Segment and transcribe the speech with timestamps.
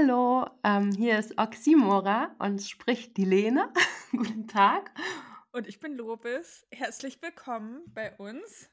[0.00, 3.70] Hallo, ähm, hier ist Oxymora und spricht die Lene.
[4.12, 4.90] Guten Tag.
[5.52, 6.66] Und ich bin Lobis.
[6.70, 8.70] Herzlich willkommen bei uns.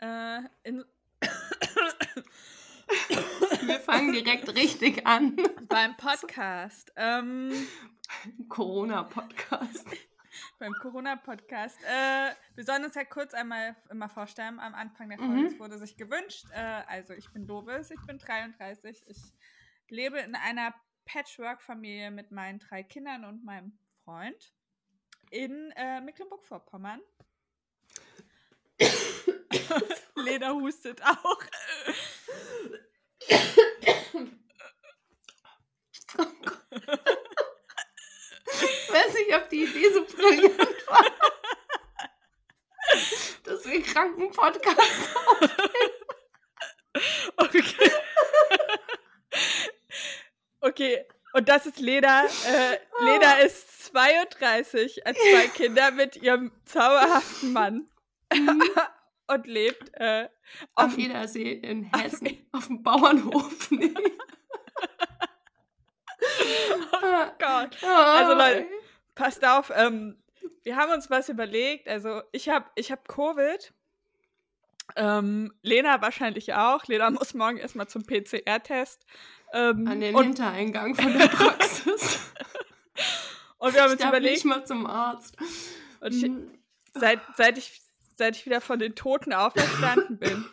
[0.00, 0.42] Äh,
[3.62, 5.36] Wir fangen direkt richtig an.
[5.68, 6.92] beim Podcast.
[6.96, 7.52] Ähm,
[8.50, 9.86] Corona-Podcast.
[10.58, 11.78] beim Corona-Podcast.
[11.84, 15.54] Äh, wir sollen uns ja kurz einmal immer vorstellen am Anfang der Folge.
[15.54, 15.58] Mhm.
[15.58, 16.44] Wurde sich gewünscht.
[16.52, 19.04] Äh, also ich bin Lobis, ich bin 33.
[19.06, 19.32] Ich
[19.88, 24.52] lebe in einer Patchwork-Familie mit meinen drei Kindern und meinem Freund
[25.30, 27.00] in äh, Mecklenburg-Vorpommern.
[30.14, 31.42] Lena hustet auch.
[38.48, 41.04] Ich weiß nicht, ob die Idee so brillant war.
[43.44, 44.80] Dass wir kranken Podcast
[47.36, 47.90] Okay.
[50.66, 52.24] Okay, und das ist Lena.
[52.24, 57.88] Äh, Lena ist 32, hat zwei Kinder mit ihrem zauberhaften Mann
[59.26, 60.28] und lebt äh,
[60.74, 63.70] auf auf Edersee in Hessen auf dem Bauernhof.
[63.70, 63.92] Nee.
[66.92, 67.84] Oh Gott.
[67.84, 68.66] Also Leute,
[69.14, 70.16] passt auf, ähm,
[70.62, 71.86] wir haben uns was überlegt.
[71.88, 73.72] Also ich habe ich hab Covid.
[74.96, 76.86] Ähm, Lena wahrscheinlich auch.
[76.86, 79.04] Lena muss morgen erstmal zum PCR-Test.
[79.52, 82.18] Ähm, an den Hintereingang von der Praxis.
[83.58, 85.36] und wir haben Ich uns darf überlegt, nicht mal zum Arzt.
[86.00, 86.58] und ich, Mhm.
[86.94, 87.80] seit, seit, ich,
[88.16, 90.44] seit ich wieder von den Toten auferstanden bin,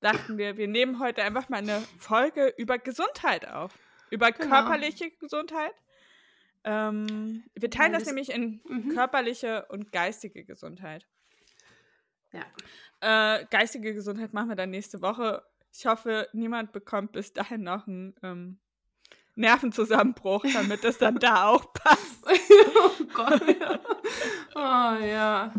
[0.00, 3.72] dachten wir, wir nehmen heute einfach mal eine Folge über Gesundheit auf.
[4.10, 4.50] Über Genau.
[4.54, 5.72] körperliche Gesundheit.
[6.62, 8.94] Ähm, wir teilen Ja, das das- nämlich in Mhm.
[8.94, 11.06] körperliche und geistige Gesundheit.
[12.32, 12.44] Ja.
[13.40, 15.42] Äh, geistige Gesundheit machen wir dann nächste Woche.
[15.78, 18.58] Ich hoffe, niemand bekommt bis dahin noch einen ähm,
[19.34, 22.24] Nervenzusammenbruch, damit das dann da auch passt.
[22.24, 23.42] oh Gott.
[23.60, 23.80] Ja.
[24.54, 25.52] Oh ja.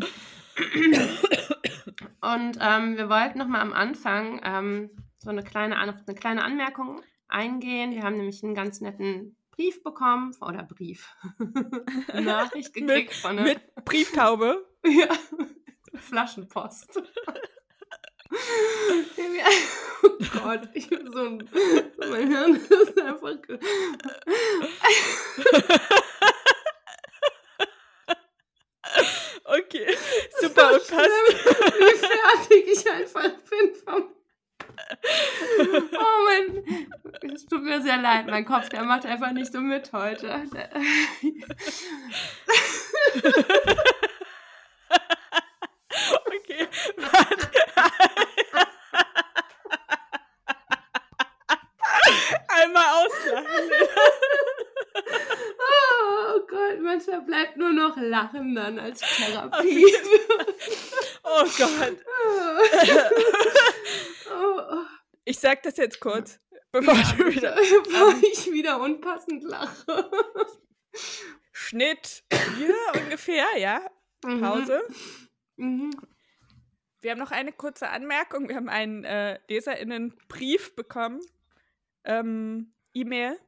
[2.20, 6.42] Und ähm, wir wollten noch mal am Anfang ähm, so eine kleine, An eine kleine
[6.42, 7.92] Anmerkung eingehen.
[7.92, 11.14] Wir haben nämlich einen ganz netten Brief bekommen, oder Brief,
[12.12, 14.66] Nachricht gekriegt von einer Mit Brieftaube.
[14.84, 15.08] ja,
[15.94, 17.00] Flaschenpost.
[20.02, 20.10] Oh
[20.42, 21.48] Gott, ich bin so ein,
[22.08, 23.34] mein Hirn ist einfach
[29.44, 29.96] Okay,
[30.40, 31.10] super und passt.
[31.10, 34.14] wie fertig ich einfach bin vom.
[35.92, 36.64] Oh mein.
[37.34, 40.26] Es tut mir sehr leid, mein Kopf, der macht einfach nicht so mit heute.
[40.52, 40.70] Der-
[46.26, 47.48] Okay, warte.
[52.48, 53.70] Einmal auslachen.
[55.60, 57.96] Oh Gott, manchmal bleibt nur noch
[58.68, 59.84] Dann als Therapie.
[61.30, 61.98] Oh Gott.
[65.24, 66.40] Ich sag das jetzt kurz,
[66.72, 67.54] bevor du wieder.
[67.84, 70.10] Bevor ich wieder unpassend lache.
[71.52, 72.24] Schnitt.
[72.56, 73.82] Hier ungefähr, ja.
[74.22, 74.80] Pause.
[75.56, 75.90] Mhm.
[77.00, 78.48] Wir haben noch eine kurze Anmerkung.
[78.48, 81.20] Wir haben einen äh, LeserInnen-Brief bekommen.
[82.04, 83.38] Ähm, E-Mail.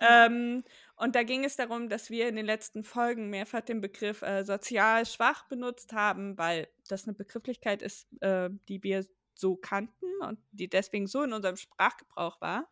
[0.00, 0.64] Ähm,
[0.96, 4.44] und da ging es darum, dass wir in den letzten Folgen mehrfach den Begriff äh,
[4.44, 9.04] sozial schwach benutzt haben, weil das eine Begrifflichkeit ist, äh, die wir
[9.34, 12.70] so kannten und die deswegen so in unserem Sprachgebrauch war.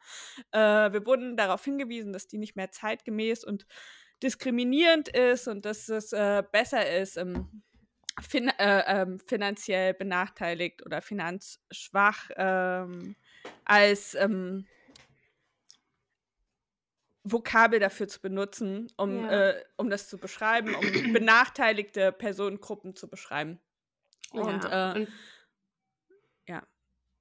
[0.53, 3.67] Äh, wir wurden darauf hingewiesen, dass die nicht mehr zeitgemäß und
[4.23, 7.63] diskriminierend ist und dass es äh, besser ist, ähm,
[8.23, 13.17] fin äh, ähm, finanziell benachteiligt oder finanzschwach ähm,
[13.65, 14.67] als ähm,
[17.25, 19.49] Vokabel dafür zu benutzen, um, Ja.
[19.51, 20.81] äh, um das zu beschreiben, um
[21.13, 23.59] benachteiligte Personengruppen zu beschreiben.
[24.33, 24.93] Und, ja.
[24.93, 25.09] äh, und
[26.47, 26.63] ja.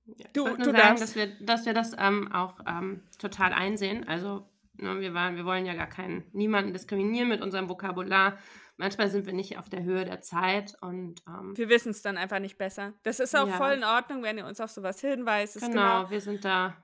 [0.05, 1.03] Ja, Du- ich du sagen, darfst.
[1.03, 4.05] dass wir, dass wir das ähm, auch ähm, total einsehen.
[4.07, 8.37] Also ne, wir, waren, wir wollen ja gar keinen, niemanden diskriminieren mit unserem Vokabular.
[8.75, 12.17] Manchmal sind wir nicht auf der Höhe der Zeit und ähm, Wir wissen es dann
[12.17, 12.93] einfach nicht besser.
[13.03, 13.53] Das ist auch Ja.
[13.53, 15.55] voll in Ordnung, wenn ihr uns auf sowas hinweist.
[15.55, 16.75] Ist genau, wir sind da.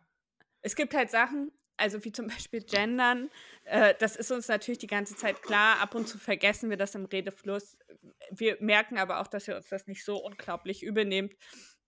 [0.62, 3.30] es gibt halt Sachen, also wie zum Beispiel Gendern,
[3.66, 5.80] äh, das ist uns natürlich die ganze Zeit klar.
[5.81, 7.78] Ab und zu vergessen wir das im Redefluss.
[8.31, 11.34] Wir merken aber auch, dass ihr uns das nicht so unglaublich übel nehmt.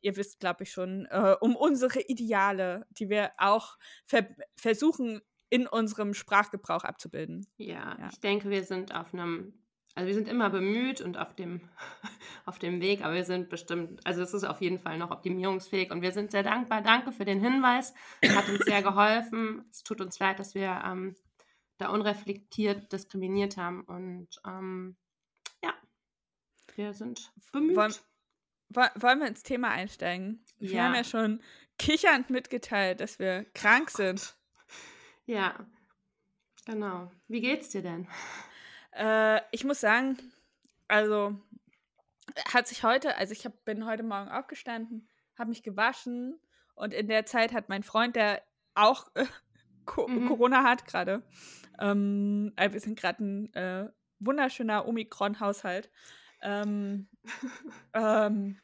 [0.01, 5.67] Ihr wisst, glaube ich, schon äh, um unsere Ideale, die wir auch ver versuchen, in
[5.67, 7.45] unserem Sprachgebrauch abzubilden.
[7.57, 8.09] Ja, Ja.
[8.11, 9.60] ich denke, wir sind auf einem,
[9.95, 11.61] also wir sind immer bemüht und auf dem,
[12.45, 15.91] auf dem Weg, aber wir sind bestimmt, also es ist auf jeden Fall noch optimierungsfähig
[15.91, 16.81] und wir sind sehr dankbar.
[16.81, 17.93] Danke für den Hinweis,
[18.35, 19.65] hat uns sehr geholfen.
[19.71, 21.15] Es tut uns leid, dass wir ähm,
[21.77, 24.95] da unreflektiert diskriminiert haben und ähm,
[25.63, 25.73] ja,
[26.75, 27.75] wir sind bemüht.
[27.75, 30.45] Wollen, wollen wir ins Thema einsteigen?
[30.59, 30.83] Wir Ja.
[30.85, 31.41] haben ja schon
[31.77, 34.37] kichernd mitgeteilt, dass wir krank sind.
[35.25, 35.65] Ja,
[36.65, 37.11] genau.
[37.27, 38.07] Wie geht's dir denn?
[38.91, 40.17] Äh, ich muss sagen,
[40.87, 41.39] also
[42.53, 45.07] hat sich heute, also ich hab, bin heute Morgen aufgestanden,
[45.37, 46.39] habe mich gewaschen
[46.75, 48.41] und in der Zeit hat mein Freund, der
[48.73, 49.25] auch äh,
[49.85, 50.27] Co Mhm.
[50.27, 51.23] Corona hat gerade,
[51.79, 53.89] ähm, äh, wir sind gerade ein äh,
[54.19, 55.89] wunderschöner Omikron-Haushalt,
[56.41, 57.07] ähm,
[57.93, 58.59] ähm,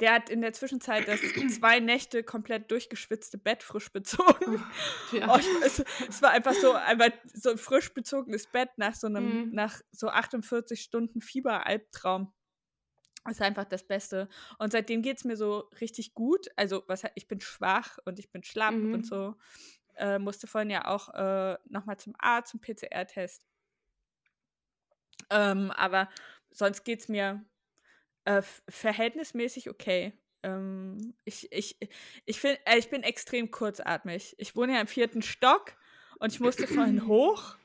[0.00, 1.20] der hat in der Zwischenzeit das
[1.60, 4.64] zwei Nächte komplett durchgeschwitzte Bett frisch bezogen.
[5.12, 5.34] Ja.
[5.34, 9.06] Oh, ich, es, es war einfach so, einfach so ein frisch bezogenes Bett nach so
[9.06, 9.50] einem, Mhm.
[9.54, 12.32] nach so 48 Stunden Fieberalbtraum.
[13.28, 14.28] Ist einfach das Beste.
[14.58, 16.46] Und seitdem geht es mir so richtig gut.
[16.56, 18.94] Also, was ich bin schwach und ich bin schlapp Mhm.
[18.94, 19.34] und so.
[19.96, 23.44] Äh, musste vorhin ja auch äh, nochmal zum Arzt, zum PCR-Test.
[25.30, 26.08] Ähm, aber
[26.50, 27.44] sonst geht es mir
[28.26, 30.12] äh, verhältnismäßig okay.
[30.42, 31.78] Ähm, ich, ich,
[32.24, 34.34] ich, find, äh, ich bin extrem kurzatmig.
[34.38, 35.76] Ich wohne ja im vierten Stock
[36.18, 37.56] und ich musste vorhin hoch.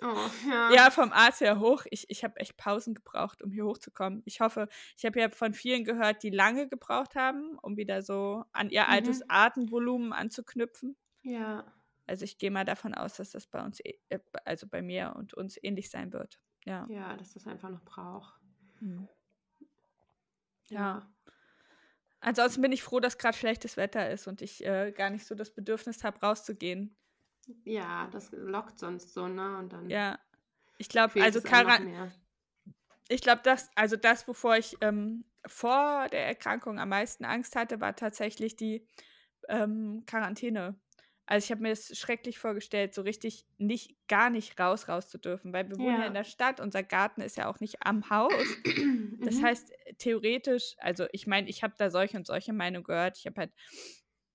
[0.00, 0.72] Oh, ja.
[0.72, 1.84] Ja, vom Arzt her hoch.
[1.90, 4.22] Ich, ich habe echt Pausen gebraucht, um hier hochzukommen.
[4.24, 8.44] Ich hoffe, ich habe ja von vielen gehört, die lange gebraucht haben, um wieder so
[8.52, 9.26] an ihr altes Mhm.
[9.28, 10.96] Atemvolumen anzuknüpfen.
[11.22, 11.64] Ja.
[12.06, 13.94] Also ich gehe mal davon aus, dass das bei uns, äh,
[14.44, 16.40] also bei mir und uns ähnlich sein wird.
[16.64, 16.86] Ja.
[16.88, 18.34] Ja, dass das einfach noch braucht.
[18.78, 19.08] Hm.
[20.70, 21.08] Ja.
[22.20, 25.34] Ansonsten bin ich froh, dass gerade schlechtes Wetter ist und ich äh, gar nicht so
[25.34, 26.96] das Bedürfnis habe, rauszugehen.
[27.64, 29.58] Ja, das lockt sonst so, ne?
[29.58, 30.18] Und dann Ja.
[30.78, 32.12] Ich glaube, also es einem noch Quaran mehr.
[33.08, 37.80] ich glaube, das, also das, wovor ich ähm, vor der Erkrankung am meisten Angst hatte,
[37.80, 38.86] war tatsächlich die
[39.48, 40.78] ähm, Quarantäne.
[41.26, 45.18] Also ich habe mir das schrecklich vorgestellt, so richtig nicht, gar nicht raus, raus zu
[45.18, 46.06] dürfen, weil wir wohnen ja Ja.
[46.06, 48.58] in der Stadt, unser Garten ist ja auch nicht am Haus.
[49.22, 49.42] Das Mhm.
[49.42, 53.18] heißt, theoretisch, also ich meine, ich habe da solche und solche Meinungen gehört.
[53.18, 53.52] Ich habe halt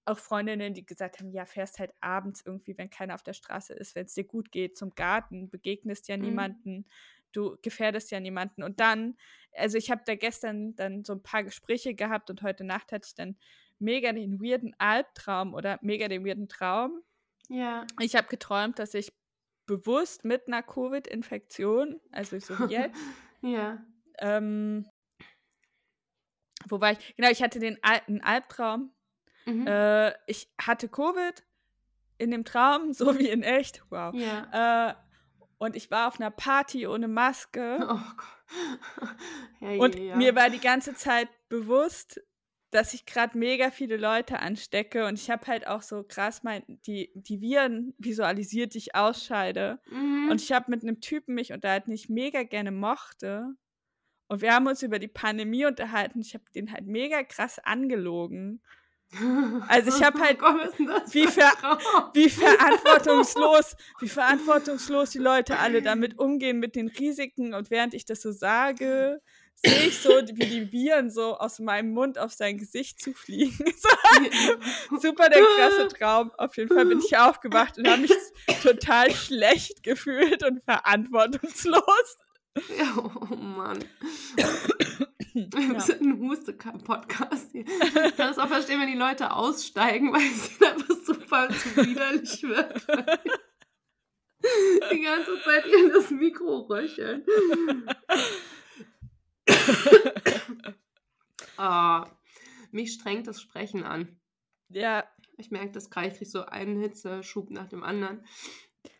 [0.05, 3.73] auch Freundinnen, die gesagt haben, ja, fährst halt abends irgendwie, wenn keiner auf der Straße
[3.73, 6.55] ist, wenn es dir gut geht, zum Garten, begegnest ja Mhm.
[6.57, 6.87] niemanden,
[7.31, 8.63] du gefährdest ja niemanden.
[8.63, 9.15] Und dann,
[9.53, 13.07] also ich habe da gestern dann so ein paar Gespräche gehabt und heute Nacht hatte
[13.07, 13.37] ich dann
[13.81, 17.01] mega den weirden Albtraum oder mega den weirden Traum.
[17.49, 17.85] Ja.
[17.99, 19.11] Ich habe geträumt, dass ich
[19.65, 22.99] bewusst mit einer Covid-Infektion, also so wie jetzt,
[23.41, 23.83] ja.
[24.19, 24.87] ähm,
[26.67, 27.15] wo war ich?
[27.15, 28.93] Genau, ich hatte den Al einen Albtraum.
[29.45, 29.67] Mhm.
[29.67, 31.43] Äh, ich hatte Covid
[32.17, 33.83] in dem Traum, so wie in echt.
[33.89, 34.13] Wow.
[34.13, 34.89] ja.
[34.89, 34.95] Äh,
[35.57, 37.79] und ich war auf einer Party ohne Maske.
[37.81, 38.37] Oh Gott.
[39.61, 40.15] Ja, Und ja.
[40.15, 42.19] mir war die ganze Zeit bewusst,
[42.71, 45.05] dass ich gerade mega viele Leute anstecke.
[45.05, 49.79] Und ich habe halt auch so krass mein, die, die Viren visualisiert, die ich ausscheide.
[49.91, 50.29] Mhm.
[50.31, 53.53] Und ich habe mit einem Typen mich unterhalten, den ich mega gerne mochte.
[54.27, 56.21] Und wir haben uns über die Pandemie unterhalten.
[56.21, 58.61] Ich habe den halt mega krass angelogen.
[59.67, 60.53] also ich hab halt- Oh
[61.11, 61.77] wie ver- Traum?
[62.13, 67.53] Wie verantwortungslos, wie verantwortungslos die Leute alle damit umgehen mit den Risiken.
[67.53, 69.21] Und während ich das so sage,
[69.55, 73.53] sehe ich so, wie die Viren so aus meinem Mund auf sein Gesicht zufliegen.
[74.99, 76.31] Super der krasse Traum.
[76.37, 78.11] Auf jeden Fall bin ich aufgewacht und habe mich
[78.63, 82.17] total schlecht gefühlt und verantwortungslos.
[82.97, 83.79] Oh Mann.
[85.33, 87.65] Wir sind ein Huste-Podcast hier.
[87.65, 91.85] Ich kann es auch verstehen, wenn die Leute aussteigen, weil es ihnen einfach super zu
[91.85, 92.85] widerlich wird.
[94.91, 97.23] Die ganze Zeit in das Mikro röcheln.
[101.57, 102.07] Ah,
[102.71, 104.19] mich strengt das Sprechen an.
[104.69, 105.03] Ja,
[105.37, 108.25] Ich merke das gerade, ich kriege so einen Hitzeschub nach dem anderen.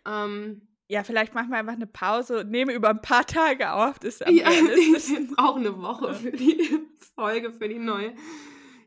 [0.06, 3.98] Ähm, ja, vielleicht machen wir einfach eine Pause und nehmen über ein paar Tage auf.
[3.98, 6.86] Das ist ja, wir brauchen eine Woche für die
[7.16, 8.14] Folge, für die neue.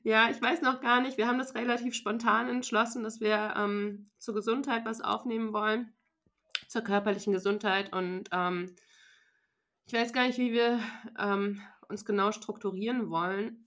[0.02, 1.16] Ja, ich weiß noch gar nicht.
[1.16, 5.94] Wir haben das relativ spontan entschlossen, dass wir ähm, zur Gesundheit was aufnehmen wollen.
[6.68, 7.92] Zur körperlichen Gesundheit.
[7.92, 8.76] Und ähm,
[9.86, 10.78] ich weiß gar nicht, wie wir
[11.18, 13.66] ähm, uns genau strukturieren wollen.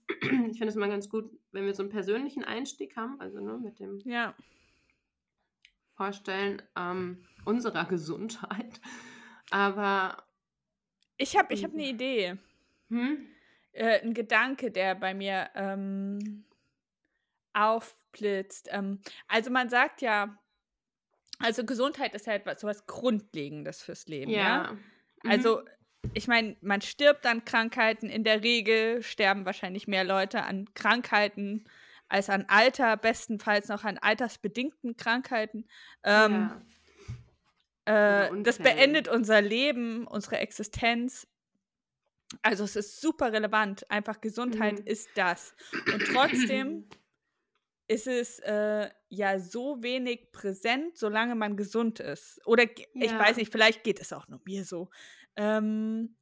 [0.50, 3.58] Ich finde es mal ganz gut, wenn wir so einen persönlichen Einstieg haben, also nur
[3.58, 4.34] mit dem Ja.
[5.94, 8.80] Vorstellen ähm, unserer Gesundheit.
[9.50, 10.22] Aber,
[11.16, 12.36] Ich habe ich hab eine Idee.
[12.88, 13.26] hm?
[13.72, 16.44] Äh, ein Gedanke, der bei mir ähm,
[17.52, 18.68] aufblitzt.
[18.70, 20.38] Ähm, also man sagt ja,
[21.38, 24.38] also Gesundheit ist ja etwas sowas Grundlegendes fürs Leben, ja.
[24.64, 24.72] ja.
[24.72, 25.30] Mhm.
[26.14, 28.08] Ich meine, man stirbt an Krankheiten.
[28.08, 31.64] In der Regel sterben wahrscheinlich mehr Leute an Krankheiten
[32.08, 35.66] als an Alter, bestenfalls noch an altersbedingten Krankheiten.
[36.04, 36.50] Ähm,
[37.86, 38.26] ja.
[38.26, 41.26] äh, das beendet unser Leben, unsere Existenz.
[42.42, 43.90] Also es ist super relevant.
[43.90, 44.86] Einfach Gesundheit mhm.
[44.86, 45.54] ist das.
[45.92, 46.88] Und trotzdem
[47.88, 52.40] ist es äh, ja so wenig präsent, solange man gesund ist.
[52.46, 52.84] Oder ja.
[52.94, 54.90] ich weiß nicht, vielleicht geht es auch nur mir so.
[55.38, 56.14] Ähm,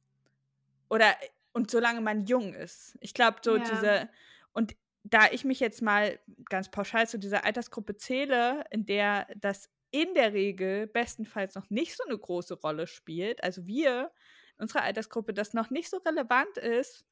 [0.89, 1.15] oder
[1.53, 2.97] und solange man jung ist.
[3.01, 3.63] Ich glaube, so ja.
[3.63, 4.09] diese,
[4.53, 9.69] und da ich mich jetzt mal ganz pauschal zu dieser Altersgruppe zähle, in der das
[9.91, 14.11] in der Regel bestenfalls noch nicht so eine große Rolle spielt, also wir,
[14.57, 17.05] unsere Altersgruppe, das noch nicht so relevant ist,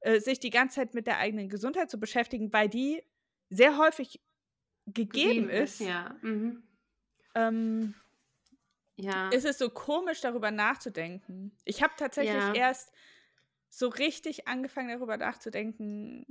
[0.00, 3.02] äh, sich die ganze Zeit mit der eigenen Gesundheit zu beschäftigen, weil die
[3.50, 4.20] sehr häufig
[4.86, 5.80] gegeben, gegeben ist.
[5.80, 6.16] ist ja.
[6.22, 6.62] Mhm.
[7.34, 7.94] Ähm,
[8.96, 9.28] ja.
[9.28, 11.52] Ist es so komisch, darüber nachzudenken.
[11.64, 12.54] Ich habe tatsächlich ja.
[12.54, 12.92] erst
[13.68, 16.24] so richtig angefangen, darüber nachzudenken,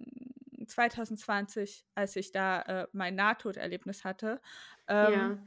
[0.68, 4.42] 2020, als ich da äh, mein Nahtoderlebnis hatte.
[4.88, 5.38] Ähm, ja.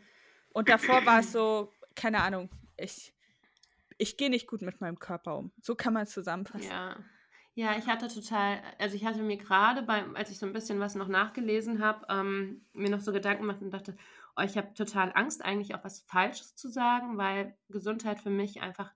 [0.53, 3.13] Und davor war es so, keine Ahnung, ich,
[3.97, 5.51] ich gehe nicht gut mit meinem Körper um.
[5.61, 6.69] So kann man es zusammenfassen.
[6.69, 6.97] Ja.
[7.55, 9.85] Ja, ich hatte total, also ich hatte mir gerade
[10.15, 13.61] als ich so ein bisschen was noch nachgelesen habe, ähm, mir noch so Gedanken gemacht
[13.61, 13.97] und dachte,
[14.45, 18.93] ich habe total Angst, eigentlich auch was Falsches zu sagen, weil Gesundheit für mich einfach,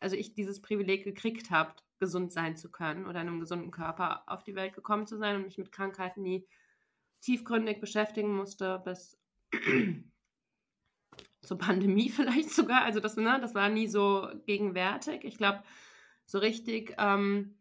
[0.00, 4.24] also ich dieses Privileg gekriegt habe, gesund sein zu können oder in einem gesunden Körper
[4.26, 6.48] auf die Welt gekommen zu sein und mich mit Krankheiten nie
[7.20, 9.18] tiefgründig beschäftigen musste, bis
[11.42, 12.82] zur Pandemie vielleicht sogar.
[12.82, 15.24] Also das, ne, das war nie so gegenwärtig.
[15.24, 15.62] Ich glaube,
[16.26, 17.56] so richtig ähm,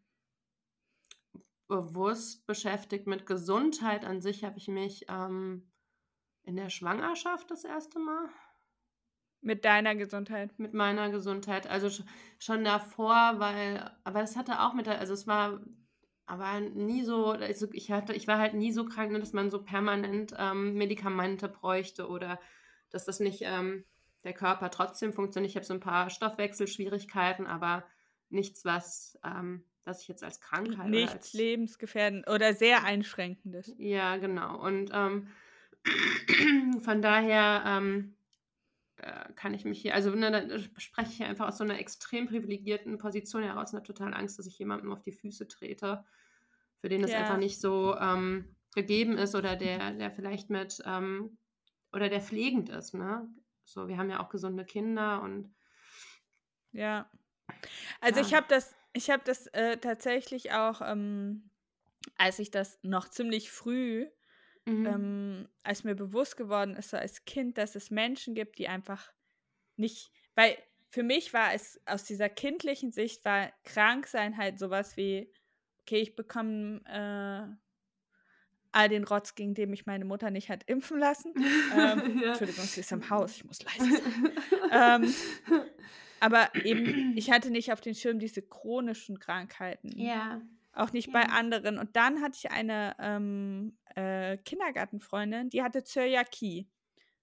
[1.68, 5.71] bewusst beschäftigt mit Gesundheit an sich habe ich mich ähm,
[6.44, 8.30] in der Schwangerschaft das erste Mal.
[9.42, 10.58] Mit deiner Gesundheit?
[10.60, 11.68] Mit meiner Gesundheit.
[11.68, 12.04] Also
[12.38, 15.62] schon davor, weil, aber es hatte auch mit der, also es war,
[16.28, 19.50] aber nie so, also ich hatte, ich war halt nie so krank, ne, dass man
[19.50, 22.40] so permanent ähm, Medikamente bräuchte oder
[22.92, 23.84] dass das nicht ähm,
[24.24, 25.50] der Körper trotzdem funktioniert.
[25.50, 27.84] Ich habe so ein paar Stoffwechselschwierigkeiten, aber
[28.30, 30.90] nichts, was, ähm, was ich jetzt als Krankheit.
[30.90, 33.74] Nichts als, lebensgefährdend oder sehr einschränkendes.
[33.78, 34.60] Ja, genau.
[34.62, 35.28] Und ähm,
[36.82, 38.16] von daher ähm,
[38.98, 42.28] äh, kann ich mich hier, also ne, da spreche ich einfach aus so einer extrem
[42.28, 46.06] privilegierten Position heraus und habe total Angst, dass ich jemandem auf die Füße trete,
[46.80, 47.20] für den das ja.
[47.20, 51.38] einfach nicht so ähm, gegeben ist oder der, der vielleicht mit ähm,
[51.92, 53.28] oder der pflegend ist, ne?
[53.66, 55.54] So, wir haben ja auch gesunde Kinder und
[56.72, 57.10] ja.
[58.00, 58.26] Also ja.
[58.26, 61.50] ich habe das, ich habe das äh, tatsächlich auch, ähm,
[62.18, 64.08] als ich das noch ziemlich früh
[64.66, 64.86] Mhm.
[64.86, 69.12] Ähm, als mir bewusst geworden ist, so als Kind, dass es Menschen gibt, die einfach
[69.76, 70.58] nicht, weil
[70.90, 75.32] für mich war es aus dieser kindlichen Sicht, war Kranksein halt sowas wie,
[75.80, 77.56] okay, ich bekomme äh,
[78.72, 81.34] all den Rotz, gegen den mich meine Mutter nicht hat impfen lassen.
[81.36, 82.30] Ähm, ja.
[82.30, 85.04] Entschuldigung, sie ist im Haus, ich muss leise sein.
[85.04, 85.14] ähm,
[86.20, 89.98] aber eben, ich hatte nicht auf den Schirm diese chronischen Krankheiten.
[89.98, 90.42] Ja.
[90.74, 91.14] Auch nicht ja.
[91.14, 91.78] bei anderen.
[91.78, 96.70] Und dann hatte ich eine ähm, äh, Kindergartenfreundin, die hatte Zöliakie.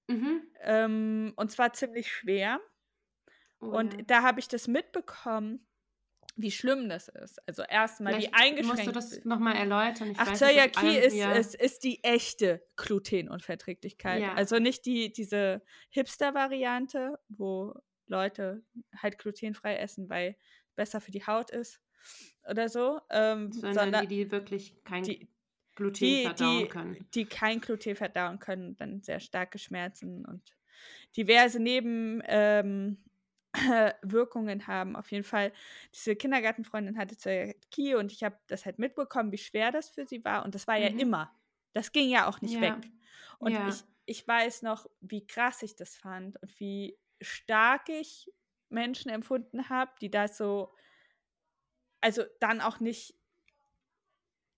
[0.06, 0.42] Mhm.
[0.62, 2.60] Ähm, und zwar ziemlich schwer.
[3.60, 4.02] Oh, und ja.
[4.06, 5.66] da habe ich das mitbekommen,
[6.36, 7.40] wie schlimm das ist.
[7.48, 8.84] Also erstmal wie eingeschränkt.
[8.84, 10.12] Musst du das nochmal erläutern?
[10.12, 11.32] Ich Ach, Zöliakie ist, ja.
[11.32, 14.22] ist, ist die echte Glutenunverträglichkeit.
[14.22, 14.34] Ja.
[14.34, 17.74] Also nicht die, diese Hipster-Variante, wo
[18.06, 18.62] Leute
[18.96, 20.36] halt glutenfrei essen, weil
[20.76, 21.80] besser für die Haut ist
[22.48, 23.00] oder so.
[23.10, 25.28] Ähm, sondern, sondern, die, die wirklich kein die,
[25.74, 27.06] Gluten die, verdauen die, können.
[27.14, 30.42] Die kein Gluten verdauen können, dann sehr starke Schmerzen und
[31.16, 32.98] diverse Nebenwirkungen
[33.54, 34.96] ähm, haben.
[34.96, 35.52] Auf jeden Fall,
[35.94, 40.24] diese Kindergartenfreundin hatte Zöliakie und ich habe das halt mitbekommen, wie schwer das für sie
[40.24, 40.44] war.
[40.44, 40.82] Und das war mhm.
[40.82, 41.32] ja immer.
[41.74, 42.60] Das ging ja auch nicht ja.
[42.60, 42.90] weg.
[43.38, 43.68] Und ja.
[43.68, 48.30] ich, ich weiß noch, wie krass ich das fand und wie stark ich
[48.68, 50.72] Menschen empfunden habe, die da so
[52.00, 53.14] also dann auch nicht,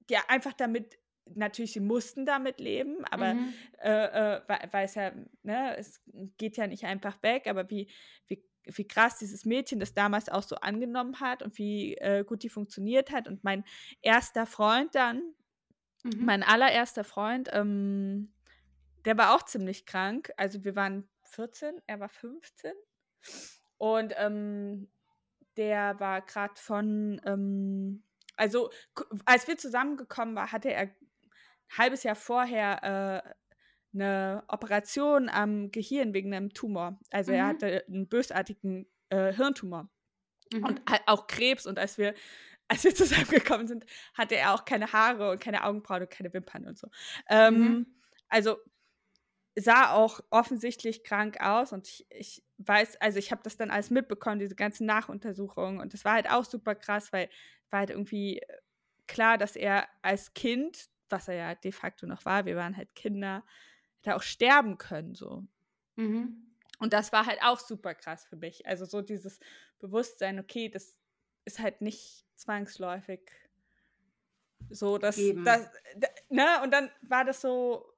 [0.08, 0.98] ja, einfach damit,
[1.34, 3.54] natürlich, sie mussten damit leben, aber mhm.
[3.82, 4.40] äh, äh,
[4.72, 6.00] weil es ja, ne, es
[6.38, 7.88] geht ja nicht einfach weg, aber wie,
[8.26, 12.42] wie, wie krass dieses Mädchen das damals auch so angenommen hat und wie äh, gut
[12.42, 13.28] die funktioniert hat.
[13.28, 13.64] Und mein
[14.02, 15.22] erster Freund dann,
[16.02, 16.24] mhm.
[16.24, 18.32] mein allererster Freund, ähm,
[19.04, 20.32] der war auch ziemlich krank.
[20.36, 22.72] Also wir waren 14, er war 15.
[23.78, 24.90] Und ähm,
[25.56, 28.04] der war gerade von, ähm,
[28.36, 28.70] also
[29.24, 30.94] als wir zusammengekommen waren, hatte er ein
[31.76, 33.34] halbes Jahr vorher äh,
[33.92, 36.98] eine Operation am Gehirn wegen einem Tumor.
[37.10, 37.38] Also mhm.
[37.38, 39.90] er hatte einen bösartigen äh, Hirntumor.
[40.52, 40.64] Mhm.
[40.64, 41.66] Und auch Krebs.
[41.66, 42.14] Und als wir,
[42.68, 46.66] als wir zusammengekommen sind, hatte er auch keine Haare und keine Augenbrauen und keine Wimpern
[46.66, 46.88] und so.
[47.28, 47.86] Ähm, mhm.
[48.28, 48.58] Also
[49.56, 53.90] sah auch offensichtlich krank aus und ich, ich weiß, also ich habe das dann alles
[53.90, 57.28] mitbekommen, diese ganzen Nachuntersuchungen und das war halt auch super krass, weil
[57.70, 58.58] war halt irgendwie äh,
[59.06, 62.94] klar, dass er als Kind, was er ja de facto noch war, wir waren halt
[62.94, 63.44] Kinder,
[63.98, 65.44] hätte auch sterben können so.
[65.96, 66.46] Mhm.
[66.78, 68.66] Und das war halt auch super krass für mich.
[68.66, 69.38] Also so dieses
[69.80, 70.98] Bewusstsein, okay, das
[71.44, 73.20] ist halt nicht zwangsläufig
[74.68, 75.68] so, dass das,
[76.28, 77.89] ne, und dann war das so,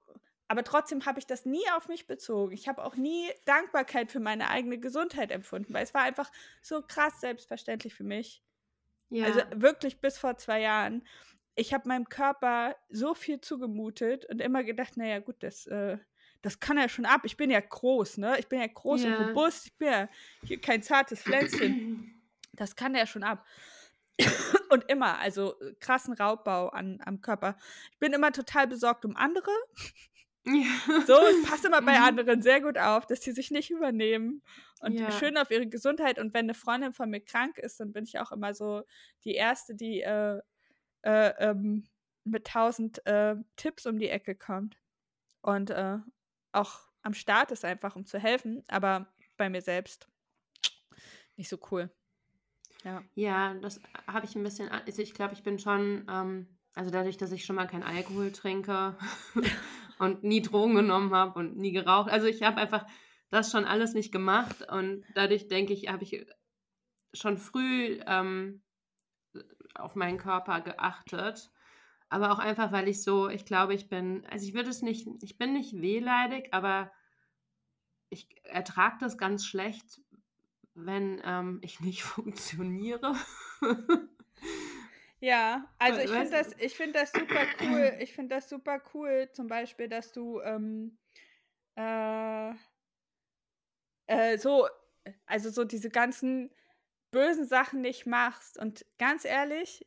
[0.53, 2.53] aber trotzdem habe ich das nie auf mich bezogen.
[2.53, 6.31] Ich habe auch nie Dankbarkeit für meine eigene Gesundheit empfunden, weil es war einfach
[6.61, 8.43] so krass selbstverständlich für mich.
[9.09, 9.25] Ja.
[9.25, 11.07] Also wirklich bis vor zwei Jahren.
[11.55, 15.97] Ich habe meinem Körper so viel zugemutet und immer gedacht, naja, gut, das, äh,
[16.43, 17.23] das kann er schon ab.
[17.25, 18.39] Ich bin ja groß, ne?
[18.39, 19.17] Ich bin ja groß ja.
[19.17, 19.69] und robust.
[19.69, 20.09] Ich bin ja
[20.45, 22.23] hier kein zartes Pflänzchen.
[22.53, 23.47] Das kann er schon ab.
[24.69, 27.57] und immer, also äh, krassen Raubbau an, am Körper.
[27.93, 29.51] Ich bin immer total besorgt um andere.
[30.45, 30.53] Ja.
[31.07, 31.15] So,
[31.49, 32.05] passe immer bei mhm.
[32.05, 34.43] anderen sehr gut auf, dass sie sich nicht übernehmen
[34.81, 35.11] und ja.
[35.13, 36.19] schön auf ihre Gesundheit.
[36.19, 38.83] Und wenn eine Freundin von mir krank ist, dann bin ich auch immer so
[39.25, 40.41] die Erste, die äh,
[41.03, 41.89] äh, ähm,
[42.25, 44.77] mit tausend äh, Tipps um die Ecke kommt.
[45.43, 45.99] Und äh,
[46.53, 50.09] auch am Start ist einfach, um zu helfen, aber bei mir selbst
[51.37, 51.91] nicht so cool.
[52.85, 56.91] Ja, ja das habe ich ein bisschen, also ich glaube, ich bin schon, ähm, also
[56.91, 58.97] dadurch, dass ich schon mal kein Alkohol trinke
[59.99, 62.11] und nie Drogen genommen habe und nie geraucht.
[62.11, 62.87] Also ich habe einfach
[63.31, 66.27] das schon alles nicht gemacht und dadurch denke ich, habe ich
[67.15, 68.63] schon früh ähm,
[69.75, 71.51] auf meinen Körper geachtet.
[72.09, 75.09] Aber auch einfach, weil ich so, ich glaube, ich bin, also ich würde es nicht,
[75.23, 76.93] ich bin nicht wehleidig, aber
[78.11, 80.03] ich ertrage das ganz schlecht,
[80.75, 83.15] wenn ähm, ich nicht funktioniere.
[85.23, 87.93] Ja, also ich finde das, ich finde das super cool.
[88.01, 90.99] Ich finde das super cool, zum Beispiel, dass du ähm,
[91.77, 92.51] äh,
[94.09, 94.69] äh, so,
[95.27, 96.51] also so diese ganzen
[97.13, 98.59] bösen Sachen nicht machst.
[98.59, 99.87] Und ganz ehrlich,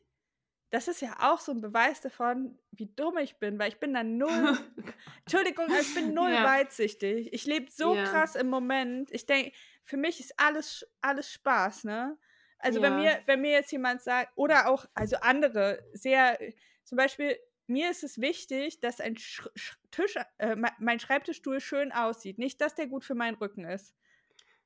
[0.70, 3.92] das ist ja auch so ein Beweis davon, wie dumm ich bin, weil ich bin
[3.92, 4.30] dann null,
[5.26, 6.44] Entschuldigung, ich bin null ja.
[6.44, 7.30] weitsichtig.
[7.34, 8.04] Ich lebe so ja.
[8.04, 9.10] krass im Moment.
[9.12, 9.52] Ich denke,
[9.84, 12.16] für mich ist alles, alles Spaß, ne?
[12.58, 12.84] Also ja.
[12.84, 16.38] wenn mir, wenn mir jetzt jemand sagt, oder auch, also andere, sehr,
[16.84, 19.48] zum Beispiel, mir ist es wichtig, dass ein Sch
[19.90, 22.38] Tisch, äh, mein Schreibtischstuhl schön aussieht.
[22.38, 23.94] Nicht, dass der gut für meinen Rücken ist.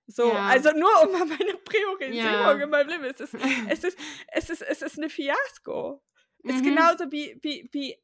[0.07, 0.47] So, ja.
[0.49, 2.53] also nur um mal meine Priorisierung ja.
[2.53, 3.05] in meinem Leben.
[3.05, 3.35] Es ist,
[3.69, 3.99] es ist,
[4.29, 6.03] es ist, es ist eine Fiasko.
[6.43, 6.75] Es ist mhm.
[6.75, 7.97] genauso wie, wie, wie,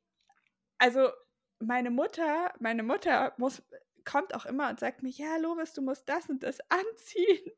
[0.78, 1.10] also
[1.58, 3.62] meine Mutter, meine Mutter muss,
[4.04, 7.52] kommt auch immer und sagt mir, ja, Lovis, du musst das und das anziehen.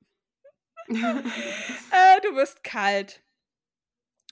[0.97, 3.23] äh, du wirst kalt.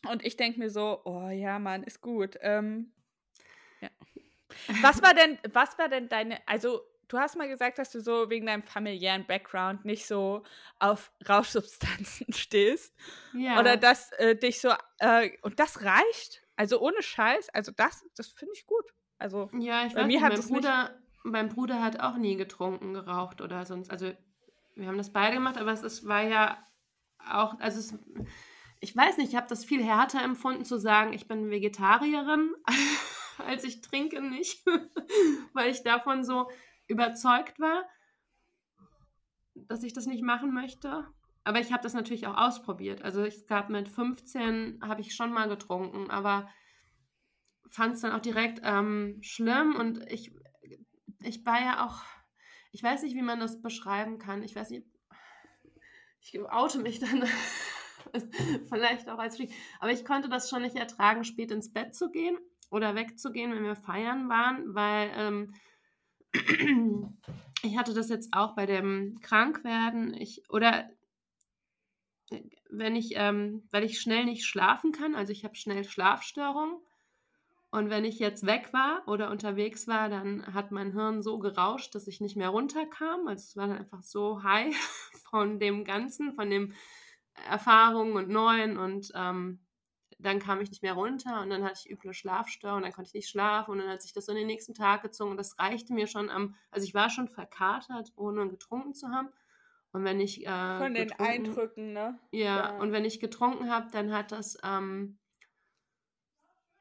[0.09, 2.39] Und ich denke mir so, oh ja, Mann, ist gut.
[2.41, 2.93] Ähm,
[3.81, 3.89] ja.
[4.83, 8.31] Was war denn, was war denn deine, also du hast mal gesagt, dass du so
[8.31, 10.43] wegen deinem familiären Background nicht so
[10.79, 12.95] auf Rauschsubstanzen stehst.
[13.33, 13.59] Ja.
[13.61, 16.43] Oder dass äh, dich so, äh, und das reicht?
[16.57, 18.93] Also ohne Scheiß, also das, das finde ich gut.
[19.19, 22.95] Also ja, ich bei weiß mir nicht, mein Bruder, mein Bruder hat auch nie getrunken,
[22.95, 24.13] geraucht oder sonst, also
[24.77, 26.63] wir haben das beide gemacht, aber es ist, war ja
[27.31, 27.99] auch, also es,
[28.81, 32.55] ich weiß nicht, ich habe das viel härter empfunden zu sagen, ich bin Vegetarierin,
[33.39, 34.65] als ich trinke nicht,
[35.55, 36.49] weil ich davon so
[36.87, 37.85] überzeugt war,
[39.55, 41.07] dass ich das nicht machen möchte.
[41.43, 43.03] Aber ich habe das natürlich auch ausprobiert.
[43.03, 46.49] Also ich gab mit 15 habe ich schon mal getrunken, aber
[47.71, 50.33] fand es dann auch direkt ähm, schlimm und ich,
[51.23, 52.03] ich war ja auch
[52.77, 54.43] ich weiß nicht, wie man das beschreiben kann.
[54.43, 54.85] Ich weiß nicht,
[56.21, 57.25] ich oute mich dann
[58.69, 59.51] vielleicht auch als Freak.
[59.81, 62.37] Aber ich konnte das schon nicht ertragen, spät ins Bett zu gehen
[62.71, 65.55] oder wegzugehen, wenn wir feiern waren, weil ähm,
[67.63, 70.13] ich hatte das jetzt auch bei dem Krankwerden.
[70.13, 70.91] Ich, oder
[72.69, 76.77] wenn ich, ähm, weil ich schnell nicht schlafen kann, also ich habe schnell Schlafstörungen
[77.77, 81.95] und wenn ich jetzt weg war oder unterwegs war, dann hat mein Hirn so gerauscht,
[81.95, 83.29] dass ich nicht mehr runterkam.
[83.29, 84.75] Also es war dann einfach so high
[85.31, 86.73] von dem Ganzen, von den
[87.51, 89.61] Erfahrungen und Neuen und ähm,
[90.19, 93.15] dann kam ich nicht mehr runter und dann hatte ich üble Schlafstörungen, dann konnte ich
[93.15, 95.59] nicht schlafen und dann hat sich das so in den nächsten Tag gezogen und das
[95.59, 99.29] reichte mir schon am, also ich war schon verkatert, ohne getrunken zu haben.
[99.93, 102.19] Und wenn ich äh, von den Eindrücken, ne?
[102.31, 105.19] Ja, ja, und wenn ich getrunken habe, dann hat das ähm,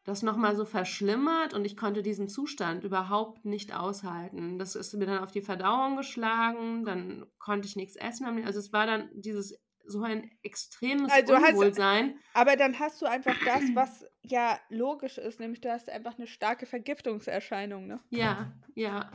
[0.05, 4.59] das nochmal so verschlimmert und ich konnte diesen Zustand überhaupt nicht aushalten.
[4.59, 8.45] Das ist mir dann auf die Verdauung geschlagen, dann konnte ich nichts essen.
[8.45, 12.15] Also es war dann dieses so ein extremes also Unwohlsein.
[12.15, 16.17] Hast, aber dann hast du einfach das, was ja logisch ist, nämlich du hast einfach
[16.17, 17.99] eine starke Vergiftungserscheinung, ne?
[18.09, 19.11] Ja, ja.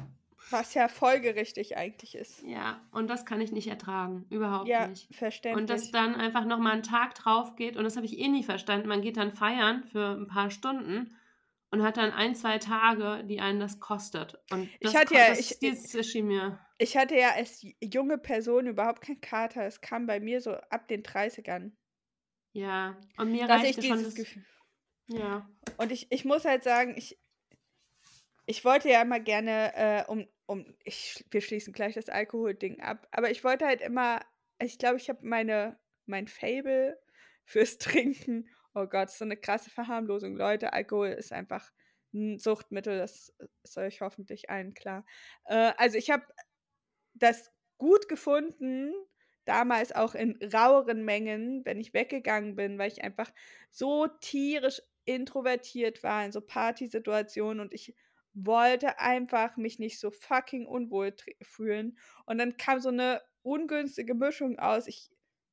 [0.51, 2.43] Was ja folgerichtig eigentlich ist.
[2.43, 4.27] Ja, und das kann ich nicht ertragen.
[4.31, 5.15] Überhaupt ja, nicht.
[5.15, 5.61] verständlich.
[5.61, 8.43] Und dass dann einfach nochmal ein Tag drauf geht, und das habe ich eh nie
[8.43, 8.89] verstanden.
[8.89, 11.17] Man geht dann feiern für ein paar Stunden
[11.71, 14.39] und hat dann ein, zwei Tage, die einen das kostet.
[14.51, 16.59] Und das, ich hatte ja, das, ich, dieses mir.
[16.79, 19.67] Ich hatte ja als junge Person überhaupt keinen Kater.
[19.67, 21.73] Es kam bei mir so ab den 30ern.
[22.53, 24.45] Ja, und mir dass reichte ich schon das, Gefühl.
[25.07, 25.49] Ja.
[25.77, 27.20] Und ich, ich muss halt sagen, ich,
[28.51, 33.07] ich wollte ja immer gerne, äh, um, um, ich, wir schließen gleich das Alkoholding ab,
[33.13, 34.21] aber ich wollte halt immer,
[34.61, 36.99] ich glaube, ich habe meine, mein Fable
[37.45, 40.37] fürs Trinken Oh Gott, so eine krasse Verharmlosung.
[40.37, 41.73] Leute, Alkohol ist einfach
[42.15, 43.35] ein Suchtmittel, das
[43.65, 45.05] ist euch hoffentlich allen klar.
[45.47, 46.25] Äh, also ich habe
[47.15, 48.93] das gut gefunden,
[49.45, 53.33] damals auch in raueren Mengen, wenn ich weggegangen bin, weil ich einfach
[53.71, 57.97] so tierisch introvertiert war in so Partysituationen und ich
[58.35, 61.99] wollte einfach mich nicht so fucking unwohl fühlen.
[62.27, 64.87] Und dann kam so eine ungünstige Mischung aus.
[64.87, 65.11] Ich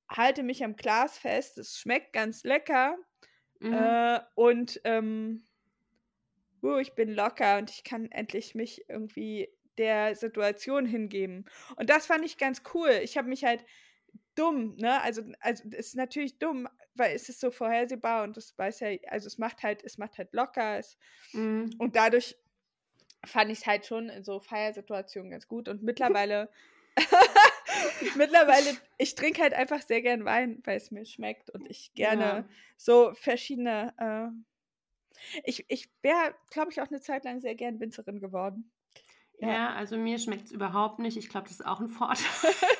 [0.09, 2.97] halte mich am Glas fest, es schmeckt ganz lecker.
[3.59, 3.73] Mhm.
[3.73, 5.45] Äh, und ähm,
[6.63, 11.45] uh, ich bin locker und ich kann endlich mich irgendwie der Situation hingeben.
[11.75, 12.99] Und das fand ich ganz cool.
[13.03, 13.65] Ich habe mich halt
[14.35, 15.01] dumm, ne?
[15.01, 18.89] Also, also es ist natürlich dumm, weil es ist so vorhersehbar und das weiß ja,
[19.07, 20.77] also es macht halt, es macht halt locker.
[20.79, 20.97] Es,
[21.33, 21.69] mhm.
[21.77, 22.35] Und dadurch
[23.25, 25.67] fand ich es halt schon in so Feiersituationen ganz gut.
[25.67, 26.49] Und mittlerweile
[28.15, 32.23] Mittlerweile, ich trinke halt einfach sehr gern Wein, weil es mir schmeckt und ich gerne
[32.23, 32.45] ja.
[32.77, 33.93] so verschiedene.
[33.97, 38.71] Äh, ich ich wäre, glaube ich, auch eine Zeit lang sehr gern Winzerin geworden.
[39.39, 41.17] Ja, ja also mir schmeckt es überhaupt nicht.
[41.17, 42.25] Ich glaube, das ist auch ein Vorteil.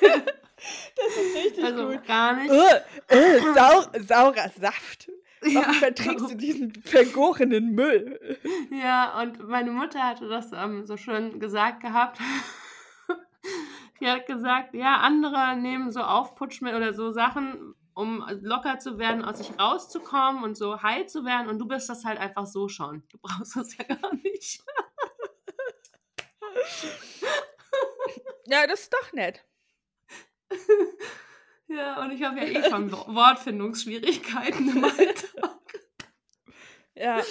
[0.00, 2.06] das ist richtig also gut.
[2.06, 2.50] gar nicht.
[2.50, 5.10] Uh, uh, sau, saurer Saft.
[5.42, 8.38] Warum ja, verträgst du diesen vergorenen Müll?
[8.70, 12.18] Ja, und meine Mutter hatte das ähm, so schön gesagt gehabt.
[14.00, 19.24] Die hat gesagt, ja, andere nehmen so Aufputschmittel oder so Sachen, um locker zu werden,
[19.24, 21.48] aus sich rauszukommen und so high zu werden.
[21.48, 23.02] Und du bist das halt einfach so schon.
[23.10, 24.62] Du brauchst das ja gar nicht.
[28.46, 29.44] ja, das ist doch nett.
[31.68, 35.58] Ja, und ich habe ja eh schon Wortfindungsschwierigkeiten im Alltag.
[36.94, 37.22] Ja.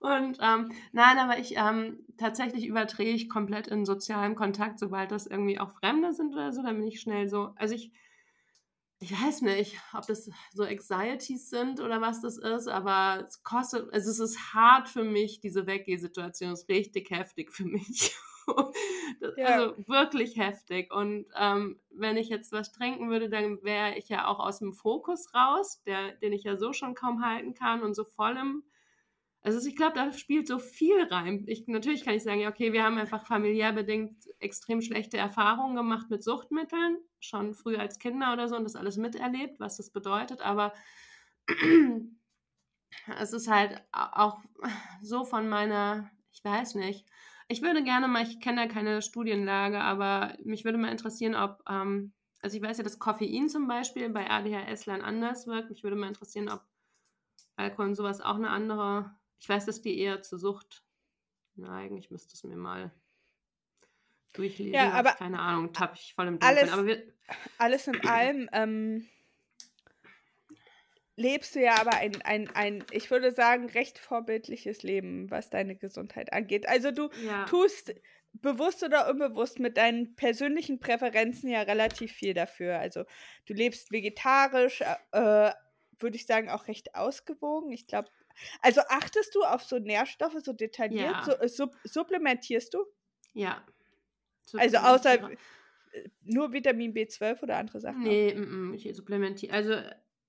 [0.00, 5.26] Und ähm, nein, aber ich ähm, tatsächlich überdrehe ich komplett in sozialem Kontakt, sobald das
[5.26, 7.54] irgendwie auch Fremde sind oder so, dann bin ich schnell so.
[7.56, 7.92] Also ich,
[8.98, 13.92] ich weiß nicht, ob das so Anxieties sind oder was das ist, aber es kostet,
[13.92, 18.14] also es ist hart für mich, diese Weggehsituation ist richtig heftig für mich.
[19.20, 19.46] das, ja.
[19.46, 20.92] Also wirklich heftig.
[20.92, 24.72] Und ähm, wenn ich jetzt was trinken würde, dann wäre ich ja auch aus dem
[24.72, 28.62] Fokus raus, der, den ich ja so schon kaum halten kann und so voll im
[29.46, 31.44] also ich glaube, da spielt so viel rein.
[31.46, 35.76] Ich, natürlich kann ich sagen, ja, okay, wir haben einfach familiär bedingt extrem schlechte Erfahrungen
[35.76, 39.90] gemacht mit Suchtmitteln, schon früh als Kinder oder so und das alles miterlebt, was das
[39.90, 40.40] bedeutet.
[40.40, 40.72] Aber
[43.20, 44.40] es ist halt auch
[45.00, 47.06] so von meiner, ich weiß nicht.
[47.48, 51.62] Ich würde gerne mal, ich kenne da keine Studienlage, aber mich würde mal interessieren, ob,
[51.68, 55.70] ähm, also ich weiß ja, dass Koffein zum Beispiel bei ADHS-Lern anders wirkt.
[55.70, 56.62] Mich würde mal interessieren, ob
[57.56, 60.84] Alkohol und sowas auch eine andere ich weiß, dass die eher zur Sucht
[61.54, 61.96] neigen.
[61.96, 62.90] Ich müsste es mir mal
[64.32, 64.74] durchlesen.
[64.74, 66.58] Ja, aber keine Ahnung, tapp ich voll im Dunkeln.
[66.58, 67.02] Alles, aber wir,
[67.58, 69.08] alles in allem ähm,
[71.16, 75.74] lebst du ja aber ein, ein, ein, ich würde sagen, recht vorbildliches Leben, was deine
[75.74, 76.68] Gesundheit angeht.
[76.68, 77.44] Also du ja.
[77.46, 77.94] tust
[78.34, 82.78] bewusst oder unbewusst mit deinen persönlichen Präferenzen ja relativ viel dafür.
[82.78, 83.04] Also
[83.46, 85.50] du lebst vegetarisch, äh,
[85.98, 87.72] würde ich sagen, auch recht ausgewogen.
[87.72, 88.10] Ich glaube,
[88.60, 91.10] also achtest du auf so Nährstoffe so detailliert?
[91.10, 91.24] Ja.
[91.24, 92.84] So, äh, sub supplementierst du?
[93.32, 93.64] Ja.
[94.52, 95.36] Also außer äh,
[96.22, 98.02] nur Vitamin B12 oder andere Sachen?
[98.02, 99.54] Nee, m -m, ich supplementiere.
[99.54, 99.80] Also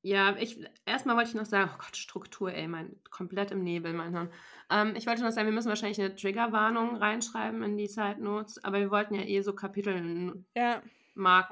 [0.02, 3.94] ja, ich erstmal wollte ich noch sagen, oh Gott, Struktur, ey, mein komplett im Nebel,
[3.94, 4.30] mein Hirn.
[4.70, 8.64] Ähm, ich wollte noch sagen, wir müssen wahrscheinlich eine Triggerwarnung reinschreiben in die Side Notes,
[8.64, 10.82] aber wir wollten ja eh so Kapitelmarken ja.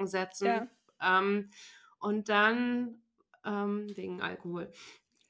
[0.06, 0.48] setzen.
[0.48, 0.68] Ja.
[1.02, 1.50] Ähm,
[2.00, 3.02] und dann
[3.46, 4.72] ähm, wegen Alkohol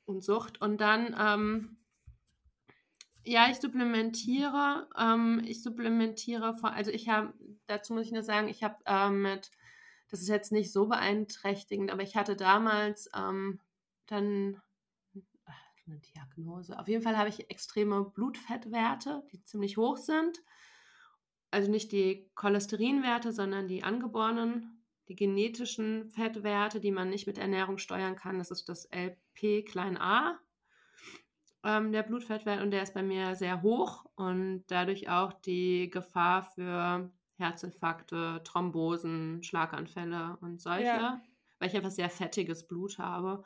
[0.06, 0.62] und Sucht.
[0.62, 1.78] Und dann, ähm,
[3.23, 4.88] ja, ich supplementiere.
[4.97, 7.34] Ähm, ich supplementiere, vor, also ich habe,
[7.67, 9.51] dazu muss ich nur sagen, ich habe ähm, mit,
[10.15, 13.60] das ist jetzt nicht so beeinträchtigend, aber ich hatte damals ähm,
[14.06, 14.62] dann
[15.86, 16.80] eine Diagnose.
[16.80, 20.41] Auf jeden Fall habe ich extreme Blutfettwerte, die ziemlich hoch sind.
[21.51, 27.78] Also nicht die Cholesterinwerte, sondern die angeborenen die genetischen Fettwerte, die man nicht mit Ernährung
[27.78, 28.39] steuern kann.
[28.39, 30.39] Das ist das LP klein a,
[31.63, 36.43] ähm, der Blutfettwert, und der ist bei mir sehr hoch und dadurch auch die Gefahr
[36.43, 41.21] für Herzinfarkte, Thrombosen, Schlaganfälle und solche, ja.
[41.59, 43.43] weil ich einfach sehr fettiges Blut habe.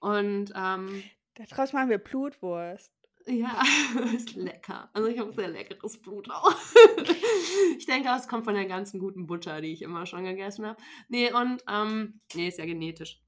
[0.00, 1.02] Und ähm,
[1.34, 2.92] daraus machen wir Blutwurst.
[3.26, 3.62] Ja,
[4.14, 4.88] ist lecker.
[4.94, 6.54] Also ich habe sehr leckeres Blut auch.
[7.76, 10.80] ich denke, es kommt von der ganzen guten Butter, die ich immer schon gegessen habe.
[11.08, 13.20] Nee, und ähm, nee, ist ja genetisch.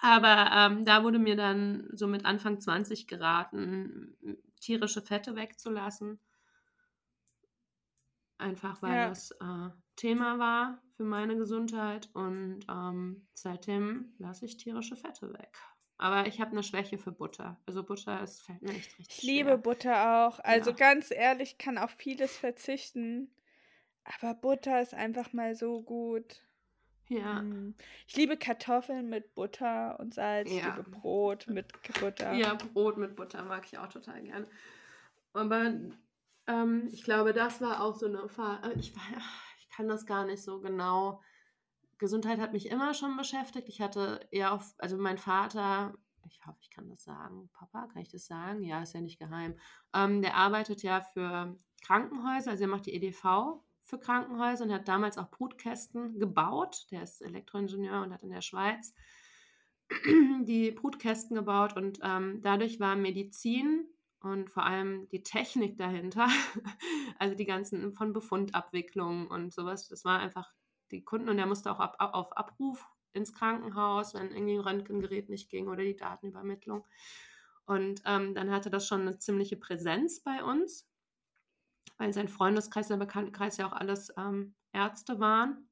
[0.00, 4.16] Aber ähm, da wurde mir dann so mit Anfang 20 geraten,
[4.60, 6.20] tierische Fette wegzulassen.
[8.38, 9.08] Einfach weil ja.
[9.08, 12.08] das äh, Thema war für meine Gesundheit.
[12.12, 15.56] Und ähm, seitdem lasse ich tierische Fette weg.
[15.98, 17.58] Aber ich habe eine Schwäche für Butter.
[17.66, 19.58] Also Butter, es fällt mir echt richtig Ich liebe schwer.
[19.58, 20.38] Butter auch.
[20.40, 20.76] Also ja.
[20.76, 23.30] ganz ehrlich, kann auf vieles verzichten.
[24.04, 26.42] Aber Butter ist einfach mal so gut.
[27.08, 27.42] Ja.
[27.42, 27.74] Mm.
[28.06, 30.50] Ich liebe Kartoffeln mit Butter und Salz.
[30.50, 30.56] Ja.
[30.56, 32.32] Ich liebe Brot mit Butter.
[32.34, 34.46] Ja, Brot mit Butter mag ich auch total gerne.
[35.32, 35.72] Aber
[36.46, 38.72] ähm, ich glaube, das war auch so eine Phase.
[38.74, 38.92] Ich,
[39.58, 41.20] ich kann das gar nicht so genau
[41.98, 43.68] Gesundheit hat mich immer schon beschäftigt.
[43.68, 45.94] Ich hatte eher auf, also mein Vater,
[46.28, 47.48] ich hoffe, ich kann das sagen.
[47.52, 48.62] Papa, kann ich das sagen?
[48.62, 49.54] Ja, ist ja nicht geheim.
[49.94, 54.88] Ähm, der arbeitet ja für Krankenhäuser, also er macht die EDV für Krankenhäuser und hat
[54.88, 56.86] damals auch Brutkästen gebaut.
[56.90, 58.94] Der ist Elektroingenieur und hat in der Schweiz
[60.42, 63.86] die Brutkästen gebaut und ähm, dadurch war Medizin
[64.20, 66.28] und vor allem die Technik dahinter,
[67.18, 70.52] also die ganzen von Befundabwicklungen und sowas, das war einfach
[70.90, 75.28] die Kunden und er musste auch ab, auf Abruf ins Krankenhaus, wenn irgendwie ein Röntgengerät
[75.28, 76.86] nicht ging oder die Datenübermittlung.
[77.64, 80.88] Und ähm, dann hatte das schon eine ziemliche Präsenz bei uns,
[81.98, 85.68] weil sein Freundeskreis, der Bekanntenkreis ja auch alles ähm, Ärzte waren.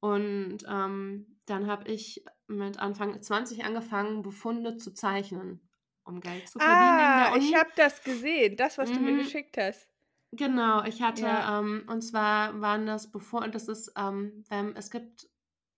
[0.00, 5.63] Und ähm, dann habe ich mit Anfang 20 angefangen, Befunde zu zeichnen,
[6.04, 6.78] um Geld zu verdienen.
[6.78, 8.94] Ah, ich habe das gesehen, das, was mhm.
[8.94, 9.18] du mir mhm.
[9.18, 9.88] geschickt hast.
[10.32, 11.60] Genau, ich hatte, Ja.
[11.60, 15.28] ähm, und zwar waren das bevor, das ist, ähm, ähm, es gibt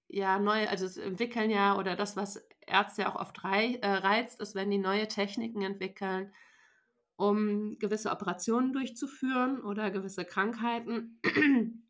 [0.09, 4.41] ja neue, also es entwickeln ja, oder das, was Ärzte auch oft rei äh, reizt,
[4.41, 6.33] ist, wenn die neue Techniken entwickeln,
[7.17, 11.21] um gewisse Operationen durchzuführen oder gewisse Krankheiten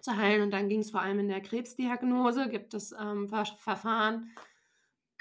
[0.00, 0.42] zu heilen.
[0.42, 4.30] Und dann ging es vor allem in der Krebsdiagnose, gibt es ähm, Ver Verfahren,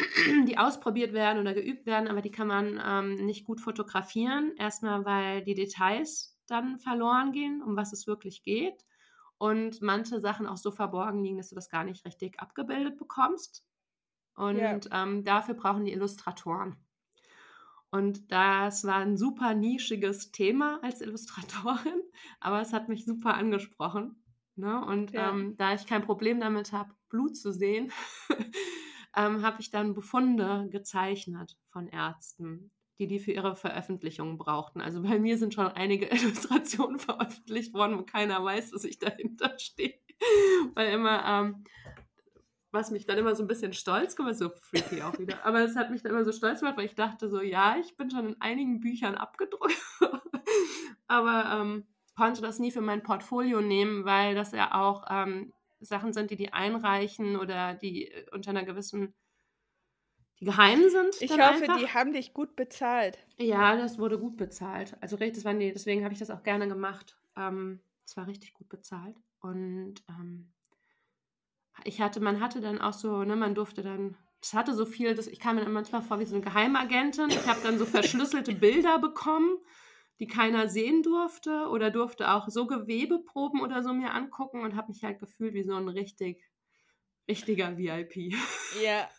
[0.47, 4.53] die ausprobiert werden oder geübt werden, aber die kann man ähm, nicht gut fotografieren.
[4.57, 8.85] Erstmal, weil die Details dann verloren gehen, um was es wirklich geht.
[9.37, 13.65] Und manche Sachen auch so verborgen liegen, dass du das gar nicht richtig abgebildet bekommst.
[14.35, 14.79] Und yeah.
[14.91, 16.77] ähm, dafür brauchen die Illustratoren.
[17.91, 22.01] Und das war ein super nischiges Thema als Illustratorin,
[22.39, 24.23] aber es hat mich super angesprochen.
[24.55, 24.83] Ne?
[24.83, 25.29] Und ja.
[25.29, 27.91] ähm, da ich kein Problem damit habe, Blut zu sehen,
[29.15, 34.81] ähm, habe ich dann Befunde gezeichnet von Ärzten die die für ihre Veröffentlichungen brauchten.
[34.81, 39.57] Also bei mir sind schon einige Illustrationen veröffentlicht worden, wo keiner weiß, dass ich dahinter
[39.57, 39.95] stehe.
[40.73, 41.63] Weil immer, ähm,
[42.71, 45.75] was mich dann immer so ein bisschen stolz gemacht, so freaky auch wieder, aber es
[45.75, 48.29] hat mich dann immer so stolz gemacht, weil ich dachte so, ja, ich bin schon
[48.29, 49.77] in einigen Büchern abgedruckt,
[51.07, 55.53] aber ähm, konnte das nie für mein Portfolio nehmen, weil das ja auch ähm,
[55.85, 59.13] Sachen sind, die die einreichen oder die äh, unter einer gewissen
[60.39, 61.21] die geheim sind.
[61.21, 61.77] Ich hoffe, einfach.
[61.77, 63.17] die haben dich gut bezahlt.
[63.37, 64.95] Ja, das wurde gut bezahlt.
[64.99, 67.17] Also das waren die, deswegen habe ich das auch gerne gemacht.
[67.37, 69.15] Ähm, es war richtig gut bezahlt.
[69.39, 70.51] Und ähm,
[71.83, 75.15] ich hatte, man hatte dann auch so, ne, man durfte dann, es hatte so viel,
[75.15, 77.29] das, ich kam mir manchmal vor wie so eine Geheimagentin.
[77.29, 79.57] Ich habe dann so verschlüsselte Bilder bekommen,
[80.23, 84.87] die keiner sehen durfte oder durfte auch so Gewebeproben oder so mir angucken und habe
[84.87, 86.41] mich halt gefühlt wie so ein richtig,
[87.27, 88.33] richtiger VIP.
[88.81, 89.09] Ja,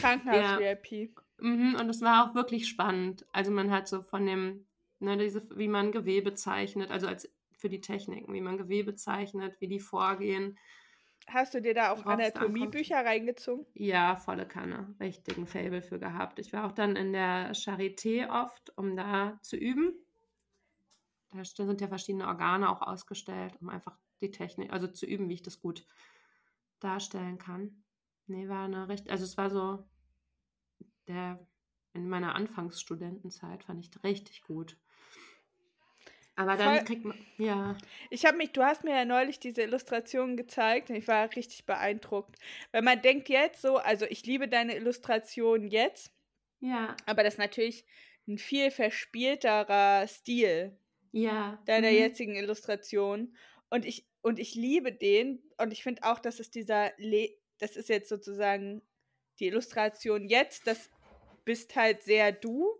[0.00, 0.92] Krankenhaus-VIP.
[0.92, 1.22] Ja.
[1.40, 3.26] Mhm, und es war auch wirklich spannend.
[3.32, 4.64] Also man hat so von dem,
[4.98, 9.60] ne, diese, wie man Gewebe zeichnet, also als für die Techniken, wie man Gewebe zeichnet,
[9.60, 10.58] wie die vorgehen.
[11.26, 13.66] Hast du dir da auch Anatomiebücher reingezogen?
[13.74, 14.94] Ja, volle Kanne.
[15.00, 16.38] Richtigen Fable für gehabt.
[16.38, 19.92] Ich war auch dann in der Charité oft, um da zu üben.
[21.32, 25.34] Da sind ja verschiedene Organe auch ausgestellt, um einfach die Technik, also zu üben, wie
[25.34, 25.86] ich das gut
[26.80, 27.84] darstellen kann.
[28.26, 29.84] Nee, war eine recht, also es war so
[31.08, 31.38] der
[31.92, 34.76] in meiner Anfangsstudentenzeit fand ich richtig gut.
[36.36, 36.84] Aber dann Voll.
[36.84, 37.76] kriegt man, ja.
[38.08, 41.66] Ich habe mich, du hast mir ja neulich diese Illustrationen gezeigt und ich war richtig
[41.66, 42.36] beeindruckt.
[42.70, 46.12] Weil man denkt jetzt so, also ich liebe deine Illustrationen jetzt.
[46.60, 46.96] Ja.
[47.06, 47.84] Aber das ist natürlich
[48.26, 50.78] ein viel verspielterer Stil.
[51.12, 51.62] Ja.
[51.66, 51.96] Deiner mhm.
[51.96, 53.34] jetzigen Illustration.
[53.68, 57.76] Und ich, und ich liebe den und ich finde auch, dass es dieser, Le das
[57.76, 58.80] ist jetzt sozusagen
[59.38, 60.90] die Illustration jetzt, das
[61.44, 62.74] bist halt sehr du,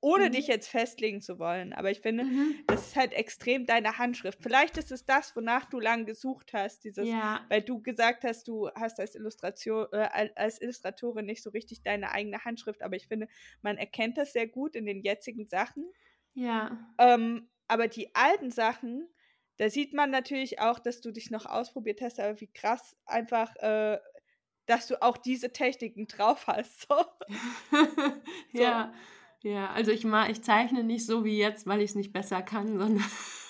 [0.00, 0.32] ohne mhm.
[0.32, 1.72] dich jetzt festlegen zu wollen.
[1.72, 2.54] Aber ich finde, mhm.
[2.66, 4.42] das ist halt extrem deine Handschrift.
[4.42, 7.44] Vielleicht ist es das, wonach du lange gesucht hast, dieses, ja.
[7.48, 12.12] weil du gesagt hast, du hast als Illustration, äh, als Illustratorin nicht so richtig deine
[12.12, 13.26] eigene Handschrift, aber ich finde,
[13.62, 15.90] man erkennt das sehr gut in den jetzigen Sachen.
[16.34, 16.94] Ja.
[16.98, 19.08] Ähm, aber die alten Sachen,
[19.58, 23.54] da sieht man natürlich auch, dass du dich noch ausprobiert hast, aber wie krass einfach,
[23.56, 23.98] äh,
[24.66, 26.88] dass du auch diese Techniken drauf hast.
[26.88, 26.96] So.
[28.52, 28.62] so.
[28.62, 28.92] Ja.
[29.42, 32.42] Ja, also ich, ma ich zeichne nicht so wie jetzt, weil ich es nicht besser
[32.42, 33.04] kann, sondern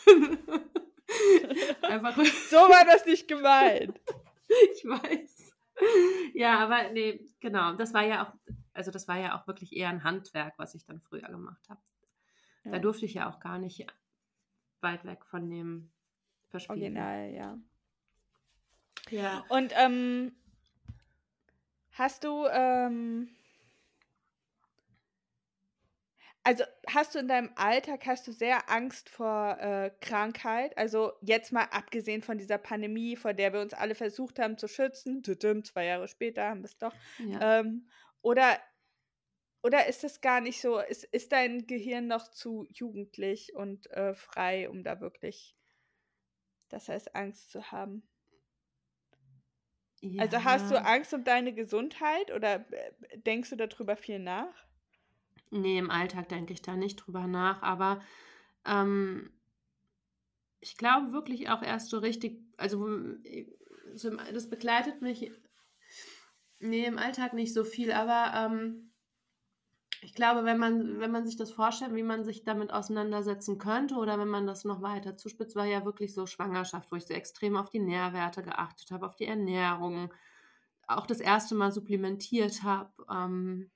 [1.83, 2.17] einfach.
[2.51, 3.99] so war das nicht gemeint.
[4.75, 5.55] ich weiß.
[6.35, 7.75] Ja, aber nee, genau.
[7.75, 10.85] Das war ja auch, also das war ja auch wirklich eher ein Handwerk, was ich
[10.85, 11.81] dann früher gemacht habe.
[12.65, 12.73] Ja.
[12.73, 13.87] Da durfte ich ja auch gar nicht
[14.81, 15.91] weit weg von dem
[16.49, 16.97] Verspielen.
[16.97, 17.59] Original, ja.
[19.11, 19.45] Ja.
[19.49, 20.33] Und ähm,
[21.93, 23.29] hast du ähm,
[26.47, 30.79] also hast du in deinem Alltag, hast du sehr Angst vor äh, Krankheit?
[30.79, 34.69] Also jetzt mal abgesehen von dieser Pandemie, vor der wir uns alle versucht haben zu
[34.69, 36.95] schützen, zwei Jahre später haben wir es doch.
[37.19, 37.59] Ja.
[37.59, 37.89] Ähm,
[38.23, 38.61] oder,
[39.67, 44.15] oder ist es gar nicht so, ist, ist dein Gehirn noch zu jugendlich und äh,
[44.15, 45.57] frei, um da wirklich,
[46.69, 48.05] das heißt, Angst zu haben?
[50.01, 50.23] Ja.
[50.23, 54.55] Also hast du Angst um deine Gesundheit oder äh, denkst du darüber viel nach?
[55.51, 58.01] Nee, im Alltag denke ich da nicht drüber nach, aber
[58.65, 59.33] ähm,
[60.61, 62.89] ich glaube wirklich auch erst so richtig, also
[64.33, 65.33] das begleitet mich,
[66.61, 68.93] nee, im Alltag nicht so viel, aber ähm,
[70.03, 73.97] ich glaube, wenn man, wenn man sich das vorstellt, wie man sich damit auseinandersetzen könnte
[73.97, 77.15] oder wenn man das noch weiter zuspitzt, war ja wirklich so Schwangerschaft, wo ich so
[77.15, 80.13] extrem auf die Nährwerte geachtet habe, auf die Ernährung,
[80.87, 82.91] auch das erste Mal supplementiert habe.
[83.11, 83.71] Ähm,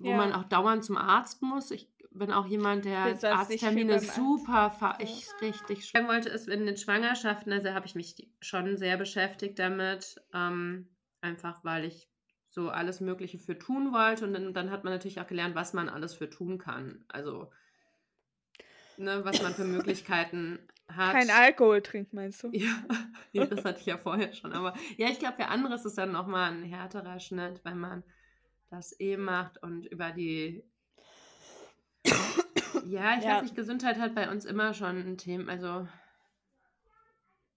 [0.00, 0.16] wo ja.
[0.16, 1.70] man auch dauernd zum Arzt muss.
[1.70, 5.48] Ich bin auch jemand, der Arzttermine super, ich ja.
[5.48, 10.20] richtig schwer wollte, ist in den Schwangerschaften, also habe ich mich schon sehr beschäftigt damit,
[10.32, 10.88] ähm,
[11.20, 12.08] einfach weil ich
[12.54, 15.72] so alles Mögliche für tun wollte und dann, dann, hat man natürlich auch gelernt, was
[15.72, 17.04] man alles für tun kann.
[17.08, 17.50] Also
[18.96, 21.14] ne, was man für Möglichkeiten hat.
[21.14, 22.50] Kein Alkohol trinkt, meinst du?
[22.52, 22.84] Ja,
[23.32, 24.52] ja das hatte ich ja vorher schon.
[24.52, 28.04] Aber ja, ich glaube, für andere ist es dann nochmal ein härterer Schnitt, wenn man
[28.70, 30.62] das eh macht und über die.
[32.86, 33.34] ja, ich ja.
[33.34, 35.88] weiß nicht, Gesundheit hat bei uns immer schon ein Thema, also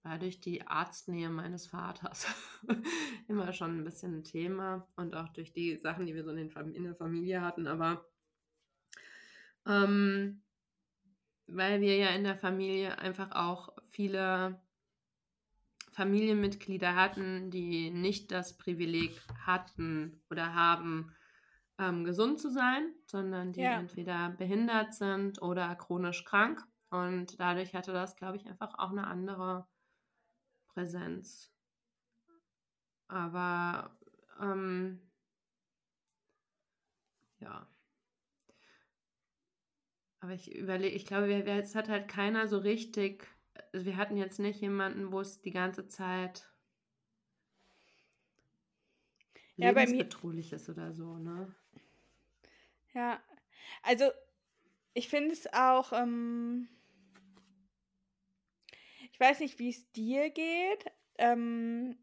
[0.07, 2.27] war durch die Arztnähe meines Vaters
[3.27, 6.49] immer schon ein bisschen ein Thema und auch durch die Sachen, die wir so in,
[6.73, 8.05] in der Familie hatten, aber
[9.65, 10.41] ähm,
[11.47, 14.61] weil wir ja in der Familie einfach auch viele
[15.91, 21.13] Familienmitglieder hatten, die nicht das Privileg hatten oder haben,
[21.79, 23.79] ähm, gesund zu sein, sondern die ja.
[23.79, 26.63] entweder behindert sind oder chronisch krank.
[26.89, 29.67] Und dadurch hatte das, glaube ich, einfach auch eine andere
[30.77, 31.51] Präsenz.
[33.07, 33.97] Aber
[34.39, 35.01] ähm,
[37.39, 37.67] ja.
[40.19, 43.27] Aber ich überlege, ich glaube, es hat halt keiner so richtig
[43.73, 46.47] also wir hatten jetzt nicht jemanden, wo es die ganze Zeit
[49.55, 51.55] ja, lebensbedrohlich ist oder so, ne?
[52.93, 53.19] Ja,
[53.81, 54.11] also
[54.93, 56.69] ich finde es auch, ähm,
[59.17, 60.85] ich weiß nicht, wie es dir geht,
[61.17, 61.97] ähm,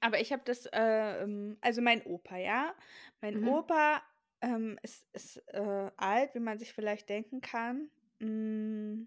[0.00, 2.74] aber ich habe das, äh, also mein Opa, ja,
[3.22, 3.48] mein mhm.
[3.48, 4.02] Opa
[4.42, 7.90] ähm, ist, ist äh, alt, wie man sich vielleicht denken kann.
[8.18, 9.04] Mm,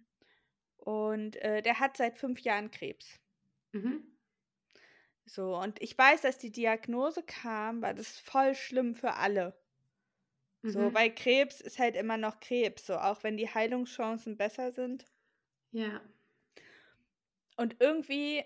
[0.78, 3.20] und äh, der hat seit fünf Jahren Krebs.
[3.74, 4.04] Mhm.
[5.26, 9.56] So, und ich weiß, dass die Diagnose kam, war das voll schlimm für alle.
[10.64, 10.70] Mhm.
[10.72, 15.06] So, weil Krebs ist halt immer noch Krebs, so auch wenn die Heilungschancen besser sind.
[15.70, 16.02] Ja.
[17.58, 18.44] Und irgendwie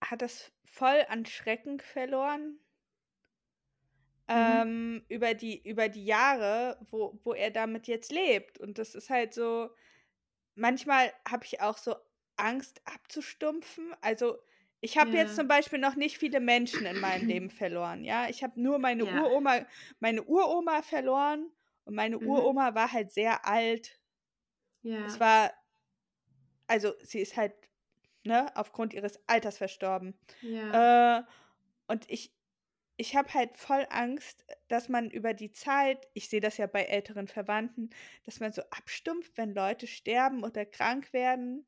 [0.00, 2.58] hat das voll an Schrecken verloren.
[4.28, 4.34] Mhm.
[4.34, 8.58] Ähm, über, die, über die Jahre, wo, wo er damit jetzt lebt.
[8.58, 9.70] Und das ist halt so,
[10.54, 11.96] manchmal habe ich auch so
[12.36, 13.94] Angst abzustumpfen.
[14.00, 14.38] Also
[14.80, 15.22] ich habe ja.
[15.22, 18.28] jetzt zum Beispiel noch nicht viele Menschen in meinem Leben verloren, ja.
[18.28, 19.22] Ich habe nur meine ja.
[19.22, 19.64] Uroma,
[20.00, 21.50] meine Uroma verloren
[21.84, 22.26] und meine mhm.
[22.26, 24.00] Uroma war halt sehr alt.
[24.82, 25.06] Ja.
[25.06, 25.52] Es war,
[26.66, 27.54] also sie ist halt,
[28.24, 30.14] ne, aufgrund ihres Alters verstorben.
[30.40, 31.18] Ja.
[31.18, 31.22] Äh,
[31.88, 32.34] und ich,
[32.96, 36.84] ich habe halt voll Angst, dass man über die Zeit, ich sehe das ja bei
[36.84, 37.90] älteren Verwandten,
[38.24, 41.66] dass man so abstumpft, wenn Leute sterben oder krank werden.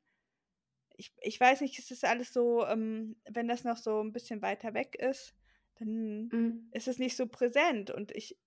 [0.97, 4.41] ich, ich weiß nicht, es ist alles so, ähm, wenn das noch so ein bisschen
[4.41, 5.35] weiter weg ist,
[5.79, 6.69] dann mhm.
[6.71, 7.91] ist es nicht so präsent.
[7.91, 8.37] Und ich,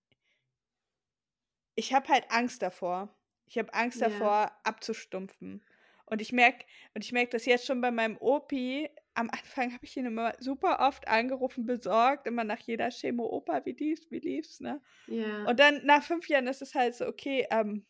[1.75, 3.15] ich habe halt Angst davor.
[3.47, 4.09] Ich habe Angst ja.
[4.09, 5.63] davor, abzustumpfen.
[6.11, 8.89] Und ich merke, und ich merke das jetzt schon bei meinem Opi.
[9.15, 13.65] Am Anfang habe ich ihn immer super oft angerufen, besorgt, immer nach jeder Chemo, Opa,
[13.65, 14.81] wie lief's, wie lief's, ne?
[15.07, 15.45] Ja.
[15.45, 17.85] Und dann nach fünf Jahren ist es halt so, okay, ähm,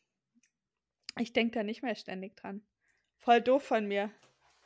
[1.18, 2.62] ich denke da nicht mehr ständig dran.
[3.18, 4.10] Voll doof von mir.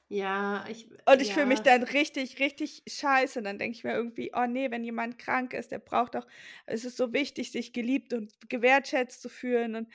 [0.08, 0.90] Ja, ich.
[1.06, 1.34] Und ich ja.
[1.34, 3.42] fühle mich dann richtig, richtig scheiße.
[3.42, 6.26] Dann denke ich mir irgendwie, oh nee, wenn jemand krank ist, der braucht doch,
[6.66, 9.74] es ist so wichtig, sich geliebt und gewertschätzt zu fühlen.
[9.74, 9.88] Und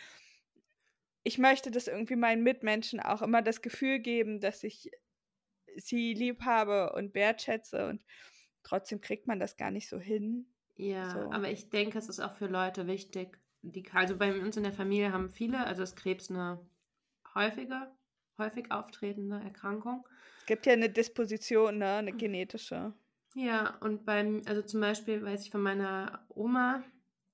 [1.27, 4.89] ich möchte das irgendwie meinen Mitmenschen auch immer das Gefühl geben, dass ich
[5.75, 7.89] sie lieb habe und wertschätze.
[7.89, 8.01] Und
[8.63, 10.47] trotzdem kriegt man das gar nicht so hin.
[10.77, 11.31] Ja, so.
[11.31, 14.71] aber ich denke, es ist auch für Leute wichtig, die, also bei uns in der
[14.71, 16.65] Familie haben viele, also ist Krebs eine
[17.35, 17.91] häufige
[18.37, 20.07] häufig auftretende Erkrankung.
[20.37, 21.95] Es gibt ja eine Disposition, ne?
[21.95, 22.93] eine genetische.
[23.33, 26.83] Ja, und beim, also zum Beispiel weiß ich von meiner Oma,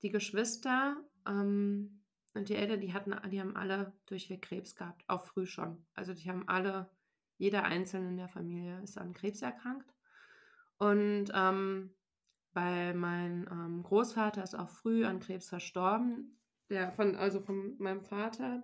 [0.02, 2.03] die Geschwister ähm,
[2.34, 5.86] und die Eltern, die hatten, die haben alle durchweg Krebs gehabt, auch früh schon.
[5.94, 6.90] Also die haben alle,
[7.38, 9.94] jeder Einzelne in der Familie ist an Krebs erkrankt.
[10.78, 11.94] Und ähm,
[12.54, 16.40] bei meinem ähm, Großvater ist auch früh an Krebs verstorben.
[16.70, 18.64] Der von, also von meinem Vater,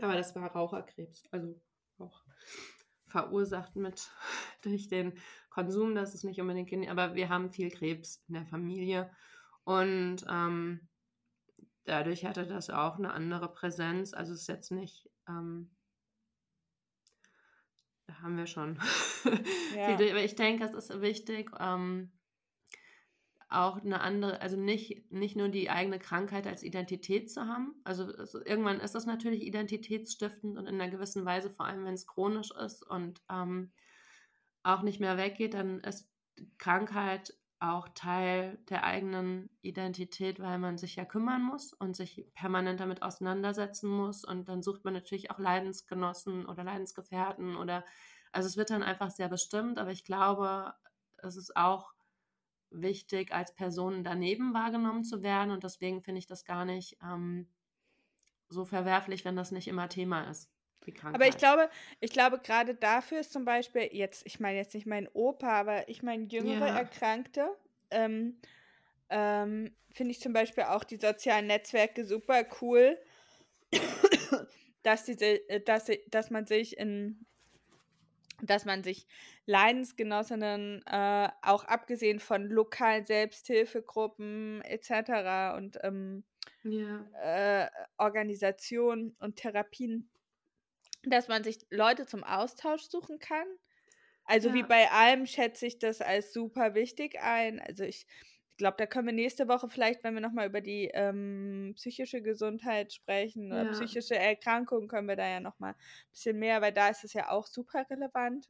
[0.00, 1.60] aber das war Raucherkrebs, also
[1.98, 2.24] auch
[3.08, 4.10] verursacht mit
[4.62, 5.18] durch den
[5.50, 9.10] Konsum, das ist nicht unbedingt, aber wir haben viel Krebs in der Familie
[9.64, 10.88] und ähm,
[11.84, 14.14] dadurch hatte das auch eine andere Präsenz.
[14.14, 15.70] Also es ist jetzt nicht, ähm,
[18.06, 18.78] da haben wir schon
[19.76, 19.96] ja.
[19.96, 22.12] viel, aber ich denke, es ist wichtig, ähm,
[23.48, 27.74] auch eine andere, also nicht, nicht nur die eigene Krankheit als Identität zu haben.
[27.84, 31.94] Also, also irgendwann ist das natürlich identitätsstiftend und in einer gewissen Weise, vor allem wenn
[31.94, 33.72] es chronisch ist und ähm,
[34.62, 36.10] auch nicht mehr weggeht, dann ist
[36.58, 42.80] Krankheit auch Teil der eigenen Identität, weil man sich ja kümmern muss und sich permanent
[42.80, 44.24] damit auseinandersetzen muss.
[44.24, 47.84] Und dann sucht man natürlich auch Leidensgenossen oder Leidensgefährten oder
[48.32, 50.74] also es wird dann einfach sehr bestimmt, aber ich glaube,
[51.18, 51.94] es ist auch
[52.70, 55.50] wichtig, als Person daneben wahrgenommen zu werden.
[55.50, 57.48] Und deswegen finde ich das gar nicht ähm,
[58.48, 60.53] so verwerflich, wenn das nicht immer Thema ist.
[61.14, 61.68] Aber ich glaube,
[62.00, 65.88] ich glaube, gerade dafür ist zum Beispiel, jetzt, ich meine jetzt nicht mein Opa, aber
[65.88, 66.78] ich meine jüngere ja.
[66.78, 67.48] Erkrankte,
[67.90, 68.36] ähm,
[69.10, 72.98] ähm, finde ich zum Beispiel auch die sozialen Netzwerke super cool,
[74.82, 77.24] dass, diese, äh, dass, dass man sich in
[78.42, 79.06] dass man sich
[79.46, 85.56] Leidensgenossinnen, äh, auch abgesehen von lokalen Selbsthilfegruppen etc.
[85.56, 86.24] und ähm,
[86.62, 87.04] ja.
[87.22, 87.68] äh,
[87.98, 90.08] Organisationen und Therapien,
[91.10, 93.46] dass man sich Leute zum Austausch suchen kann.
[94.24, 94.54] Also ja.
[94.54, 97.60] wie bei allem schätze ich das als super wichtig ein.
[97.60, 98.06] Also ich
[98.56, 102.92] glaube, da können wir nächste Woche vielleicht, wenn wir nochmal über die ähm, psychische Gesundheit
[102.92, 103.70] sprechen oder ja.
[103.72, 107.30] psychische Erkrankungen, können wir da ja nochmal ein bisschen mehr, weil da ist es ja
[107.30, 108.48] auch super relevant,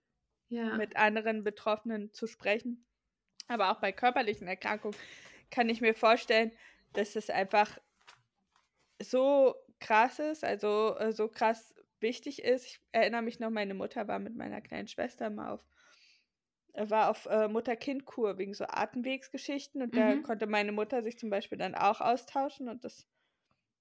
[0.48, 0.76] ja.
[0.76, 2.84] mit anderen Betroffenen zu sprechen.
[3.48, 4.96] Aber auch bei körperlichen Erkrankungen
[5.50, 6.52] kann ich mir vorstellen,
[6.92, 7.78] dass es einfach
[9.00, 11.74] so krass ist, also äh, so krass
[12.05, 12.66] wichtig ist.
[12.66, 15.66] Ich erinnere mich noch, meine Mutter war mit meiner kleinen Schwester mal auf
[16.76, 19.96] war auf äh, Mutter-Kind-Kur wegen so Atemwegsgeschichten und mhm.
[19.96, 23.07] da konnte meine Mutter sich zum Beispiel dann auch austauschen und das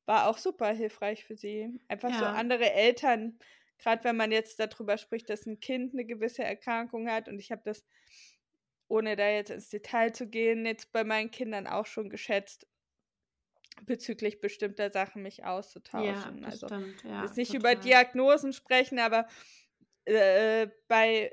[0.05, 1.79] war auch super hilfreich für sie.
[1.87, 2.19] Einfach ja.
[2.19, 3.39] so andere Eltern,
[3.79, 7.51] gerade wenn man jetzt darüber spricht, dass ein Kind eine gewisse Erkrankung hat und ich
[7.51, 7.83] habe das,
[8.87, 12.67] ohne da jetzt ins Detail zu gehen, jetzt bei meinen Kindern auch schon geschätzt,
[13.85, 16.41] bezüglich bestimmter Sachen mich auszutauschen.
[16.41, 17.03] Ja, also stimmt.
[17.03, 17.73] Ja, jetzt nicht total.
[17.73, 19.27] über Diagnosen sprechen, aber
[20.05, 21.31] äh, bei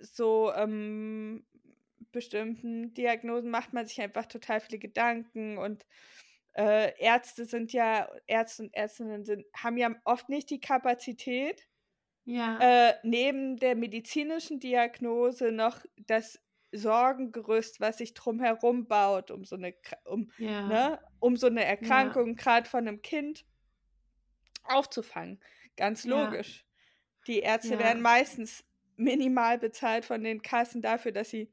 [0.00, 1.46] so ähm,
[2.12, 5.84] bestimmten Diagnosen macht man sich einfach total viele Gedanken und
[6.54, 11.66] äh, Ärzte sind ja, Ärzte und Ärztinnen sind, haben ja oft nicht die Kapazität,
[12.24, 12.58] ja.
[12.60, 16.40] äh, neben der medizinischen Diagnose noch das
[16.76, 20.66] Sorgengerüst, was sich drumherum baut, um so eine, um, ja.
[20.66, 22.34] ne, um so eine Erkrankung, ja.
[22.34, 23.44] gerade von einem Kind,
[24.64, 25.40] aufzufangen.
[25.76, 26.64] Ganz logisch.
[27.26, 28.64] Die Ärzte werden meistens
[28.96, 31.52] minimal bezahlt von den Kassen dafür, dass sie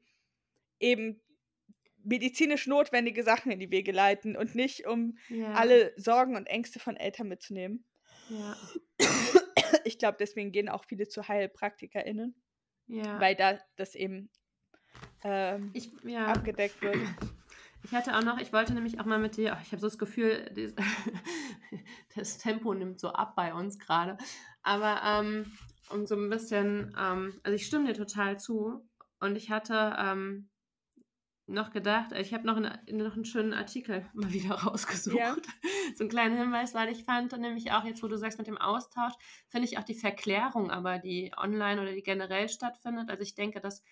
[0.78, 1.20] eben
[2.04, 5.52] medizinisch notwendige Sachen in die Wege leiten und nicht, um ja.
[5.52, 7.84] alle Sorgen und Ängste von Eltern mitzunehmen.
[8.28, 8.56] Ja.
[9.84, 12.40] Ich glaube, deswegen gehen auch viele zu HeilpraktikerInnen.
[12.86, 13.20] Ja.
[13.20, 14.30] Weil da das eben
[15.24, 16.26] ähm, ich, ja.
[16.26, 16.96] abgedeckt wird.
[17.84, 19.98] Ich hatte auch noch, ich wollte nämlich auch mal mit dir, ich habe so das
[19.98, 20.50] Gefühl,
[22.16, 24.16] das Tempo nimmt so ab bei uns gerade.
[24.62, 25.52] Aber ähm,
[25.90, 28.88] um so ein bisschen, ähm, also ich stimme dir total zu.
[29.20, 30.48] Und ich hatte ähm,
[31.46, 35.16] noch gedacht, ich habe noch, noch einen schönen Artikel mal wieder rausgesucht.
[35.16, 35.36] Ja.
[35.94, 38.58] so einen kleinen Hinweis, weil ich fand nämlich auch jetzt, wo du sagst mit dem
[38.58, 39.14] Austausch,
[39.48, 43.10] finde ich auch die Verklärung, aber die online oder die generell stattfindet.
[43.10, 43.82] Also ich denke, dass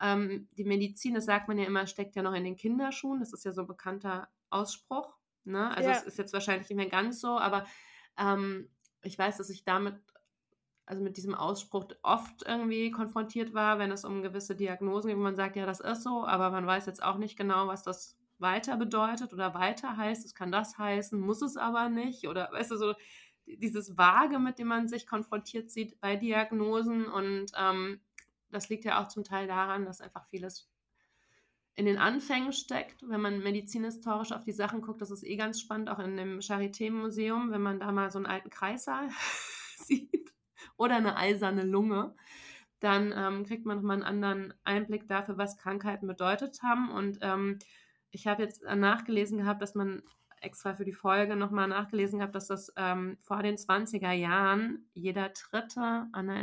[0.00, 3.20] ähm, die Medizin, das sagt man ja immer, steckt ja noch in den Kinderschuhen.
[3.20, 5.16] Das ist ja so ein bekannter Ausspruch.
[5.44, 5.74] Ne?
[5.76, 7.66] Also es ist jetzt wahrscheinlich nicht mehr ganz so, aber
[8.18, 8.68] ähm,
[9.02, 9.96] ich weiß, dass ich damit
[10.86, 15.22] also mit diesem Ausspruch oft irgendwie konfrontiert war, wenn es um gewisse Diagnosen geht, wo
[15.22, 18.16] man sagt, ja, das ist so, aber man weiß jetzt auch nicht genau, was das
[18.38, 20.24] weiter bedeutet oder weiter heißt.
[20.24, 22.28] Es kann das heißen, muss es aber nicht.
[22.28, 22.94] Oder weißt du, so
[23.46, 27.06] dieses Vage, mit dem man sich konfrontiert sieht bei Diagnosen.
[27.06, 28.00] Und ähm,
[28.50, 30.70] das liegt ja auch zum Teil daran, dass einfach vieles
[31.74, 35.02] in den Anfängen steckt, wenn man medizinhistorisch auf die Sachen guckt.
[35.02, 38.26] Das ist eh ganz spannend, auch in dem Charité-Museum, wenn man da mal so einen
[38.26, 39.08] alten Kreissaal
[39.76, 40.32] sieht
[40.78, 42.14] oder eine eiserne Lunge,
[42.80, 46.90] dann ähm, kriegt man nochmal einen anderen Einblick dafür, was Krankheiten bedeutet haben.
[46.90, 47.58] Und ähm,
[48.10, 50.02] ich habe jetzt nachgelesen gehabt, dass man
[50.40, 55.30] extra für die Folge nochmal nachgelesen gehabt, dass das ähm, vor den 20er Jahren jeder
[55.30, 56.40] Dritte an einer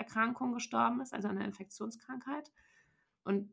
[0.00, 2.50] Infektionserkrankung gestorben ist, also an einer Infektionskrankheit.
[3.24, 3.52] Und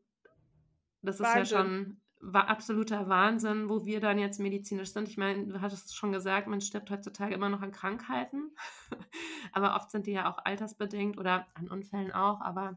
[1.02, 1.42] das Wahnsinn.
[1.42, 5.06] ist ja schon war absoluter Wahnsinn, wo wir dann jetzt medizinisch sind.
[5.06, 8.50] Ich meine, du hattest es schon gesagt, man stirbt heutzutage immer noch an Krankheiten,
[9.52, 12.76] aber oft sind die ja auch altersbedingt oder an Unfällen auch, aber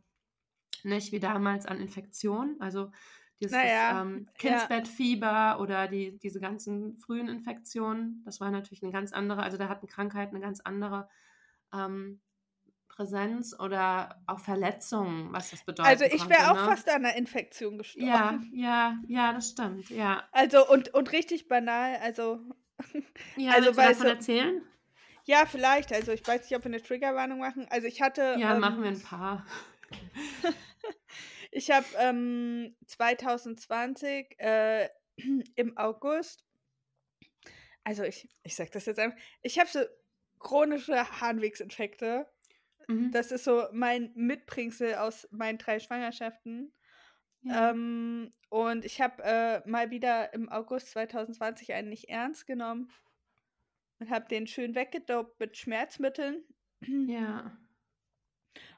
[0.83, 2.61] nicht wie damals an Infektionen.
[2.61, 2.91] Also
[3.39, 5.57] dieses naja, ähm, Kindsbettfieber ja.
[5.57, 9.87] oder die, diese ganzen frühen Infektionen, das war natürlich eine ganz andere, also da hatten
[9.87, 11.09] Krankheiten eine ganz andere
[11.73, 12.21] ähm,
[13.01, 15.89] Präsenz oder auch Verletzungen, was das bedeutet.
[15.89, 16.65] Also ich wäre auch ne?
[16.65, 18.07] fast an einer Infektion gestorben.
[18.07, 20.23] Ja, ja, ja, das stimmt, ja.
[20.31, 22.39] Also und, und richtig banal, also.
[23.37, 24.61] Ja, also, willst du davon erzählen?
[25.25, 25.93] Ja, vielleicht.
[25.93, 27.67] Also ich weiß nicht, ob wir eine Triggerwarnung machen.
[27.69, 28.35] Also ich hatte.
[28.39, 29.45] Ja, ähm, machen wir ein paar.
[31.51, 34.89] ich habe ähm, 2020 äh,
[35.55, 36.43] im August,
[37.83, 39.79] also ich, ich sag das jetzt einfach, ich habe so
[40.39, 42.27] chronische Harnwegsinfekte
[42.87, 43.11] Mhm.
[43.11, 46.73] Das ist so mein Mitbringsel aus meinen drei Schwangerschaften.
[47.43, 47.71] Ja.
[47.71, 52.91] Ähm, und ich habe äh, mal wieder im August 2020 einen nicht ernst genommen
[53.99, 56.43] und habe den schön weggedopt mit Schmerzmitteln.
[56.81, 57.57] Ja.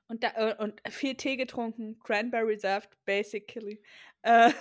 [0.07, 3.81] Und, da, äh, und viel Tee getrunken, Cranberry Saft, basically.
[4.21, 4.51] Äh,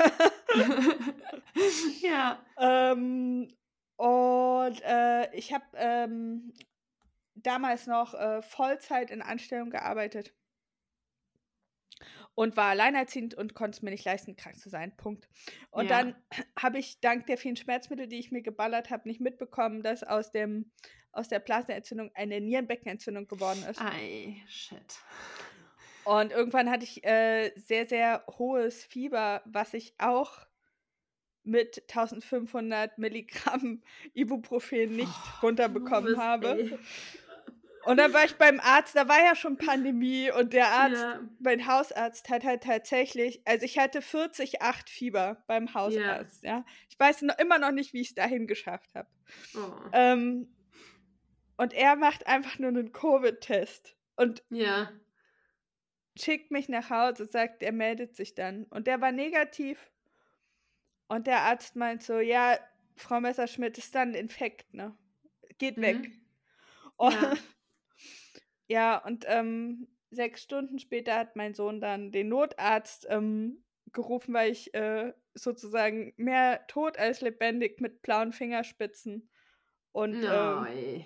[2.00, 2.44] ja.
[2.58, 3.48] Ähm,
[3.96, 6.52] und äh, ich habe ähm,
[7.42, 10.34] damals noch äh, Vollzeit in Anstellung gearbeitet
[12.34, 14.96] und war alleinerziehend und konnte es mir nicht leisten, krank zu sein.
[14.96, 15.28] Punkt.
[15.70, 15.98] Und ja.
[15.98, 16.16] dann
[16.58, 20.30] habe ich dank der vielen Schmerzmittel, die ich mir geballert habe, nicht mitbekommen, dass aus
[20.30, 20.70] dem
[21.14, 23.78] aus der Blasenentzündung eine Nierenbeckenentzündung geworden ist.
[23.78, 24.98] Ei, shit.
[26.04, 30.46] Und irgendwann hatte ich äh, sehr, sehr hohes Fieber, was ich auch
[31.44, 33.82] mit 1500 Milligramm
[34.14, 36.58] Ibuprofen nicht oh, runterbekommen habe.
[36.58, 36.78] Ey.
[37.84, 41.20] Und dann war ich beim Arzt, da war ja schon Pandemie und der Arzt, ja.
[41.40, 46.58] mein Hausarzt hat halt tatsächlich, also ich hatte 40,8 Fieber beim Hausarzt, ja.
[46.58, 46.64] ja.
[46.88, 49.08] Ich weiß noch, immer noch nicht, wie ich es dahin geschafft habe.
[49.54, 49.72] Oh.
[49.92, 50.54] Ähm,
[51.56, 54.90] und er macht einfach nur einen Covid-Test und ja.
[56.16, 58.64] schickt mich nach Hause, sagt, er meldet sich dann.
[58.64, 59.90] Und der war negativ.
[61.08, 62.58] Und der Arzt meint so, ja,
[62.96, 64.96] Frau Messerschmidt ist dann ein Infekt, ne?
[65.58, 65.82] Geht mhm.
[65.82, 66.10] weg.
[66.96, 67.34] Und ja.
[68.72, 73.62] Ja, und ähm, sechs Stunden später hat mein Sohn dann den Notarzt ähm,
[73.92, 79.28] gerufen, weil ich äh, sozusagen mehr tot als lebendig mit blauen Fingerspitzen
[79.92, 81.04] und ähm,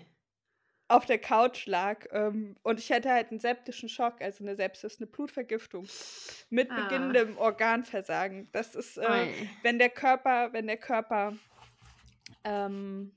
[0.86, 2.06] auf der Couch lag.
[2.12, 5.88] Ähm, und ich hatte halt einen septischen Schock, also eine Sepsis, eine Blutvergiftung
[6.50, 6.82] mit ah.
[6.84, 8.48] beginnendem Organversagen.
[8.52, 9.26] Das ist, äh,
[9.64, 11.36] wenn der Körper, wenn der Körper
[12.44, 13.16] ähm,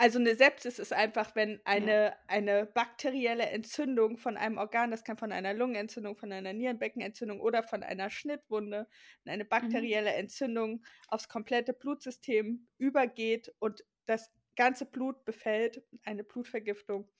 [0.00, 2.16] also eine Sepsis ist einfach, wenn eine, ja.
[2.28, 7.64] eine bakterielle Entzündung von einem Organ, das kann von einer Lungenentzündung, von einer Nierenbeckenentzündung oder
[7.64, 8.86] von einer Schnittwunde,
[9.26, 9.48] eine mhm.
[9.48, 10.14] bakterielle.
[10.14, 17.10] Entzündung aufs komplette Blutsystem übergeht und das ganze Blut befällt, eine Blutvergiftung,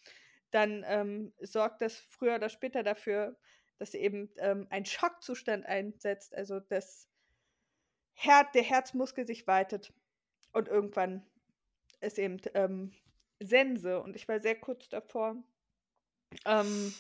[0.53, 3.37] dann ähm, sorgt das früher oder später dafür,
[3.79, 7.09] dass eben ähm, ein Schockzustand einsetzt, also das
[8.14, 9.93] Her der Herzmuskel sich weitet
[10.53, 11.26] und irgendwann
[12.01, 12.92] ist eben ähm,
[13.40, 15.36] Sense und ich war sehr kurz davor
[16.44, 16.94] ähm,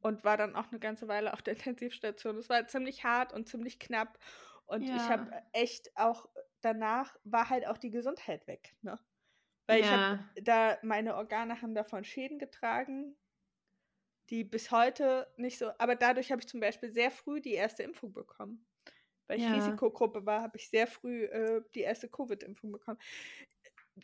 [0.00, 2.36] und war dann auch eine ganze Weile auf der Intensivstation.
[2.36, 4.18] Es war ziemlich hart und ziemlich knapp
[4.66, 4.96] und ja.
[4.96, 6.28] ich habe echt auch
[6.60, 8.98] danach war halt auch die Gesundheit weg, ne?
[9.66, 9.84] Weil ja.
[9.84, 13.16] ich habe da meine Organe haben davon Schäden getragen
[14.30, 17.82] die bis heute nicht so, aber dadurch habe ich zum Beispiel sehr früh die erste
[17.82, 18.64] Impfung bekommen.
[19.26, 19.54] Weil ich Ja.
[19.54, 22.98] Risikogruppe war, habe ich sehr früh äh, die erste Covid-Impfung bekommen.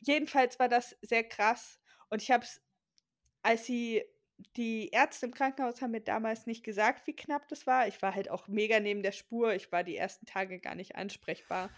[0.00, 1.80] Jedenfalls war das sehr krass.
[2.10, 2.60] Und ich habe es,
[3.42, 4.04] als sie,
[4.56, 7.88] die Ärzte im Krankenhaus haben mir damals nicht gesagt, wie knapp das war.
[7.88, 9.54] Ich war halt auch mega neben der Spur.
[9.54, 11.70] Ich war die ersten Tage gar nicht ansprechbar.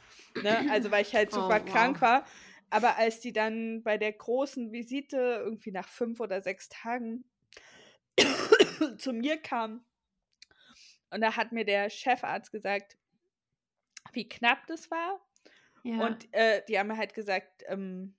[0.42, 0.68] Ne?
[0.70, 2.02] Also weil ich halt Oh, super krank wow.
[2.02, 2.26] war.
[2.70, 7.24] Aber als die dann bei der großen Visite irgendwie nach fünf oder sechs Tagen
[8.98, 9.84] zu mir kam
[11.10, 12.96] und da hat mir der Chefarzt gesagt,
[14.12, 15.20] wie knapp das war.
[15.84, 16.06] Ja.
[16.06, 18.14] Und äh, die haben mir halt gesagt, ähm,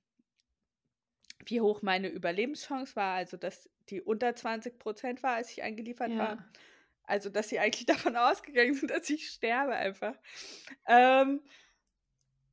[1.45, 6.11] wie hoch meine Überlebenschance war, also dass die unter 20 Prozent war, als ich eingeliefert
[6.11, 6.35] war.
[6.37, 6.45] ja.
[7.03, 10.15] Also, dass sie eigentlich davon ausgegangen sind, dass ich sterbe einfach.
[10.87, 11.41] Ähm,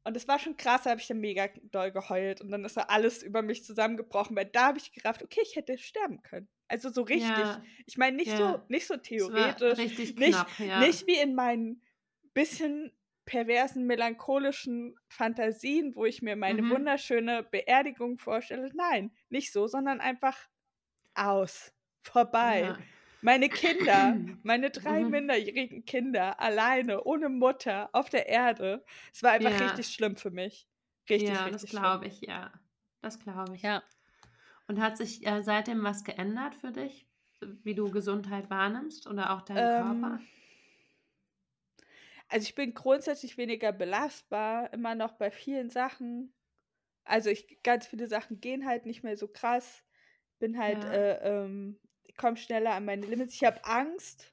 [0.05, 2.77] und das war schon krass, da habe ich dann mega doll geheult und dann ist
[2.77, 6.49] da alles über mich zusammengebrochen, weil da habe ich gerafft, okay, ich hätte sterben können.
[6.69, 7.29] Also so richtig.
[7.29, 7.63] Ja.
[7.87, 8.37] Ich meine, nicht Ja.
[8.37, 10.81] so, nicht so war theoretisch, richtig nicht, knapp, ja.
[10.81, 11.83] nicht wie in meinen
[12.35, 12.93] bisschen
[13.27, 16.71] perversen, melancholischen Fantasien, wo ich mir meine Mhm.
[16.71, 18.71] wunderschöne Beerdigung vorstelle.
[18.75, 20.49] Nein, nicht so, sondern einfach
[21.15, 21.73] aus,
[22.03, 22.77] vorbei.
[22.77, 22.87] Ja.
[23.21, 25.07] Meine Kinder, meine drei Mhm.
[25.07, 28.85] minderjährigen Kinder, alleine, ohne Mutter, auf der Erde.
[29.15, 29.61] Es war einfach Ja.
[29.61, 30.69] richtig schlimm für mich.
[31.11, 31.99] Richtig, ja, richtig das schlimm.
[31.99, 32.53] glaube ich, ja.
[33.03, 33.63] Das glaube ich.
[33.63, 33.83] Ja.
[34.69, 37.09] Und hat sich äh, seitdem was geändert für dich,
[37.43, 40.27] wie du Gesundheit wahrnimmst oder auch deinen Ähm, Körper?
[42.29, 46.35] Also ich bin grundsätzlich weniger belastbar, immer noch bei vielen Sachen.
[47.05, 49.85] Also ich, ganz viele Sachen gehen halt nicht mehr so krass.
[50.39, 50.91] Bin halt, Ja.
[50.93, 53.35] äh, ähm, ich komme schneller an meine Limits.
[53.35, 54.33] Ich habe Angst.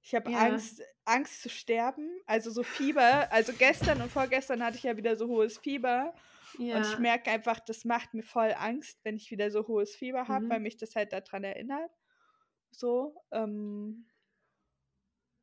[0.00, 0.38] Ich habe Ja.
[0.38, 2.10] Angst, Angst zu sterben.
[2.26, 3.30] Also so Fieber.
[3.32, 6.14] Also gestern und vorgestern hatte ich ja wieder so hohes Fieber.
[6.58, 6.76] Ja.
[6.76, 10.28] Und ich merke einfach, das macht mir voll Angst, wenn ich wieder so hohes Fieber
[10.28, 10.50] habe, Mhm.
[10.50, 11.90] weil mich das halt daran erinnert.
[12.70, 13.22] So.
[13.30, 14.06] Ähm,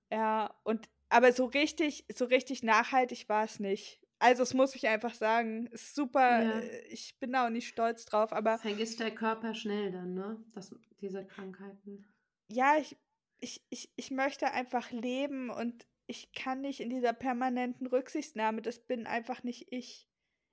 [0.10, 4.00] ja, und aber so richtig, so richtig nachhaltig war es nicht.
[4.20, 5.68] Also, das muss ich einfach sagen.
[5.68, 6.60] Ist super, Ja.
[6.60, 10.44] äh, ich bin da auch nicht stolz drauf, aber Vergisst der Körper schnell dann, ne?
[10.54, 12.06] Das, diese Krankheiten.
[12.48, 12.98] ja, ich,
[13.40, 18.62] ich, ich, ich möchte einfach leben und ich kann nicht in dieser permanenten Rücksichtnahme.
[18.62, 20.08] Das bin einfach nicht ich.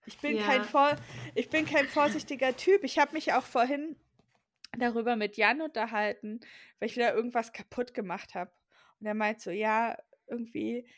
[0.07, 0.65] Ich bin kein Ja.
[0.65, 0.97] vor,
[1.35, 2.85] ich bin kein vorsichtiger Typ.
[2.85, 3.97] Ich habe mich auch vorhin
[4.79, 6.41] darüber mit Jan unterhalten,
[6.79, 8.53] weil ich wieder irgendwas kaputt gemacht habe.
[9.01, 9.97] Und er meint so, ja,
[10.29, 10.89] irgendwie,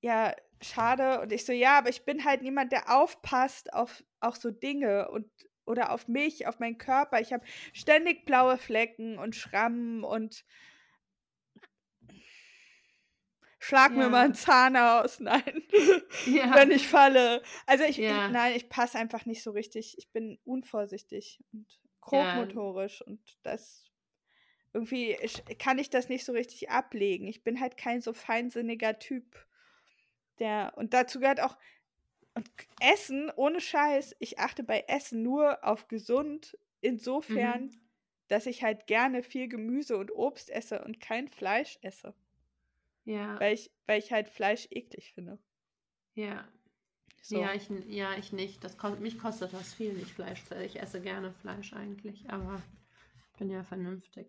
[0.00, 1.20] ja, schade.
[1.20, 5.10] Und ich so, ja, aber ich bin halt niemand, der aufpasst auf auch so Dinge
[5.10, 5.30] und
[5.66, 7.20] oder auf mich, auf meinen Körper.
[7.20, 10.44] Ich habe ständig blaue Flecken und Schrammen und
[13.58, 14.08] schlag mir Ja.
[14.08, 15.18] mal einen Zahn aus.
[15.20, 15.62] Nein,
[16.26, 16.54] Ja.
[16.54, 17.42] wenn ich falle.
[17.66, 18.26] Also ich, Ja.
[18.26, 19.96] ich nein, ich passe einfach nicht so richtig.
[19.98, 21.66] Ich bin unvorsichtig und
[22.00, 23.85] grobmotorisch und das
[24.76, 25.16] irgendwie
[25.58, 27.26] kann ich das nicht so richtig ablegen.
[27.26, 29.46] Ich bin halt kein so feinsinniger Typ.
[30.38, 31.56] Der und dazu gehört auch
[32.34, 32.50] und
[32.80, 34.14] Essen ohne Scheiß.
[34.18, 37.80] Ich achte bei Essen nur auf gesund insofern, Mhm.
[38.28, 42.12] dass ich halt gerne viel Gemüse und Obst esse und kein Fleisch esse,
[43.04, 43.40] Ja.
[43.40, 45.38] weil ich weil ich halt Fleisch eklig finde.
[46.14, 46.46] Ja.
[47.22, 47.40] So.
[47.40, 48.62] Ja, ich, ja, ich nicht.
[48.62, 50.42] Das kost, mich kostet das viel nicht Fleisch.
[50.64, 52.62] Ich esse gerne Fleisch eigentlich, aber
[53.32, 54.28] ich bin ja vernünftig.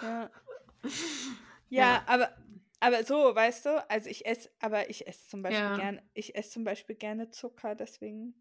[0.00, 0.30] Ja.
[1.74, 2.02] Ja, Ja.
[2.06, 2.36] aber,
[2.80, 5.76] aber so, weißt du, also ich esse, aber ich esse zum Beispiel Ja.
[5.76, 8.34] gerne, ich esse zum Beispiel gerne Zucker, deswegen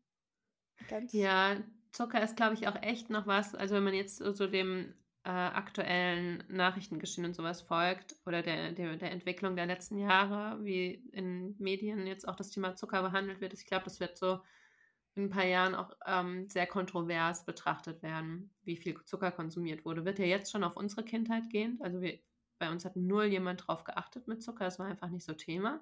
[0.89, 1.13] ganz.
[1.13, 1.55] Ja,
[1.91, 3.55] Zucker ist, glaube ich, auch echt noch was.
[3.55, 4.93] Also wenn man jetzt so dem
[5.23, 10.95] äh, aktuellen Nachrichtengeschehen und sowas folgt oder der, der, der Entwicklung der letzten Jahre, wie
[11.13, 14.39] in Medien jetzt auch das Thema Zucker behandelt wird, ich glaube, das wird so
[15.15, 20.05] in ein paar Jahren auch ähm, sehr kontrovers betrachtet werden, wie viel Zucker konsumiert wurde.
[20.05, 21.79] Wird ja jetzt schon auf unsere Kindheit gehen.
[21.81, 22.19] Also wir,
[22.59, 24.65] bei uns hat null jemand drauf geachtet mit Zucker.
[24.65, 25.81] Das war einfach nicht so Thema.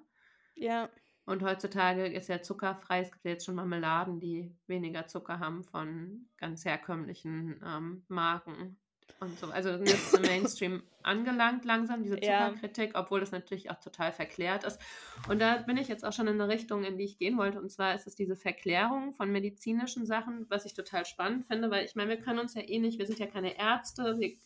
[0.54, 0.90] Ja,
[1.24, 3.00] Und heutzutage ist ja zuckerfrei.
[3.02, 8.78] Es gibt ja jetzt schon Marmeladen, die weniger Zucker haben von ganz herkömmlichen ähm, Marken
[9.20, 9.46] und so.
[9.50, 12.46] Also jetzt ist im Mainstream angelangt langsam, diese Ja.
[12.46, 14.80] Zuckerkritik, obwohl das natürlich auch total verklärt ist.
[15.28, 17.60] Und da bin ich jetzt auch schon in eine Richtung, in die ich gehen wollte.
[17.60, 21.84] Und zwar ist es diese Verklärung von medizinischen Sachen, was ich total spannend finde, weil
[21.84, 24.36] ich meine, wir können uns ja eh nicht, wir sind ja keine Ärzte, wir,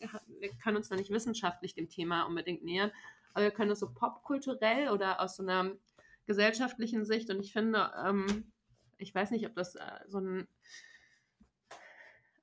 [0.40, 2.90] wir können uns da nicht wissenschaftlich dem Thema unbedingt nähern,
[3.34, 5.72] aber wir können es so popkulturell oder aus so einer
[6.26, 8.52] gesellschaftlichen Sicht und ich finde, ähm,
[8.98, 10.48] ich weiß nicht, ob das äh, so ein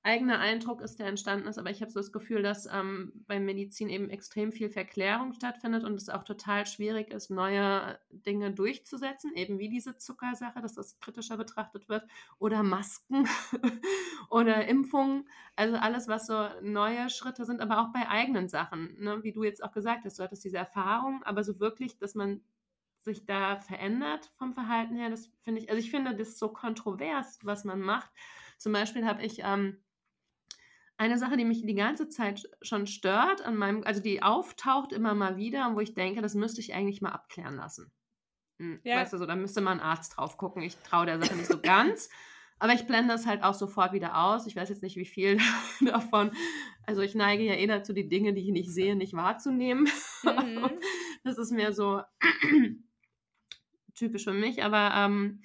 [0.04, 3.39] eigener Eindruck ist, der entstanden ist, aber ich habe so das Gefühl, dass ähm, bei
[3.39, 9.34] Medizin eben extrem viel Verklärung stattfindet und es auch total schwierig ist, neue Dinge durchzusetzen,
[9.36, 12.08] eben wie diese Zuckersache, dass das kritischer betrachtet wird,
[12.39, 13.28] oder Masken
[14.30, 19.24] oder Impfungen, also alles, was so neue Schritte sind, aber auch bei eigenen Sachen, ne?
[19.24, 22.41] wie du jetzt auch gesagt hast, du hattest diese Erfahrung, aber so wirklich, dass man
[23.04, 27.39] sich da verändert vom Verhalten her, das finde ich, also ich finde das so kontrovers,
[27.43, 28.12] was man macht.
[28.58, 29.78] Zum Beispiel habe ich ähm,
[31.02, 35.16] eine Sache, die mich die ganze Zeit schon stört, an meinem, also die auftaucht immer
[35.16, 37.91] mal wieder und wo ich denke, das müsste ich eigentlich mal abklären lassen.
[38.60, 38.97] Hm, ja.
[38.97, 40.62] Weißt du, so, da müsste mal ein Arzt drauf gucken.
[40.62, 42.08] Ich traue der Sache nicht so ganz.
[42.60, 44.45] Aber ich blende das halt auch sofort wieder aus.
[44.45, 45.39] Ich weiß jetzt nicht, wie viel
[45.82, 46.30] davon.
[46.86, 49.89] Also ich neige ja eh dazu, die Dinge, die ich nicht sehe, nicht wahrzunehmen.
[50.22, 50.70] Mhm.
[51.24, 52.04] das ist mehr so
[53.95, 54.64] typisch für mich.
[54.64, 55.41] Aber, ähm,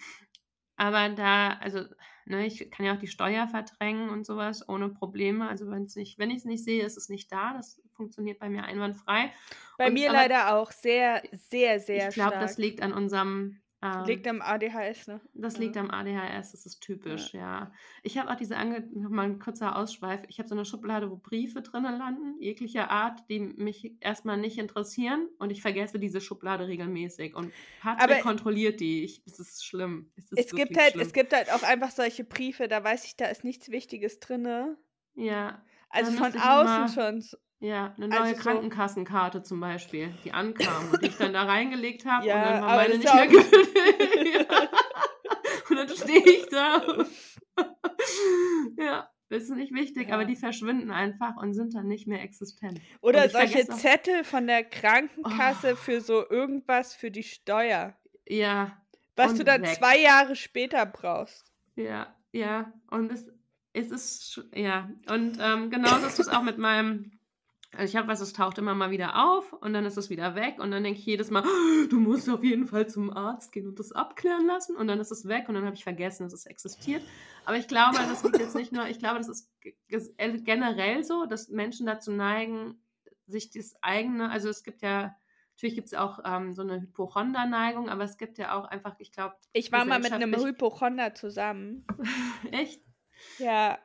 [0.77, 1.87] aber da, also
[2.29, 5.49] Ne, ich kann ja auch die Steuer verdrängen und sowas ohne Probleme.
[5.49, 7.55] Also wenn's nicht, wenn ich es nicht sehe, ist es nicht da.
[7.55, 9.33] Das funktioniert bei mir einwandfrei.
[9.79, 12.15] Bei und, mir leider auch sehr, sehr, sehr ich glaub, stark.
[12.15, 13.61] Ich glaube, das liegt an unserem
[13.95, 15.21] ähm, liegt am ADHS, ne?
[15.35, 17.41] Das liegt am ADHS, das ist typisch, ja.
[17.41, 17.73] ja.
[18.03, 21.17] Ich habe auch diese, Ange nochmal ein kurzer Ausschweif, ich habe so eine Schublade, wo
[21.17, 26.69] Briefe drinnen landen, jeglicher Art, die mich erstmal nicht interessieren und ich vergesse diese Schublade
[26.69, 29.05] regelmäßig und Patrick Aber kontrolliert die.
[29.05, 30.11] Ich, es ist schlimm.
[30.17, 31.07] Es, ist es gibt halt, schlimm.
[31.07, 34.77] es gibt halt auch einfach solche Briefe, da weiß ich, da ist nichts Wichtiges drin.
[35.15, 35.63] Ja.
[35.89, 37.23] Also von außen schon
[37.59, 42.05] ja, eine neue also Krankenkassenkarte zum Beispiel, die ankam und die ich dann da reingelegt
[42.05, 44.49] habe ja, und dann war meine nicht mehr gültig.
[45.71, 46.83] und dann stehe ich da.
[48.77, 50.15] ja, das ist nicht wichtig, ja.
[50.15, 52.81] aber die verschwinden einfach und sind dann nicht mehr existent.
[53.01, 55.77] Oder solche Zettel von der Krankenkasse oh.
[55.77, 57.97] für so irgendwas für die Steuer.
[58.29, 58.83] Ja.
[59.17, 59.77] Was du dann weg.
[59.77, 61.51] zwei Jahre später brauchst.
[61.75, 62.71] Ja, ja.
[62.91, 63.27] Und es,
[63.73, 64.91] es ist, ja.
[65.09, 67.16] Und ähm, genauso ist es auch mit meinem
[67.77, 70.35] also ich habe was, es taucht immer mal wieder auf und dann ist es wieder
[70.35, 73.53] weg und dann denke ich jedes Mal, oh, du musst auf jeden Fall zum Arzt
[73.53, 76.25] gehen und das abklären lassen und dann ist es weg und dann habe ich vergessen,
[76.25, 77.03] dass es existiert.
[77.45, 79.51] Aber ich glaube, das liegt jetzt nicht nur, ich glaube, das ist
[80.17, 82.81] äh, generell so, dass Menschen dazu neigen,
[83.27, 85.15] sich das eigene, also es gibt ja,
[85.55, 89.13] natürlich gibt es auch ähm, so eine Hypochonder-Neigung, aber es gibt ja auch einfach, ich
[89.13, 89.35] glaube.
[89.53, 91.87] Ich war mal mit einem Hypochonder zusammen.
[92.53, 92.83] Echt?
[93.39, 93.79] Ja.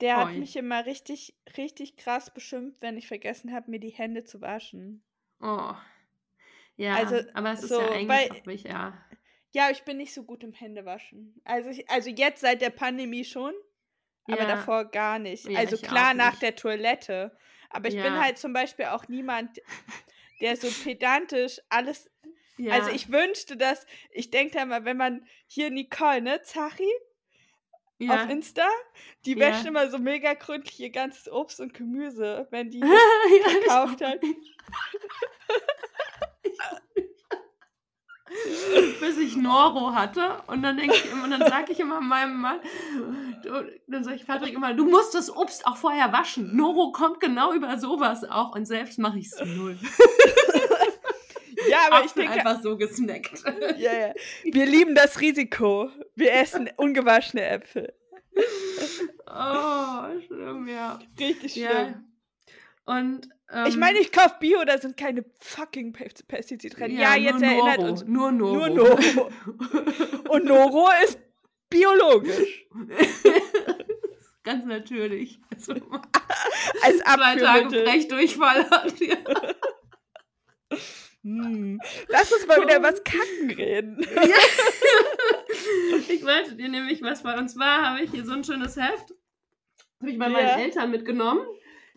[0.00, 4.24] Der hat mich immer richtig, richtig krass beschimpft, wenn ich vergessen habe, mir die Hände
[4.24, 5.02] zu waschen.
[5.40, 5.72] Oh.
[6.76, 9.06] Ja, also, aber es so, ist ja eigentlich weil, auch mich, ja.
[9.52, 11.40] Ja, ich bin nicht so gut im Händewaschen.
[11.44, 13.54] Also, ich, also jetzt seit der Pandemie schon,
[14.26, 14.46] aber ja.
[14.46, 15.48] davor gar nicht.
[15.48, 17.36] Ja, also klar nach der Toilette.
[17.70, 18.02] Aber ich ja.
[18.02, 19.60] bin halt zum Beispiel auch niemand,
[20.40, 22.10] der so pedantisch alles.
[22.70, 26.90] Also ich wünschte, dass, ich denke da mal, wenn man hier Nicole, ne, Zachi,
[27.98, 28.24] ja.
[28.24, 28.66] auf Insta.
[29.24, 29.38] Die ja.
[29.38, 34.20] wäscht immer so mega gründlich ihr ganzes Obst und Gemüse, wenn die ja, gekauft hat.
[39.00, 42.40] Bis ich Noro hatte und dann denke ich immer, und dann sage ich immer meinem
[42.40, 42.60] Mann,
[43.42, 46.54] du, dann sage ich Patrick immer, du musst das Obst auch vorher waschen.
[46.56, 49.78] Noro kommt genau über sowas auch und selbst mache ich es null.
[51.68, 52.46] Ja, aber Apfel ich denke.
[52.46, 53.42] einfach so gesnackt.
[53.76, 54.14] Ja, ja.
[54.44, 55.90] Wir lieben das Risiko.
[56.14, 57.92] Wir essen ungewaschene Äpfel.
[59.26, 60.98] Oh, schlimm, ja.
[61.18, 61.64] Richtig schlimm.
[61.64, 62.02] Ja.
[62.84, 63.28] Und.
[63.50, 66.92] Ähm, ich meine, ich kaufe Bio, da sind keine fucking Pestizide drin.
[66.92, 67.90] Ja, ja jetzt erinnert Noro.
[67.90, 68.04] uns.
[68.04, 68.54] Nur Noro.
[68.54, 69.30] Nur Noro.
[70.28, 71.18] Und Noro ist
[71.70, 72.66] biologisch.
[74.42, 75.40] Ganz natürlich.
[75.52, 75.74] Also,
[76.82, 79.00] Als Zwei Tage Brechdurchfall hat.
[79.00, 79.16] Ja.
[81.26, 81.80] Hm.
[82.06, 83.98] Lass uns mal wieder was Kacken reden.
[84.00, 84.36] Ja.
[86.08, 89.12] ich wollte dir nämlich was bei uns war, habe ich hier so ein schönes Heft.
[90.00, 90.30] Habe ich bei ja.
[90.30, 91.40] meinen Eltern mitgenommen.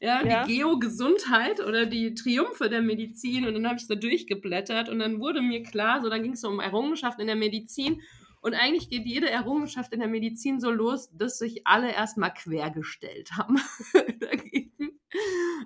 [0.02, 0.46] Ja, ja.
[0.46, 3.46] die Geo-Gesundheit oder die Triumphe der Medizin.
[3.46, 6.42] Und dann habe ich so durchgeblättert und dann wurde mir klar, so dann ging es
[6.42, 8.02] so um Errungenschaften in der Medizin.
[8.42, 13.30] Und eigentlich geht jede Errungenschaft in der Medizin so los, dass sich alle erstmal quergestellt
[13.38, 13.58] haben.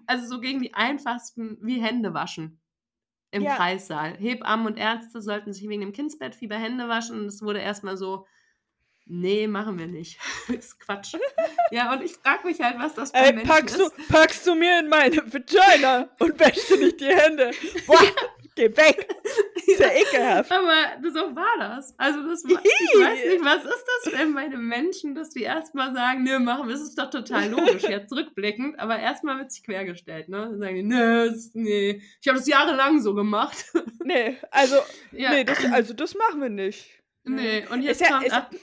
[0.06, 2.60] also so gegen die einfachsten wie Hände waschen
[3.34, 3.56] im ja.
[3.56, 4.16] Kreissaal.
[4.18, 8.28] Hebammen und Ärzte sollten sich wegen dem Kindsbettfieber Hände waschen und es wurde erstmal so,
[9.06, 10.20] nee, machen wir nicht.
[10.50, 11.16] ist Quatsch.
[11.72, 13.92] ja, und ich frage mich halt, was das bei Ey, Menschen packst ist.
[13.98, 17.52] Du, packst du mir in meine Vagina und wäschst du nicht die Hände?
[17.88, 17.98] Boah,
[18.56, 19.08] geh weg.
[19.68, 20.52] Ist ja ekelhaft.
[20.52, 21.94] Aber so war das.
[21.98, 25.44] Also das war, ich weiß nicht, was ist das denn bei den Menschen, dass die
[25.44, 29.52] erstmal sagen, nö, machen wir, das ist doch total logisch, jetzt zurückblickend, aber erstmal wird
[29.52, 30.50] sich quergestellt, ne?
[30.50, 33.66] Dann sagen die, nö, nee, ich habe das jahrelang so gemacht.
[34.04, 34.76] Nee, also,
[35.12, 35.32] ja.
[35.32, 36.90] nee, das, also das machen wir nicht.
[37.24, 38.28] Nee, und jetzt ist kommt...
[38.28, 38.60] Ja, ist,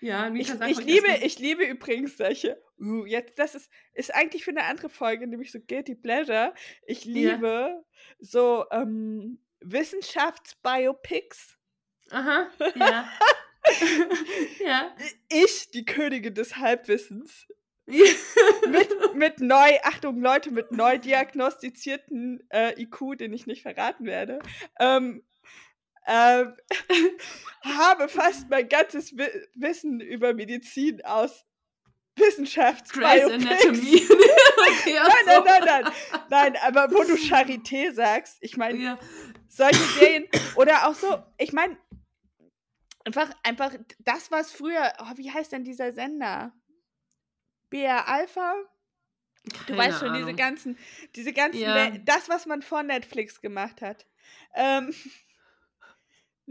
[0.00, 2.60] Ja, ich, ich liebe, ich liebe übrigens solche.
[2.78, 6.54] Uh, jetzt, das ist, ist eigentlich für eine andere Folge, nämlich so Guilty Pleasure.
[6.86, 7.82] Ich liebe ja.
[8.18, 11.58] so ähm, Wissenschaftsbiopics.
[12.10, 13.08] Aha, ja.
[14.64, 14.96] ja.
[15.30, 17.46] Ich, die Königin des Halbwissens.
[17.86, 24.38] mit, mit neu, Achtung, Leute, mit neu diagnostizierten äh, IQ, den ich nicht verraten werde,
[24.78, 25.24] ähm,
[26.10, 26.56] ähm,
[27.62, 31.44] habe fast mein ganzes Wi Wissen über Medizin aus
[32.16, 34.02] Wissenschafts Grey's Anatomy.
[34.66, 35.92] okay, nein, nein, nein, nein,
[36.28, 38.98] nein, aber wo du Charité sagst, ich meine, ja.
[39.48, 41.78] solche Serien oder auch so, ich meine,
[43.04, 46.52] einfach, einfach das, was früher, oh, wie heißt denn dieser Sender?
[47.70, 48.54] BR Alpha?
[49.68, 50.26] Du weißt schon, Ahnung.
[50.26, 50.78] diese ganzen,
[51.14, 51.90] diese ganzen, ja.
[52.04, 54.06] das, was man vor Netflix gemacht hat.
[54.54, 54.92] Ähm,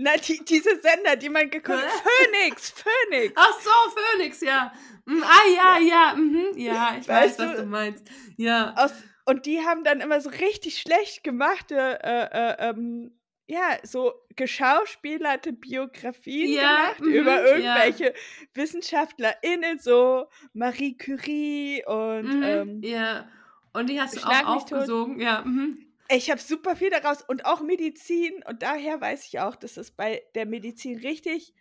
[0.02, 2.04] na, die, diese Sender, die man geguckt hat.
[2.06, 3.34] Phoenix, Phoenix.
[3.36, 4.72] Ach so, Phoenix, ja.
[5.06, 8.06] Mm, ah, ja, ja, mhm, ja, ich weißt weiß, was du meinst.
[8.38, 8.74] Ja.
[8.78, 8.94] Aus,
[9.26, 13.12] und die haben dann immer so richtig schlecht gemachte, äh, äh, ähm,
[13.48, 18.14] ja, so geschauspielerte Biografien ja, gemacht mh, über irgendwelche ja.
[18.54, 22.38] WissenschaftlerInnen, so Marie Curie und.
[22.38, 23.28] Mhm, ähm, ja.
[23.74, 25.42] Und die hast du auch aufgesogen, ja.
[25.42, 25.89] Mhm.
[26.12, 29.92] Ich habe super viel daraus und auch Medizin und daher weiß ich auch, dass es
[29.92, 31.54] bei der Medizin richtig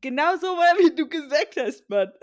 [0.00, 2.12] genau so war, wie du gesagt hast, Mann.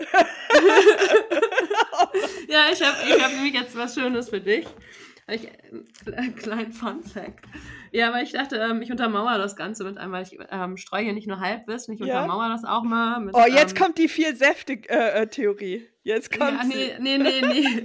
[2.48, 4.66] ja, ich habe ich hab nämlich jetzt was Schönes für dich.
[5.28, 7.44] Ich, äh, kleinen Fun Fact.
[7.90, 10.22] Ja, aber ich dachte, ähm, ich untermauere das Ganze mit einmal.
[10.22, 12.22] Ich ähm, streue hier nicht nur Halbwissen, ich ja?
[12.22, 13.20] untermauere das auch mal.
[13.20, 15.88] Mit, oh, jetzt ähm, kommt die Vier-Säfte-Theorie.
[16.06, 17.58] Jetzt kommt ja, nee, nee, nee, nee.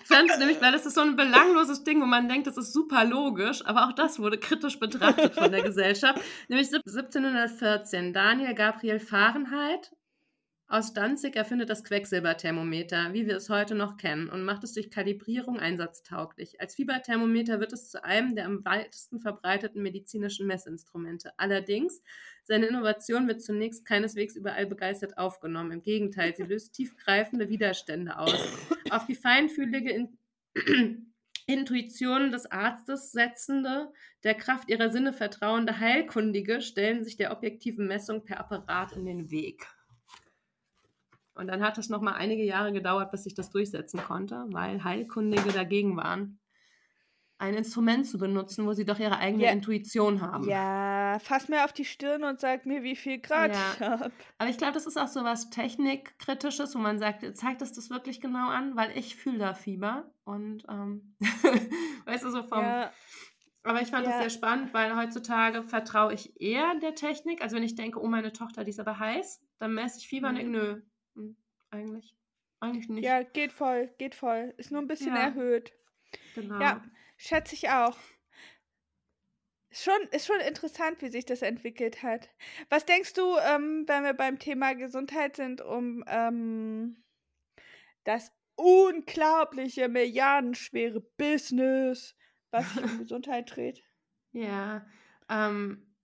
[0.00, 2.72] ich fand nämlich, weil das ist so ein belangloses Ding, wo man denkt, das ist
[2.72, 6.22] super logisch, aber auch das wurde kritisch betrachtet von der Gesellschaft.
[6.48, 9.90] Nämlich 1714, Daniel Gabriel Fahrenheit
[10.68, 14.88] aus Danzig erfindet das Quecksilberthermometer, wie wir es heute noch kennen, und macht es durch
[14.88, 16.60] Kalibrierung einsatztauglich.
[16.60, 21.32] Als Fieberthermometer wird es zu einem der am weitesten verbreiteten medizinischen Messinstrumente.
[21.38, 22.00] Allerdings,
[22.50, 25.70] seine Innovation wird zunächst keineswegs überall begeistert aufgenommen.
[25.70, 28.34] Im Gegenteil, sie löst tiefgreifende Widerstände aus.
[28.90, 30.18] Auf die feinfühlige In
[31.46, 33.92] Intuition des Arztes setzende,
[34.24, 39.30] der Kraft ihrer Sinne vertrauende Heilkundige stellen sich der objektiven Messung per Apparat in den
[39.30, 39.68] Weg.
[41.34, 44.82] Und dann hat es noch mal einige Jahre gedauert, bis ich das durchsetzen konnte, weil
[44.82, 46.40] Heilkundige dagegen waren,
[47.38, 49.52] ein Instrument zu benutzen, wo sie doch ihre eigene ja.
[49.52, 50.48] Intuition haben.
[50.48, 53.72] Ja, fass mir auf die Stirn und sag mir, wie viel Grad ja.
[53.74, 54.12] ich habe.
[54.38, 57.90] Aber ich glaube, das ist auch so was Technikkritisches, wo man sagt, zeigt es das
[57.90, 60.12] wirklich genau an, weil ich fühle da Fieber.
[60.24, 61.16] Und ähm,
[62.04, 62.60] weißt du, so vom.
[62.60, 62.92] Ja.
[63.62, 67.42] Aber ich fand es sehr spannend, weil heutzutage vertraue ich eher der Technik.
[67.42, 70.30] Also wenn ich denke, oh, meine Tochter, die ist aber heiß, dann messe ich Fieber
[70.30, 70.36] mhm.
[70.36, 70.82] und denke, nö,
[71.16, 71.36] hm,
[71.70, 72.14] eigentlich.
[72.60, 73.04] Eigentlich nicht.
[73.04, 74.54] Ja, geht voll, geht voll.
[74.58, 75.22] Ist nur ein bisschen ja.
[75.22, 75.72] erhöht.
[76.34, 76.60] Genau.
[76.60, 76.82] Ja,
[77.16, 77.96] schätze ich auch.
[79.70, 82.28] Ist schon, ist schon interessant, wie sich das entwickelt hat.
[82.70, 87.04] Was denkst du, ähm, wenn wir beim Thema Gesundheit sind, um ähm,
[88.02, 92.16] das unglaubliche, milliardenschwere Business,
[92.50, 93.84] was sich um Gesundheit dreht?
[94.32, 94.84] Ja,
[95.28, 95.94] ähm,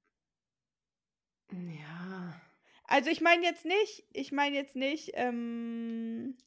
[1.50, 2.40] ja.
[2.84, 6.38] Also ich meine jetzt nicht, ich meine jetzt nicht, ähm,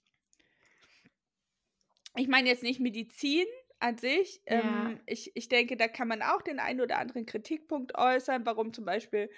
[2.16, 3.46] ich meine jetzt nicht Medizin
[3.80, 4.42] an sich.
[4.48, 4.90] Ja.
[4.90, 8.74] Ähm, ich, ich denke, da kann man auch den einen oder anderen Kritikpunkt äußern, warum
[8.74, 9.30] zum Beispiel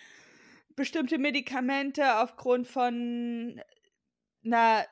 [0.76, 3.62] bestimmte Medikamente aufgrund von
[4.44, 4.86] einer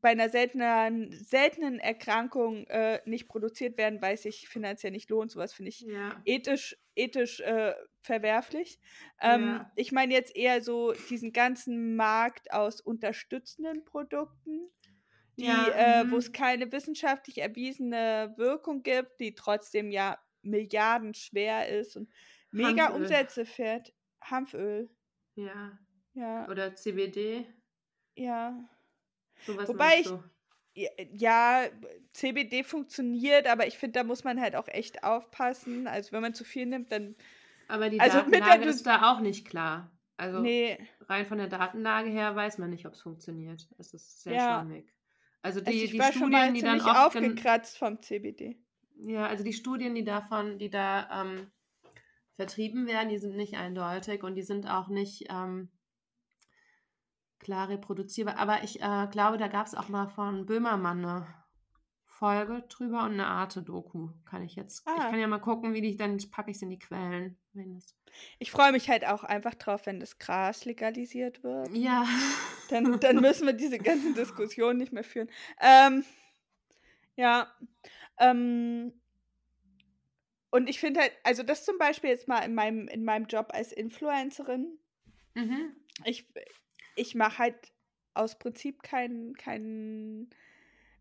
[0.00, 5.30] bei einer seltenen, seltenen Erkrankung äh, nicht produziert werden, weil es sich finanziell nicht lohnt.
[5.30, 6.20] Sowas finde ich ja.
[6.24, 8.78] ethisch, ethisch äh, verwerflich.
[9.20, 9.72] Ähm, ja.
[9.74, 14.70] Ich meine jetzt eher so diesen ganzen Markt aus unterstützenden Produkten,
[15.36, 16.18] die, ja, äh, wo mhm.
[16.18, 22.10] es keine wissenschaftlich erwiesene Wirkung gibt, die trotzdem ja Milliarden schwer ist und
[22.50, 23.02] mega Hanföl.
[23.02, 23.92] Umsätze fährt.
[24.22, 24.90] Hanföl.
[25.34, 25.78] Ja.
[26.14, 26.48] Ja.
[26.48, 27.46] Oder CBD.
[28.14, 28.58] Ja.
[29.44, 30.10] So Wobei ich,
[31.12, 31.64] ja,
[32.12, 35.86] CBD funktioniert, aber ich finde, da muss man halt auch echt aufpassen.
[35.86, 37.16] Also wenn man zu viel nimmt, dann.
[37.68, 39.90] Aber die also Datenlage ist da auch nicht klar.
[40.16, 40.78] Also nee.
[41.08, 43.68] rein von der Datenlage her weiß man nicht, ob es funktioniert.
[43.78, 44.40] Es ist sehr ja.
[44.40, 44.95] schwammig.
[45.42, 48.58] Also die, also ich die war Studien, schon mal die dann aufgekratzt vom CBD.
[48.98, 51.50] Ja, also die Studien, die davon, die da ähm,
[52.34, 55.70] vertrieben werden, die sind nicht eindeutig und die sind auch nicht ähm,
[57.38, 58.38] klar reproduzierbar.
[58.38, 61.26] Aber ich äh, glaube, da gab es auch mal von Böhmermann eine
[62.18, 64.86] Folge drüber und eine Arte-Doku kann ich jetzt.
[64.86, 64.94] Ah.
[64.96, 67.36] Ich kann ja mal gucken, wie die, dann packe ich es in die Quellen.
[68.38, 71.70] Ich freue mich halt auch einfach drauf, wenn das Gras legalisiert wird.
[71.74, 72.06] Ja.
[72.70, 75.28] Dann, dann müssen wir diese ganzen Diskussionen nicht mehr führen.
[75.60, 76.04] Ähm,
[77.16, 77.52] ja.
[78.18, 78.92] Ähm,
[80.50, 83.50] und ich finde halt, also das zum Beispiel jetzt mal in meinem, in meinem Job
[83.52, 84.78] als Influencerin.
[85.34, 85.76] Mhm.
[86.04, 86.26] Ich,
[86.94, 87.72] ich mache halt
[88.14, 90.30] aus Prinzip keinen, keinen,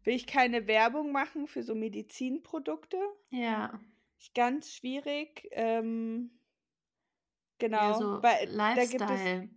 [0.06, 2.98] will ich keine Werbung machen für so Medizinprodukte.
[3.32, 3.80] Ja.
[4.20, 5.48] Ist ganz schwierig.
[5.52, 6.32] Ähm,
[7.58, 7.78] genau.
[7.78, 9.50] Ja, so weil Lifestyle.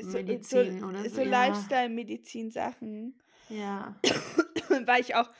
[0.00, 1.16] So, Medizin so, oder so.
[1.16, 1.28] So ja.
[1.28, 3.22] Lifestyle-Medizin-Sachen.
[3.48, 3.96] Ja.
[4.86, 5.30] weil ich auch,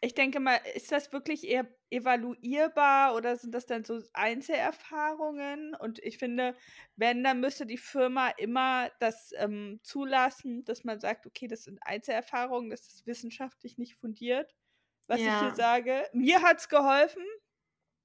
[0.00, 5.74] ich denke mal, ist das wirklich eher evaluierbar oder sind das dann so Einzelerfahrungen?
[5.74, 6.54] Und ich finde,
[6.96, 11.80] wenn, dann müsste die Firma immer das ähm, zulassen, dass man sagt, okay, das sind
[11.82, 14.54] Einzelerfahrungen, das ist wissenschaftlich nicht fundiert,
[15.08, 15.34] was ja.
[15.34, 16.06] ich hier sage.
[16.12, 17.24] Mir hat es geholfen,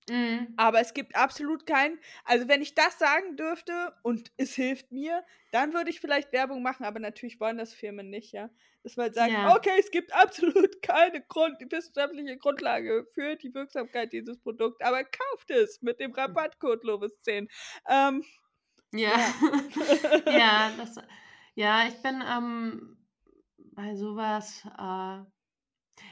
[0.10, 0.54] Mhm.
[0.58, 1.98] Aber es gibt absolut keinen.
[2.26, 6.62] Also, wenn ich das sagen dürfte und es hilft mir, dann würde ich vielleicht Werbung
[6.62, 8.50] machen, aber natürlich wollen das Firmen nicht, ja.
[8.84, 9.56] Dass man sagt, ja.
[9.56, 15.52] okay, es gibt absolut keine Grund, wissenschaftliche Grundlage für die Wirksamkeit dieses Produkts, aber kauft
[15.52, 17.48] es mit dem Rabattcode Lovis10.
[17.88, 18.26] Ähm,
[18.94, 19.12] ja.
[20.26, 20.32] Ja.
[20.32, 20.96] ja, das,
[21.56, 22.98] ja, ich bin ähm,
[23.72, 24.64] bei sowas.
[24.66, 25.24] Äh,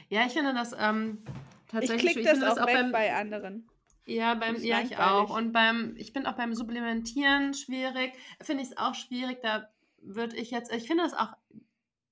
[0.08, 1.24] ja, ich finde das ähm,
[1.68, 2.16] tatsächlich.
[2.16, 3.68] Ich klicke das, auch, das auch beim, bei anderen.
[4.04, 5.36] Ja, beim, ja, ich auch.
[5.36, 8.12] Und beim, ich bin auch beim Supplementieren schwierig.
[8.40, 9.40] Finde ich es auch schwierig.
[9.42, 11.32] Da würde ich jetzt, ich finde das auch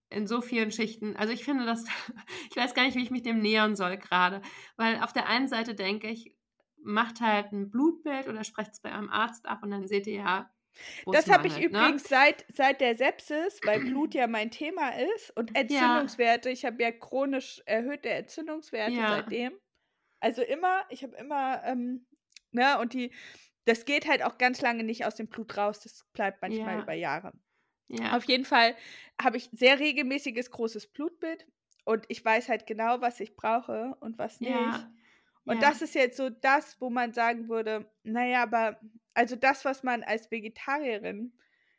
[0.09, 1.16] in so vielen Schichten.
[1.16, 1.84] Also ich finde das,
[2.51, 4.43] ich weiß gar nicht, wie ich mich dem nähern soll gerade.
[4.76, 6.34] Weil auf der einen Seite denke ich,
[6.82, 10.14] macht halt ein Blutbild oder sprecht es bei einem Arzt ab und dann seht ihr
[10.14, 10.51] ja.
[11.07, 11.64] Das habe ich ne?
[11.64, 16.49] übrigens seit, seit der Sepsis, weil Blut ja mein Thema ist und Entzündungswerte.
[16.49, 16.53] Ja.
[16.53, 19.09] Ich habe ja chronisch erhöhte Entzündungswerte ja.
[19.09, 19.53] seitdem.
[20.21, 22.07] Also immer, ich habe immer, ähm,
[22.53, 23.12] ne, und die,
[23.64, 25.81] das geht halt auch ganz lange nicht aus dem Blut raus.
[25.81, 26.83] Das bleibt manchmal ja.
[26.83, 27.33] über Jahre.
[27.89, 28.16] Ja.
[28.16, 28.77] Auf jeden Fall
[29.21, 31.47] habe ich sehr regelmäßiges großes Blutbild
[31.85, 34.51] und ich weiß halt genau, was ich brauche und was nicht.
[34.51, 34.91] Ja.
[35.45, 38.79] Und das ist jetzt so das, wo man sagen würde, naja, aber
[39.14, 41.33] also das, was man als Vegetarierin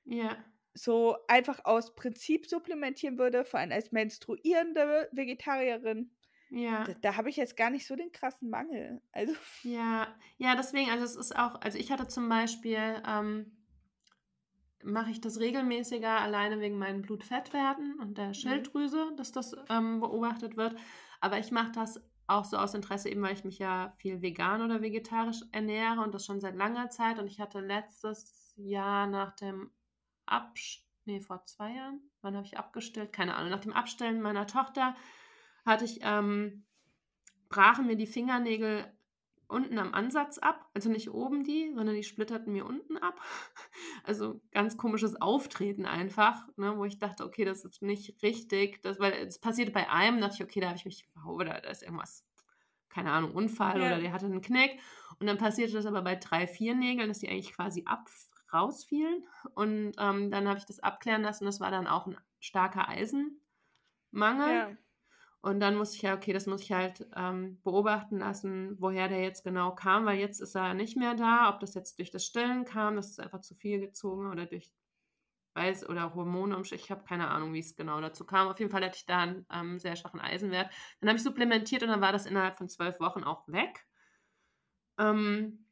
[0.03, 0.35] ja.
[0.73, 6.11] so einfach aus Prinzip supplementieren würde, vor allem als menstruierende Vegetarierin,
[6.51, 6.83] ja.
[6.83, 9.01] Da, da habe ich jetzt gar nicht so den krassen Mangel.
[9.11, 9.33] Also.
[9.63, 13.57] Ja, ja, deswegen, also es ist auch, also ich hatte zum Beispiel, ähm,
[14.83, 18.33] mache ich das regelmäßiger alleine wegen meinen Blutfettwerten und der mhm.
[18.33, 19.17] Schilddrüse, mhm.
[19.17, 20.75] dass das ähm, beobachtet wird.
[21.21, 24.61] Aber ich mache das auch so aus Interesse, eben weil ich mich ja viel vegan
[24.61, 27.19] oder vegetarisch ernähre und das schon seit langer Zeit.
[27.19, 29.71] Und ich hatte letztes Jahr nach dem
[30.25, 33.13] Abstellen, nee, vor zwei Jahren, wann habe ich abgestellt?
[33.13, 34.95] Keine Ahnung, nach dem Abstellen meiner Tochter
[35.65, 36.65] hatte ich, ähm,
[37.49, 38.91] brachen mir die Fingernägel
[39.51, 43.19] unten am Ansatz ab, also nicht oben die, sondern die splitterten mir unten ab.
[44.03, 48.99] Also ganz komisches Auftreten einfach, ne, wo ich dachte, okay, das ist nicht richtig, das,
[48.99, 51.83] weil es passierte bei einem, dachte ich, okay, da habe ich mich, oder da ist
[51.83, 52.25] irgendwas,
[52.89, 53.87] keine Ahnung, Unfall ja.
[53.87, 54.79] oder der hatte einen Knick.
[55.19, 58.09] Und dann passierte das aber bei drei, vier Nägeln, dass die eigentlich quasi ab
[58.51, 59.23] rausfielen.
[59.53, 63.37] Und ähm, dann habe ich das abklären lassen, das war dann auch ein starker Eisenmangel.
[64.49, 64.77] Ja.
[65.41, 69.21] Und dann muss ich ja, okay, das muss ich halt ähm, beobachten lassen, woher der
[69.21, 71.49] jetzt genau kam, weil jetzt ist er nicht mehr da.
[71.49, 74.71] Ob das jetzt durch das Stillen kam, das ist einfach zu viel gezogen oder durch
[75.55, 76.61] Weiß oder Hormone.
[76.71, 78.47] Ich habe keine Ahnung, wie es genau dazu kam.
[78.47, 80.69] Auf jeden Fall hatte ich da einen ähm, sehr schwachen Eisenwert.
[80.99, 83.85] Dann habe ich supplementiert und dann war das innerhalb von zwölf Wochen auch weg.
[84.99, 85.65] Ähm,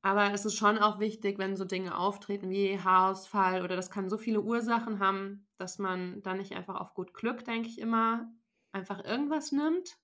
[0.00, 4.08] aber es ist schon auch wichtig, wenn so Dinge auftreten wie Haarausfall oder das kann
[4.08, 8.32] so viele Ursachen haben, dass man da nicht einfach auf gut Glück, denke ich immer,
[8.76, 9.96] einfach irgendwas nimmt.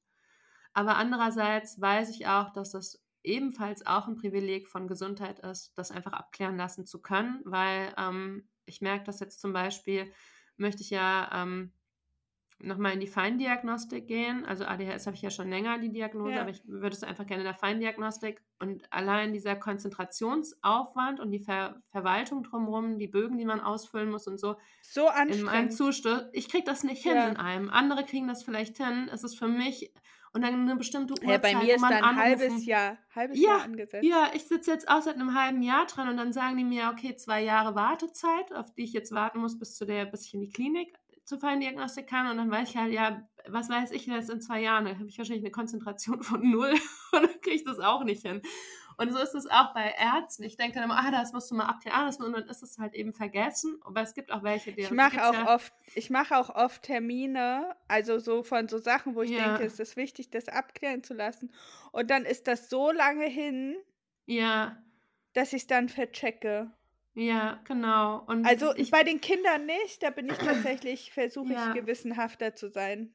[0.72, 5.90] Aber andererseits weiß ich auch, dass das ebenfalls auch ein Privileg von Gesundheit ist, das
[5.90, 10.12] einfach abklären lassen zu können, weil ähm, ich merke das jetzt zum Beispiel,
[10.56, 11.72] möchte ich ja ähm,
[12.62, 14.44] nochmal in die Feindiagnostik gehen.
[14.44, 16.40] Also ADHS habe ich ja schon länger die Diagnose, ja.
[16.40, 18.42] aber ich würde es einfach gerne in der Feindiagnostik.
[18.58, 24.26] Und allein dieser Konzentrationsaufwand und die Ver Verwaltung drumherum, die Bögen, die man ausfüllen muss
[24.26, 24.56] und so.
[24.82, 25.40] So anstrengend.
[25.42, 26.28] In einem Zustand.
[26.32, 27.28] Ich kriege das nicht hin ja.
[27.28, 27.70] in einem.
[27.70, 29.10] Andere kriegen das vielleicht hin.
[29.12, 29.92] Es ist für mich
[30.34, 33.50] und dann eine bestimmte Uhrzeit, ja, bei mir ist dann ein halbes Jahr, halbes ja,
[33.50, 34.04] Jahr angesetzt.
[34.04, 36.90] Ja, ich sitze jetzt auch seit einem halben Jahr dran und dann sagen die mir,
[36.90, 40.32] okay, zwei Jahre Wartezeit, auf die ich jetzt warten muss, bis zu der, bis ich
[40.32, 44.06] in die Klinik zur Feindiagnostik kann und dann weiß ich halt, ja, was weiß ich
[44.06, 46.72] jetzt in zwei Jahren, da habe ich wahrscheinlich eine Konzentration von null
[47.12, 48.42] und dann kriege ich das auch nicht hin.
[48.98, 50.42] Und so ist es auch bei Ärzten.
[50.44, 52.62] Ich denke dann immer, ah, das musst du mal abklären, ah, das, und dann ist
[52.62, 53.80] es halt eben vergessen.
[53.84, 54.82] Aber es gibt auch welche, die.
[54.82, 59.14] Ich mache auch ja, oft, ich mache auch oft Termine, also so von so Sachen,
[59.14, 59.48] wo ich ja.
[59.48, 61.52] denke, es ist wichtig, das abklären zu lassen.
[61.90, 63.76] Und dann ist das so lange hin,
[64.26, 64.76] ja.
[65.32, 66.70] dass ich es dann verchecke.
[67.14, 68.24] Ja, genau.
[68.26, 71.68] Und also ich, bei den Kindern nicht, da bin ich tatsächlich, versuche ja.
[71.68, 73.14] ich gewissenhafter zu sein.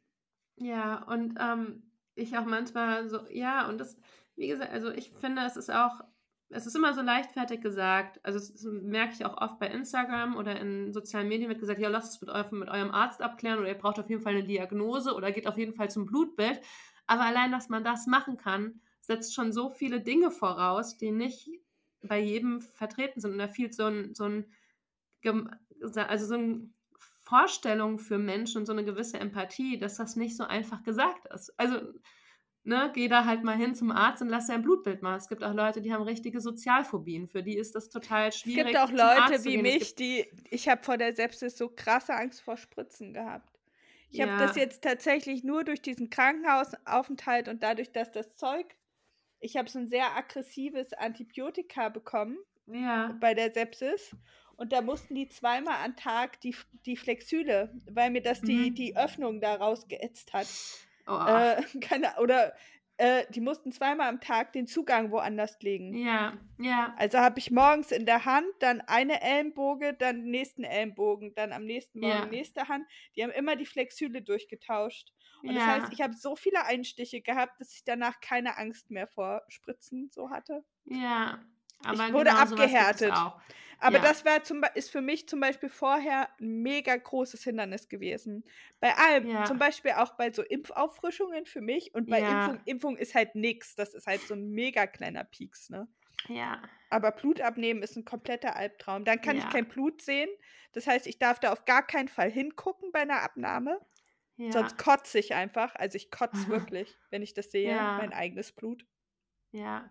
[0.55, 3.97] Ja, und ähm, ich auch manchmal so, ja, und das,
[4.35, 6.01] wie gesagt, also ich finde, es ist auch,
[6.49, 8.19] es ist immer so leichtfertig gesagt.
[8.23, 11.89] Also das merke ich auch oft bei Instagram oder in sozialen Medien wird gesagt, ja,
[11.89, 14.45] lasst es mit, eurem, mit eurem Arzt abklären oder ihr braucht auf jeden Fall eine
[14.45, 16.61] Diagnose oder geht auf jeden Fall zum Blutbild.
[17.07, 21.49] Aber allein, dass man das machen kann, setzt schon so viele Dinge voraus, die nicht
[22.01, 23.33] bei jedem vertreten sind.
[23.33, 24.45] Und da fehlt so ein, so ein,
[25.95, 26.69] also so eine
[27.23, 31.53] Vorstellung für Menschen und so eine gewisse Empathie, dass das nicht so einfach gesagt ist.
[31.57, 31.81] Also,
[32.63, 35.17] ne, geh da halt mal hin zum Arzt und lass dein Blutbild machen.
[35.17, 37.27] Es gibt auch Leute, die haben richtige Sozialphobien.
[37.27, 38.59] Für die ist das total schwierig.
[38.59, 42.41] Es gibt auch Leute wie mich, die, ich habe vor der Sepsis so krasse Angst
[42.41, 43.57] vor Spritzen gehabt.
[44.09, 44.27] Ich ja.
[44.27, 48.65] habe das jetzt tatsächlich nur durch diesen Krankenhausaufenthalt und dadurch, dass das Zeug
[49.39, 53.15] ich habe so ein sehr aggressives Antibiotika bekommen ja.
[53.19, 54.15] bei der Sepsis.
[54.55, 58.75] Und da mussten die zweimal am Tag die, die Flexüle, weil mir das die, mhm.
[58.75, 60.47] die Öffnung da rausgeätzt hat.
[61.05, 61.23] Oh.
[61.27, 62.53] Äh, keine, oder
[62.97, 65.93] äh, die mussten zweimal am Tag den Zugang woanders legen.
[65.95, 66.95] Ja, ja.
[66.97, 71.53] Also habe ich morgens in der Hand, dann eine Ellenboge, dann den nächsten Ellenbogen, dann
[71.53, 72.25] am nächsten Morgen ja.
[72.25, 72.87] nächste Hand.
[73.15, 75.13] Die haben immer die Flexüle durchgetauscht.
[75.43, 75.55] Und ja.
[75.55, 79.43] das heißt, ich habe so viele Einstiche gehabt, dass ich danach keine Angst mehr vor
[79.47, 80.63] Spritzen so hatte.
[80.85, 81.39] Ja.
[81.83, 83.13] Aber ich wurde genau abgehärtet.
[83.79, 84.01] Aber ja.
[84.01, 88.43] das war zum, ist für mich zum Beispiel vorher ein mega großes Hindernis gewesen.
[88.79, 89.45] Bei allem, ja.
[89.45, 92.45] zum Beispiel auch bei so Impfauffrischungen für mich und bei ja.
[92.45, 93.75] Impfung, Impfung ist halt nichts.
[93.75, 95.87] Das ist halt so ein mega kleiner Pieks, ne?
[96.27, 96.61] Ja.
[96.89, 99.05] Aber Blut abnehmen ist ein kompletter Albtraum.
[99.05, 100.29] Dann kann ich kein Blut sehen.
[100.73, 103.79] Das heißt, ich darf da auf gar keinen Fall hingucken bei einer Abnahme.
[104.37, 105.73] Sonst kotze ich einfach.
[105.75, 108.85] Also ich kotze wirklich, wenn ich das sehe, mein eigenes Blut.
[109.51, 109.89] Ja,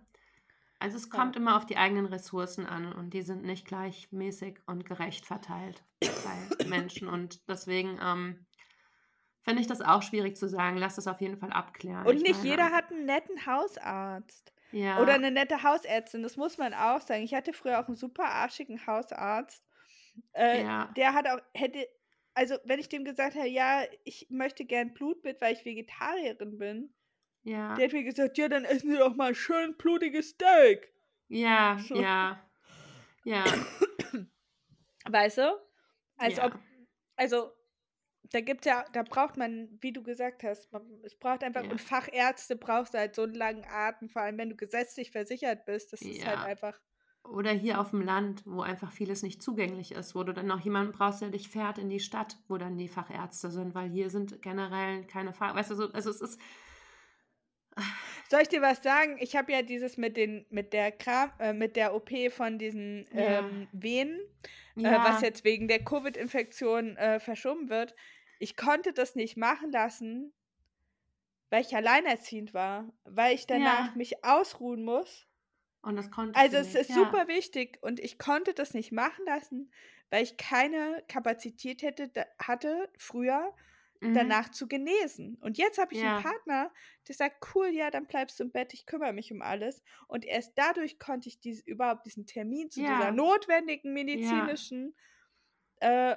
[0.78, 1.40] also es kommt ja.
[1.40, 6.66] immer auf die eigenen Ressourcen an und die sind nicht gleichmäßig und gerecht verteilt bei
[6.66, 7.08] Menschen.
[7.08, 8.46] Und deswegen ähm,
[9.42, 10.76] finde ich das auch schwierig zu sagen.
[10.76, 12.06] Lass es auf jeden Fall abklären.
[12.06, 14.52] Und ich nicht meine, jeder hat einen netten Hausarzt.
[14.72, 15.00] Ja.
[15.00, 17.22] Oder eine nette Hausärztin, das muss man auch sagen.
[17.22, 19.64] Ich hatte früher auch einen super arschigen Hausarzt.
[20.32, 20.90] Äh, ja.
[20.96, 21.86] Der hat auch, hätte,
[22.36, 26.94] also wenn ich dem gesagt hätte, ja, ich möchte gern Blutbild, weil ich Vegetarierin bin,
[27.46, 27.76] ja.
[27.76, 30.92] Der hat mir gesagt, ja, dann essen Sie doch mal schön blutiges Steak.
[31.28, 31.94] Ja, so.
[31.94, 32.44] ja.
[33.24, 33.44] Ja.
[35.08, 35.56] Weißt du?
[36.16, 36.46] Als ja.
[36.46, 36.58] ob,
[37.14, 37.52] also,
[38.24, 41.70] da gibt's ja, da braucht man, wie du gesagt hast, man, es braucht einfach, ja.
[41.70, 45.66] und Fachärzte brauchst du halt so einen langen Atem, vor allem wenn du gesetzlich versichert
[45.66, 46.80] bist, das ist halt einfach.
[47.28, 50.60] Oder hier auf dem Land, wo einfach vieles nicht zugänglich ist, wo du dann noch
[50.60, 54.10] jemanden brauchst, der dich fährt in die Stadt, wo dann die Fachärzte sind, weil hier
[54.10, 56.40] sind generell keine Fach, weißt du, so, also es ist,
[58.28, 59.16] soll ich dir was sagen?
[59.20, 63.06] Ich habe ja dieses mit den mit der Kram, äh, mit der OP von diesen
[63.12, 63.40] ja.
[63.40, 64.20] ähm, Venen,
[64.76, 64.96] äh, ja.
[64.96, 67.94] äh, was jetzt wegen der Covid-Infektion äh, verschoben wird.
[68.38, 70.32] Ich konnte das nicht machen lassen,
[71.50, 73.92] weil ich alleinerziehend war, weil ich danach ja.
[73.94, 75.25] mich ausruhen muss.
[75.86, 79.70] Und das konnte Also es ist super wichtig und ich konnte das nicht machen lassen,
[80.10, 82.10] weil ich keine Kapazität hätte,
[82.40, 83.54] hatte früher
[84.00, 84.12] mhm.
[84.12, 85.36] danach zu genesen.
[85.40, 86.16] Und jetzt habe ich ja.
[86.16, 86.72] einen Partner,
[87.06, 89.80] der sagt, cool, ja, dann bleibst du im Bett, ich kümmere mich um alles.
[90.08, 92.96] Und erst dadurch konnte ich dies, überhaupt diesen Termin zu ja.
[92.96, 94.92] dieser notwendigen medizinischen,
[95.80, 96.14] ja.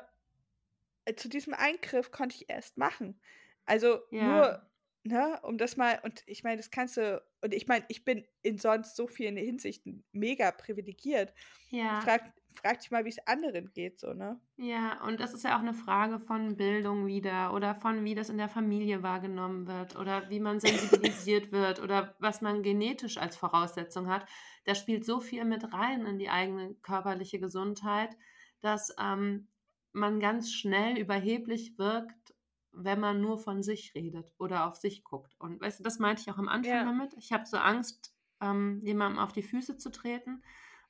[1.05, 3.22] äh, zu diesem Eingriff konnte ich erst machen.
[3.65, 4.67] Also nur,
[5.04, 8.26] ne, um das mal, und ich meine, das kannst du, und ich meine, ich bin
[8.42, 11.34] in sonst so vielen Hinsichten mega privilegiert.
[11.70, 12.01] Ja.
[12.01, 14.39] Frag, frag dich mal, wie es anderen geht, so, ne?
[14.58, 18.30] Ja, und das ist ja auch eine Frage von Bildung wieder oder von wie das
[18.30, 23.38] in der Familie wahrgenommen wird oder wie man sensibilisiert wird oder was man genetisch als
[23.38, 24.26] Voraussetzung hat.
[24.66, 28.17] Da spielt so viel mit rein in die eigene körperliche Gesundheit,
[28.62, 29.47] dass ähm,
[29.93, 32.36] man ganz schnell überheblich wirkt,
[32.71, 35.36] wenn man nur von sich redet oder auf sich guckt.
[35.39, 36.83] Und weißt du, das meinte ich auch am Anfang ja.
[36.83, 37.13] damit.
[37.17, 40.41] Ich habe so Angst, ähm, jemandem auf die Füße zu treten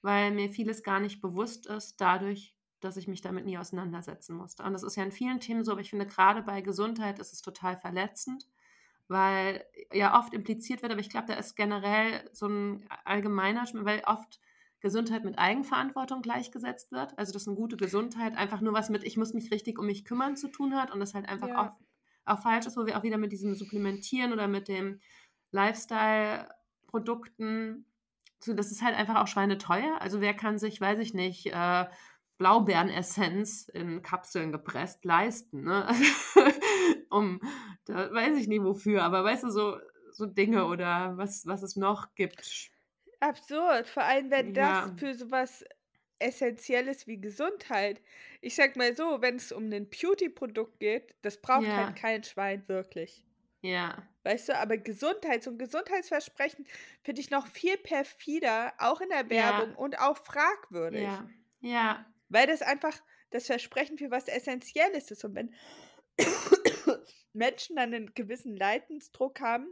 [0.01, 4.63] weil mir vieles gar nicht bewusst ist, dadurch, dass ich mich damit nie auseinandersetzen musste.
[4.63, 7.33] Und das ist ja in vielen Themen so, aber ich finde, gerade bei Gesundheit ist
[7.33, 8.47] es total verletzend,
[9.07, 14.01] weil ja oft impliziert wird, aber ich glaube, da ist generell so ein allgemeiner, weil
[14.05, 14.39] oft
[14.81, 17.17] Gesundheit mit Eigenverantwortung gleichgesetzt wird.
[17.17, 20.05] Also, dass eine gute Gesundheit einfach nur was mit, ich muss mich richtig um mich
[20.05, 21.61] kümmern zu tun hat und das halt einfach ja.
[21.61, 21.71] auch,
[22.25, 24.99] auch falsch ist, wo wir auch wieder mit diesem Supplementieren oder mit dem
[25.51, 27.85] Lifestyle-Produkten
[28.41, 30.01] so, das ist halt einfach auch schweineteuer.
[30.01, 31.85] Also wer kann sich, weiß ich nicht, äh,
[32.37, 35.93] Blaubeerenessenz in Kapseln gepresst leisten, ne?
[37.09, 37.41] um,
[37.83, 39.77] da weiß ich nicht wofür, aber weißt du, so,
[40.13, 42.71] so Dinge oder was, was es noch gibt.
[43.19, 44.87] Absurd, vor allem wenn ja.
[44.87, 45.65] das für sowas
[46.19, 48.01] Essentielles wie Gesundheit.
[48.41, 51.85] Ich sag mal so, wenn es um ein Beauty-Produkt geht, das braucht ja.
[51.85, 53.25] halt kein Schwein wirklich.
[53.61, 54.07] Ja.
[54.23, 56.65] Weißt du, aber Gesundheits- und Gesundheitsversprechen
[57.03, 59.77] finde ich noch viel perfider, auch in der Werbung ja.
[59.77, 61.03] und auch fragwürdig.
[61.03, 61.29] Ja.
[61.61, 62.05] Ja.
[62.29, 62.97] Weil das einfach
[63.31, 65.23] das Versprechen für was Essentielles ist.
[65.25, 65.53] Und wenn
[67.33, 69.67] Menschen dann einen gewissen Leidensdruck haben,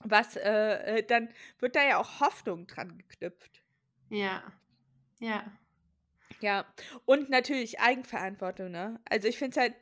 [0.00, 1.28] was, äh, äh, dann
[1.58, 3.62] wird da ja auch Hoffnung dran geknüpft.
[4.08, 4.42] Ja.
[5.20, 5.50] Ja.
[6.40, 6.66] Ja.
[7.04, 9.00] Und natürlich Eigenverantwortung, ne?
[9.08, 9.74] Also ich finde es halt,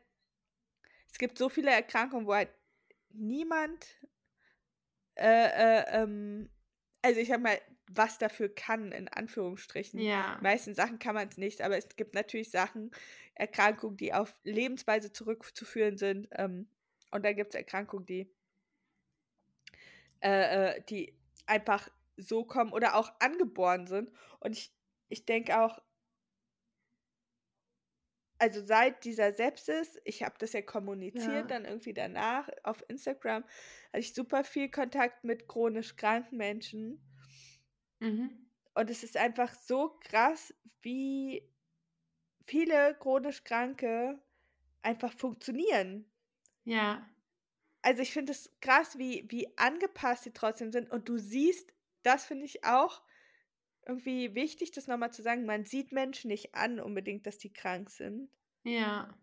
[1.11, 2.51] es gibt so viele Erkrankungen, wo halt
[3.11, 3.87] niemand,
[5.15, 6.51] äh, äh, ähm,
[7.03, 10.01] also ich sag mal, was dafür kann, in Anführungsstrichen.
[10.01, 10.37] Ja.
[10.37, 12.91] Die meisten Sachen kann man es nicht, aber es gibt natürlich Sachen,
[13.35, 16.29] Erkrankungen, die auf Lebensweise zurückzuführen sind.
[16.33, 16.69] Ähm,
[17.11, 18.31] und da gibt es Erkrankungen, die,
[20.21, 21.17] äh, äh, die
[21.47, 24.11] einfach so kommen oder auch angeboren sind.
[24.41, 24.73] Und ich,
[25.09, 25.81] ich denke auch,
[28.39, 31.43] also seit dieser Sepsis, ich habe das ja kommuniziert, ja.
[31.43, 33.45] dann irgendwie danach auf Instagram,
[33.89, 37.01] hatte ich super viel Kontakt mit chronisch kranken Menschen.
[37.99, 38.31] Mhm.
[38.75, 41.43] Und es ist einfach so krass, wie
[42.47, 44.21] viele chronisch Kranke
[44.83, 46.09] einfach funktionieren.
[46.65, 47.09] Ja.
[47.83, 50.91] Also ich finde es krass, wie, wie angepasst sie trotzdem sind.
[50.91, 51.73] Und du siehst,
[52.03, 53.03] das finde ich auch
[53.87, 57.91] irgendwie wichtig, das nochmal zu sagen, man sieht Menschen nicht an unbedingt, dass die krank
[57.91, 58.31] sind.
[58.65, 59.17] Ja.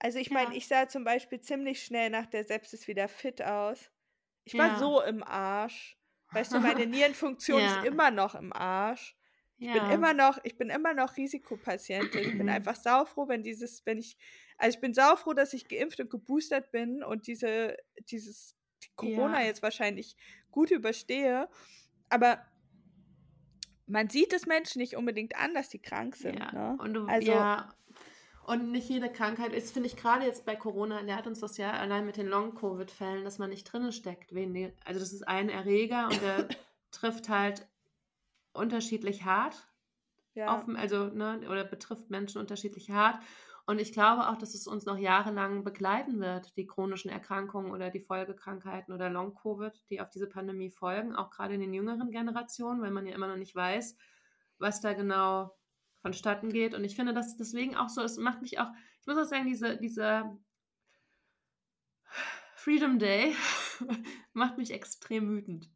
[0.00, 0.56] Also ich meine, ja.
[0.56, 3.90] ich sah zum Beispiel ziemlich schnell nach der Sepsis wieder fit aus.
[4.44, 4.78] Ich war ja.
[4.78, 5.96] so im Arsch.
[6.32, 7.80] Weißt du, meine Nierenfunktion ja.
[7.80, 9.16] ist immer noch im Arsch.
[9.60, 9.74] Ich ja.
[9.74, 12.20] bin immer noch, ich bin immer noch Risikopatientin.
[12.20, 14.16] Ich bin einfach saufroh, wenn dieses, wenn ich,
[14.56, 17.76] also ich bin saufroh, dass ich geimpft und geboostert bin und diese,
[18.10, 18.56] dieses
[18.96, 19.46] Corona ja.
[19.46, 20.16] jetzt wahrscheinlich
[20.50, 21.46] gut überstehe.
[22.08, 22.42] Aber
[23.86, 26.38] man sieht es Menschen nicht unbedingt an, dass die krank sind.
[26.38, 26.52] Ja.
[26.52, 26.78] Ne?
[26.80, 27.74] Und du, also, ja,
[28.46, 31.58] und nicht jede Krankheit ist, finde ich gerade jetzt bei Corona, der hat uns das
[31.58, 34.32] ja allein mit den Long-Covid-Fällen, dass man nicht drinne steckt.
[34.32, 36.48] Also das ist ein Erreger und der
[36.90, 37.68] trifft halt
[38.52, 39.68] unterschiedlich hart.
[40.34, 40.56] Ja.
[40.56, 43.20] Auf, also, ne, oder betrifft Menschen unterschiedlich hart.
[43.66, 47.90] Und ich glaube auch, dass es uns noch jahrelang begleiten wird, die chronischen Erkrankungen oder
[47.90, 52.82] die Folgekrankheiten oder Long-Covid, die auf diese Pandemie folgen, auch gerade in den jüngeren Generationen,
[52.82, 53.96] weil man ja immer noch nicht weiß,
[54.58, 55.56] was da genau
[56.02, 56.74] vonstatten geht.
[56.74, 58.68] Und ich finde das deswegen auch so, es macht mich auch,
[59.00, 60.36] ich muss auch sagen, diese, dieser
[62.54, 63.36] Freedom Day
[64.32, 65.70] macht mich extrem wütend,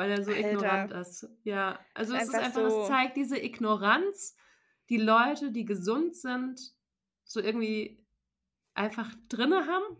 [0.00, 0.52] weil er so Alter.
[0.52, 1.28] ignorant ist.
[1.44, 4.34] Ja, also es ist einfach, so es zeigt diese Ignoranz,
[4.88, 6.58] die Leute, die gesund sind,
[7.24, 8.02] so irgendwie
[8.72, 9.98] einfach drinne haben.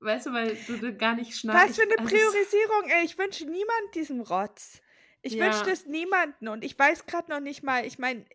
[0.00, 1.70] Weißt du, weil du gar nicht schneidest.
[1.70, 3.04] Was für eine also Priorisierung, ey.
[3.06, 4.82] Ich wünsche niemand diesen Rotz.
[5.22, 5.46] Ich ja.
[5.46, 8.26] wünsche das niemanden und ich weiß gerade noch nicht mal, ich meine,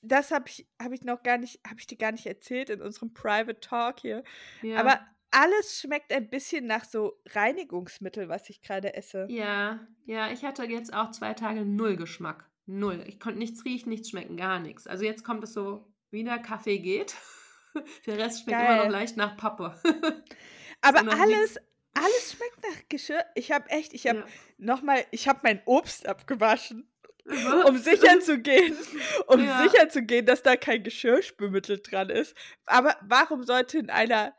[0.00, 2.82] das habe ich, hab ich noch gar nicht, habe ich dir gar nicht erzählt in
[2.82, 4.24] unserem Private Talk hier.
[4.60, 4.80] Ja.
[4.80, 9.26] Aber alles schmeckt ein bisschen nach so Reinigungsmittel, was ich gerade esse.
[9.28, 12.48] Ja, ja, ich hatte jetzt auch zwei Tage null Geschmack.
[12.66, 13.02] Null.
[13.08, 14.86] Ich konnte nichts riechen, nichts schmecken, gar nichts.
[14.86, 17.16] Also jetzt kommt es so, wie der Kaffee geht.
[18.06, 18.74] Der Rest schmeckt Geil.
[18.74, 19.74] immer noch leicht nach Pappe.
[20.82, 21.56] Aber alles,
[21.94, 23.24] alles schmeckt nach Geschirr.
[23.34, 24.26] Ich habe echt, ich habe ja.
[24.58, 26.86] nochmal, ich habe mein Obst abgewaschen,
[27.24, 27.70] Was?
[27.70, 28.76] um sicher zu gehen,
[29.26, 29.62] um ja.
[29.62, 32.36] sicher zu gehen, dass da kein Geschirrspülmittel dran ist.
[32.66, 34.34] Aber warum sollte in einer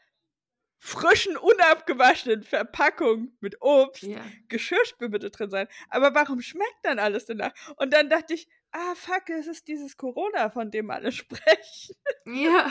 [0.86, 4.20] frischen, unabgewaschenen Verpackung mit Obst ja.
[4.50, 5.68] Geschirrspülmittel drin sein?
[5.90, 7.54] Aber warum schmeckt dann alles danach?
[7.78, 11.96] Und dann dachte ich, ah fuck, es ist dieses Corona, von dem alle sprechen.
[12.26, 12.70] Ja,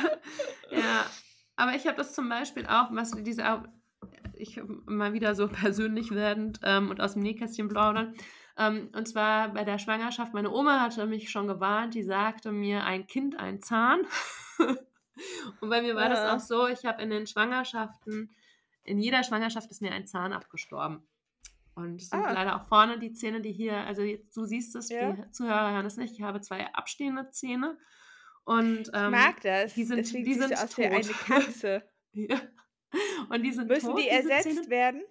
[0.70, 1.06] ja.
[1.56, 3.62] Aber ich habe das zum Beispiel auch, was diese
[4.34, 8.14] ich mal wieder so persönlich werdend ähm, und aus dem Nähkästchen plaudern.
[8.58, 12.84] Ähm, und zwar bei der Schwangerschaft, meine Oma hatte mich schon gewarnt, die sagte mir,
[12.84, 14.02] ein Kind, ein Zahn.
[15.60, 16.08] und bei mir war ja.
[16.10, 18.30] das auch so, ich habe in den Schwangerschaften,
[18.84, 21.06] in jeder Schwangerschaft ist mir ein Zahn abgestorben.
[21.74, 22.32] Und es sind ah.
[22.32, 25.12] leider auch vorne die Zähne, die hier, also jetzt, du siehst es, ja.
[25.12, 27.78] die Zuhörer hören es nicht, ich habe zwei abstehende Zähne.
[28.44, 29.74] Und, ähm, ich mag das.
[29.74, 30.84] Die sind, Deswegen die sind aus tot.
[30.84, 31.82] eine Katze.
[32.12, 32.40] ja.
[33.30, 35.02] Und die sind Müssen tot, die ersetzt werden?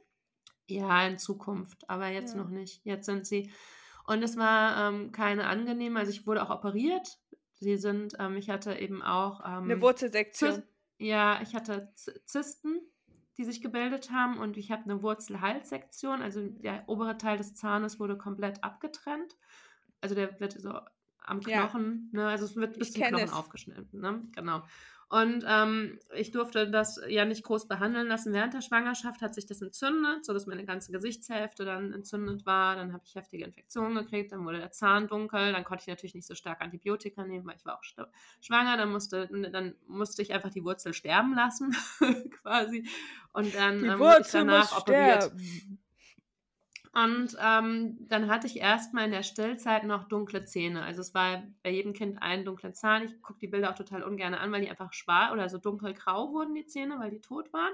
[0.67, 2.41] Ja, in Zukunft, aber jetzt ja.
[2.41, 2.85] noch nicht.
[2.85, 3.51] Jetzt sind sie.
[4.05, 7.17] Und es war ähm, keine angenehme, also ich wurde auch operiert.
[7.61, 9.41] Sie sind, ähm, ich hatte eben auch.
[9.45, 10.55] Ähm, Eine Wurzelsektion.
[10.55, 10.63] Zyst,
[10.97, 11.93] ja, ich hatte
[12.25, 12.81] Zysten,
[13.37, 17.99] die sich gebildet haben und ich habe eine Wurzelhalssektion, also der obere Teil des Zahnes
[17.99, 19.37] wurde komplett abgetrennt.
[20.01, 20.73] Also der wird so
[21.19, 22.19] am Knochen, ja.
[22.19, 23.33] ne, also es wird bis ich zum Knochen es.
[23.33, 24.27] aufgeschnitten, ne?
[24.35, 24.63] Genau.
[25.11, 28.31] Und ähm, ich durfte das ja nicht groß behandeln lassen.
[28.31, 32.77] Während der Schwangerschaft hat sich das entzündet, sodass meine ganze Gesichtshälfte dann entzündet war.
[32.77, 35.51] Dann habe ich heftige Infektionen gekriegt, dann wurde der Zahn dunkel.
[35.51, 37.83] Dann konnte ich natürlich nicht so stark Antibiotika nehmen, weil ich war auch
[38.39, 38.77] schwanger.
[38.77, 41.75] Dann musste, dann musste ich einfach die Wurzel sterben lassen,
[42.41, 42.87] quasi.
[43.33, 45.23] Und dann ähm, wurde ich danach operiert.
[45.23, 45.80] Sterben.
[46.93, 50.83] Und ähm, dann hatte ich erstmal in der Stillzeit noch dunkle Zähne.
[50.83, 53.03] Also es war bei jedem Kind ein dunkler Zahn.
[53.03, 56.33] Ich gucke die Bilder auch total ungern an, weil die einfach schwarz oder so dunkelgrau
[56.33, 57.71] wurden, die Zähne, weil die tot waren.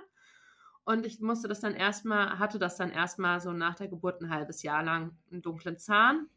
[0.86, 4.30] Und ich musste das dann erstmal, hatte das dann erstmal so nach der Geburt ein
[4.30, 6.28] halbes Jahr lang einen dunklen Zahn.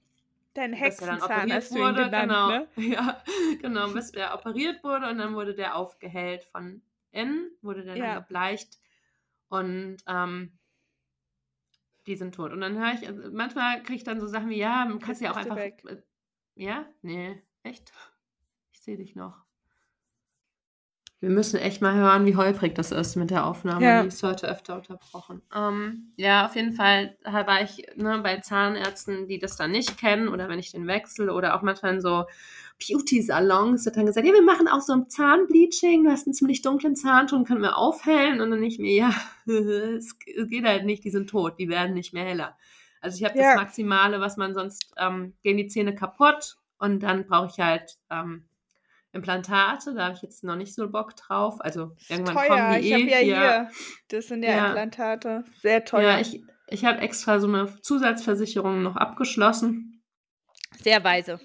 [0.55, 2.67] Dein Hexenzahn hast du ihn genannt, genau, ne?
[2.77, 3.23] Ja,
[3.61, 6.83] genau, bis der operiert wurde und dann wurde der aufgehellt von
[7.13, 8.07] innen, wurde der ja.
[8.07, 8.81] dann gebleicht.
[9.49, 10.51] Und ähm,
[12.07, 12.53] die sind tot.
[12.53, 15.27] Und dann höre ich, also manchmal kriege ich dann so Sachen wie, ja, kannst du
[15.27, 15.57] ja auch einfach.
[15.57, 15.83] Weg.
[15.87, 16.03] Äh,
[16.55, 16.87] ja?
[17.03, 17.93] Nee, echt?
[18.73, 19.45] Ich sehe dich noch.
[21.21, 23.85] Wir müssen echt mal hören, wie holprig das ist mit der Aufnahme.
[23.85, 24.03] Ja.
[24.03, 25.43] Die ist heute öfter unterbrochen.
[25.55, 30.29] Ähm, ja, auf jeden Fall war ich ne, bei Zahnärzten, die das dann nicht kennen
[30.29, 32.25] oder wenn ich den wechsle oder auch manchmal in so
[32.81, 36.63] Beauty-Salons wird dann gesagt, ja, wir machen auch so ein Zahnbleaching, du hast einen ziemlich
[36.63, 39.15] dunklen Zahnschuh, können wir aufhellen und dann nicht mehr, ja,
[39.47, 42.57] es geht halt nicht, die sind tot, die werden nicht mehr heller.
[43.03, 43.53] Also ich habe ja.
[43.53, 47.99] das Maximale, was man sonst, ähm, gehen die Zähne kaputt und dann brauche ich halt
[48.11, 48.45] ähm,
[49.13, 51.57] Implantate, da habe ich jetzt noch nicht so Bock drauf.
[51.61, 52.47] Also irgendwann teuer.
[52.49, 53.11] kommen die ich eh.
[53.11, 53.71] Ja, hier, hier,
[54.09, 56.11] das sind ja, ja, Implantate, sehr teuer.
[56.11, 60.03] Ja, ich, ich habe extra so eine Zusatzversicherung noch abgeschlossen.
[60.81, 61.41] Sehr weise.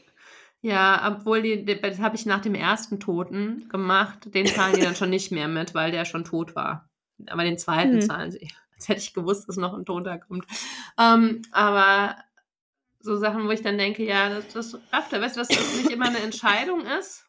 [0.62, 4.34] Ja, obwohl die, das habe ich nach dem ersten Toten gemacht.
[4.34, 6.90] Den zahlen die dann schon nicht mehr mit, weil der schon tot war.
[7.28, 8.02] Aber den zweiten hm.
[8.02, 8.50] zahlen sie.
[8.76, 10.46] Als hätte ich gewusst, dass noch ein Toter kommt.
[11.00, 12.18] Ähm, aber
[13.00, 15.22] so Sachen, wo ich dann denke, ja, das, das rafft er.
[15.22, 17.25] Weißt du, dass das nicht immer eine Entscheidung ist?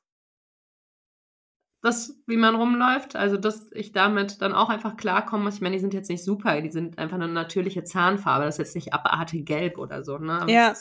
[1.86, 3.16] Das, wie man rumläuft.
[3.16, 5.54] Also, dass ich damit dann auch einfach klarkommen muss.
[5.54, 8.44] Ich meine, die sind jetzt nicht super, die sind einfach eine natürliche Zahnfarbe.
[8.44, 10.18] Das ist jetzt nicht abartig gelb oder so.
[10.18, 10.40] Ne?
[10.42, 10.74] Aber ja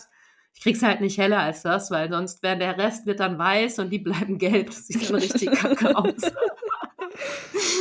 [0.55, 3.79] ich krieg's halt nicht heller als das, weil sonst wäre der Rest wird dann weiß
[3.79, 4.67] und die bleiben gelb.
[4.67, 6.21] Das sieht dann richtig kacke aus.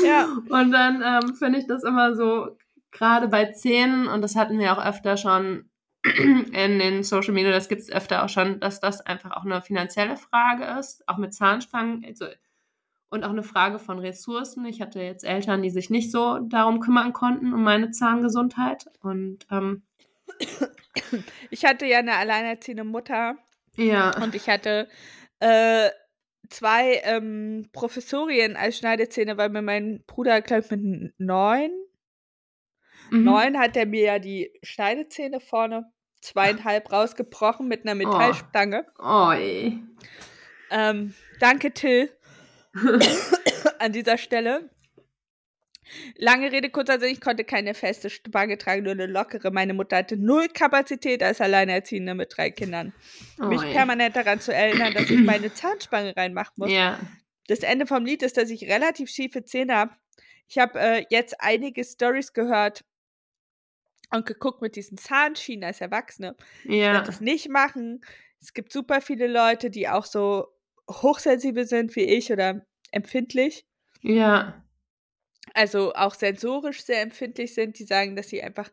[0.04, 0.28] ja.
[0.48, 2.58] Und dann ähm, finde ich das immer so,
[2.90, 5.70] gerade bei Zähnen, und das hatten wir auch öfter schon
[6.04, 9.62] in den Social Media, das gibt es öfter auch schon, dass das einfach auch eine
[9.62, 12.04] finanzielle Frage ist, auch mit Zahnspangen.
[12.04, 12.26] Also,
[13.14, 14.66] und auch eine Frage von Ressourcen.
[14.66, 18.86] Ich hatte jetzt Eltern, die sich nicht so darum kümmern konnten, um meine Zahngesundheit.
[19.00, 19.82] Und ähm,
[21.50, 23.36] ich hatte ja eine alleinerziehende Mutter.
[23.76, 24.20] Ja.
[24.22, 24.88] Und ich hatte
[25.38, 25.90] äh,
[26.50, 31.70] zwei ähm, Professorien als Schneidezähne, weil mir mein Bruder, glaube ich, mit neun,
[33.10, 33.24] mhm.
[33.24, 38.08] neun hat er mir ja die Schneidezähne vorne zweieinhalb rausgebrochen mit einer oh.
[38.08, 38.86] Metallstange.
[38.98, 39.32] Oh, oh
[40.70, 42.10] ähm, danke, Till,
[43.78, 44.70] an dieser Stelle.
[46.16, 49.50] Lange Rede, kurzer Sinn, ich konnte keine feste Spange tragen, nur eine lockere.
[49.50, 52.92] Meine Mutter hatte null Kapazität als Alleinerziehende mit drei Kindern.
[53.38, 56.70] Oh, mich permanent daran zu erinnern, dass ich meine Zahnspange reinmachen muss.
[56.70, 56.98] Ja.
[57.48, 59.92] Das Ende vom Lied ist, dass ich relativ schiefe Zähne habe.
[60.48, 62.84] Ich habe äh, jetzt einige Stories gehört
[64.10, 66.36] und geguckt mit diesen Zahnschienen als Erwachsene.
[66.64, 66.72] Ja.
[66.72, 68.00] Ich werde das nicht machen.
[68.40, 70.53] Es gibt super viele Leute, die auch so
[70.90, 73.66] hochsensibel sind wie ich oder empfindlich.
[74.02, 74.60] Ja
[75.52, 78.70] also auch sensorisch sehr empfindlich sind, die sagen, dass sie einfach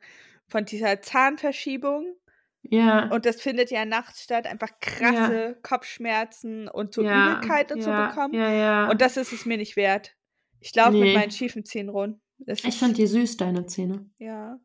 [0.48, 2.16] von dieser Zahnverschiebung
[2.64, 3.08] ja.
[3.10, 5.54] Und das findet ja nachts statt, einfach krasse ja.
[5.64, 7.32] Kopfschmerzen und so ja.
[7.32, 7.84] Übelkeit und ja.
[7.84, 8.36] so bekommen.
[8.36, 8.90] Ja, ja.
[8.92, 10.16] Und das ist es mir nicht wert.
[10.60, 11.06] Ich laufe nee.
[11.06, 12.20] mit meinen schiefen Zähnen rund.
[12.38, 14.12] Das ich fand die süß, deine Zähne.
[14.20, 14.60] Ja.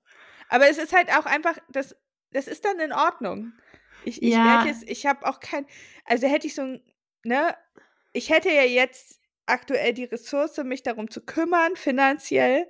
[0.51, 1.97] Aber es ist halt auch einfach, das,
[2.33, 3.55] das ist dann in Ordnung.
[4.05, 4.67] Ich, ich ja.
[4.67, 5.65] jetzt, ich habe auch kein,
[6.05, 6.83] also hätte ich so ein,
[7.27, 7.55] ne,
[8.13, 12.67] ich hätte ja jetzt aktuell die Ressource, mich darum zu kümmern, finanziell.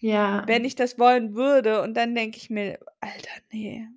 [0.00, 0.42] Ja.
[0.46, 1.82] Wenn ich das wollen würde.
[1.82, 3.88] Und dann denke ich mir, Alter, nee.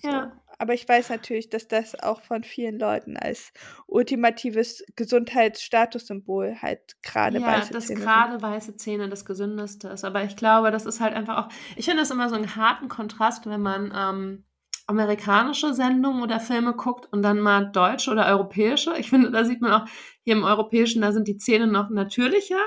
[0.00, 0.08] So.
[0.08, 0.40] Ja.
[0.58, 3.52] Aber ich weiß natürlich, dass das auch von vielen Leuten als
[3.86, 8.00] ultimatives Gesundheitsstatussymbol halt gerade ja, weiße dass Zähne.
[8.00, 10.04] Ja, dass gerade weiße Zähne das Gesündeste ist.
[10.04, 11.48] Aber ich glaube, das ist halt einfach auch.
[11.76, 14.44] Ich finde das immer so einen harten Kontrast, wenn man ähm,
[14.86, 18.96] amerikanische Sendungen oder Filme guckt und dann mal deutsche oder europäische.
[18.98, 19.88] Ich finde, da sieht man auch
[20.22, 22.60] hier im europäischen, da sind die Zähne noch natürlicher.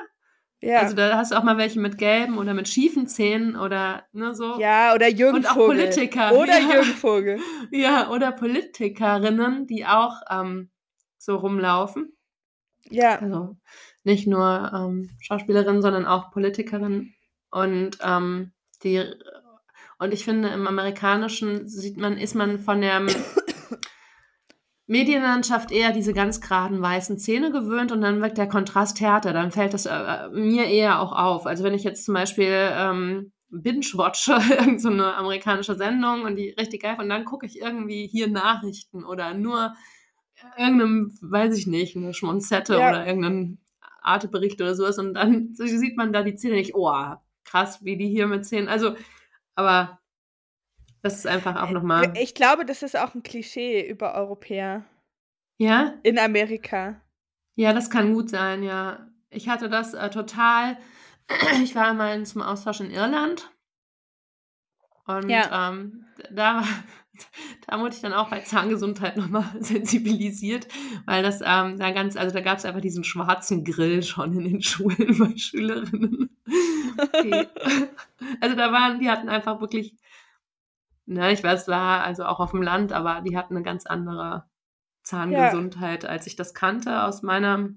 [0.60, 0.80] Ja.
[0.80, 4.34] Also da hast du auch mal welche mit gelben oder mit schiefen Zähnen oder ne,
[4.34, 4.60] so.
[4.60, 6.34] Ja, oder Jürgen Und auch Politiker.
[6.34, 6.74] Oder ja.
[6.74, 7.40] Jürgen Vogel.
[7.72, 10.72] Ja, oder Politikerinnen, die auch ähm,
[11.18, 12.18] so rumlaufen.
[12.90, 13.20] Ja.
[13.20, 13.58] Also
[14.04, 17.14] nicht nur ähm, Schauspielerinnen, sondern auch Politikerinnen.
[17.52, 18.52] Und ähm,
[18.84, 19.04] die
[20.00, 23.06] und ich finde, im Amerikanischen sieht man, ist man von der
[24.88, 29.34] Medienlandschaft eher diese ganz geraden weißen Zähne gewöhnt und dann wirkt der Kontrast härter.
[29.34, 31.46] Dann fällt das äh, mir eher auch auf.
[31.46, 36.84] Also wenn ich jetzt zum Beispiel ähm, binge-watche irgendeine so amerikanische Sendung und die richtig
[36.84, 39.74] geil und dann gucke ich irgendwie hier Nachrichten oder nur
[40.58, 42.90] irgendeinem, weiß ich nicht, eine Schmonzette ja.
[42.90, 43.60] oder irgendeinen
[44.02, 46.94] Artebericht oder sowas und dann sieht man da die Zähne nicht, oh,
[47.44, 48.96] krass, wie die hier mit Zähnen, also,
[49.58, 50.00] aber
[51.02, 52.14] das ist einfach auch nochmal.
[52.18, 54.86] Ich glaube, das ist auch ein Klischee über Europäer.
[55.58, 55.96] Ja?
[56.04, 57.02] In Amerika.
[57.56, 59.10] Ja, das kann gut sein, ja.
[59.30, 60.78] Ich hatte das äh, total.
[61.62, 63.52] Ich war einmal zum Austausch in Irland.
[65.06, 65.70] Und ja.
[65.70, 66.64] ähm, da,
[67.68, 70.68] da wurde ich dann auch bei Zahngesundheit nochmal sensibilisiert,
[71.06, 74.44] weil das ähm, da ganz, also da gab es einfach diesen schwarzen Grill schon in
[74.44, 76.30] den Schulen bei Schülerinnen.
[76.98, 77.48] Okay.
[78.42, 79.96] also da waren, die hatten einfach wirklich
[81.08, 83.86] ne, ich weiß, es war also auch auf dem Land, aber die hatten eine ganz
[83.86, 84.46] andere
[85.04, 86.10] Zahngesundheit, ja.
[86.10, 87.70] als ich das kannte aus meiner.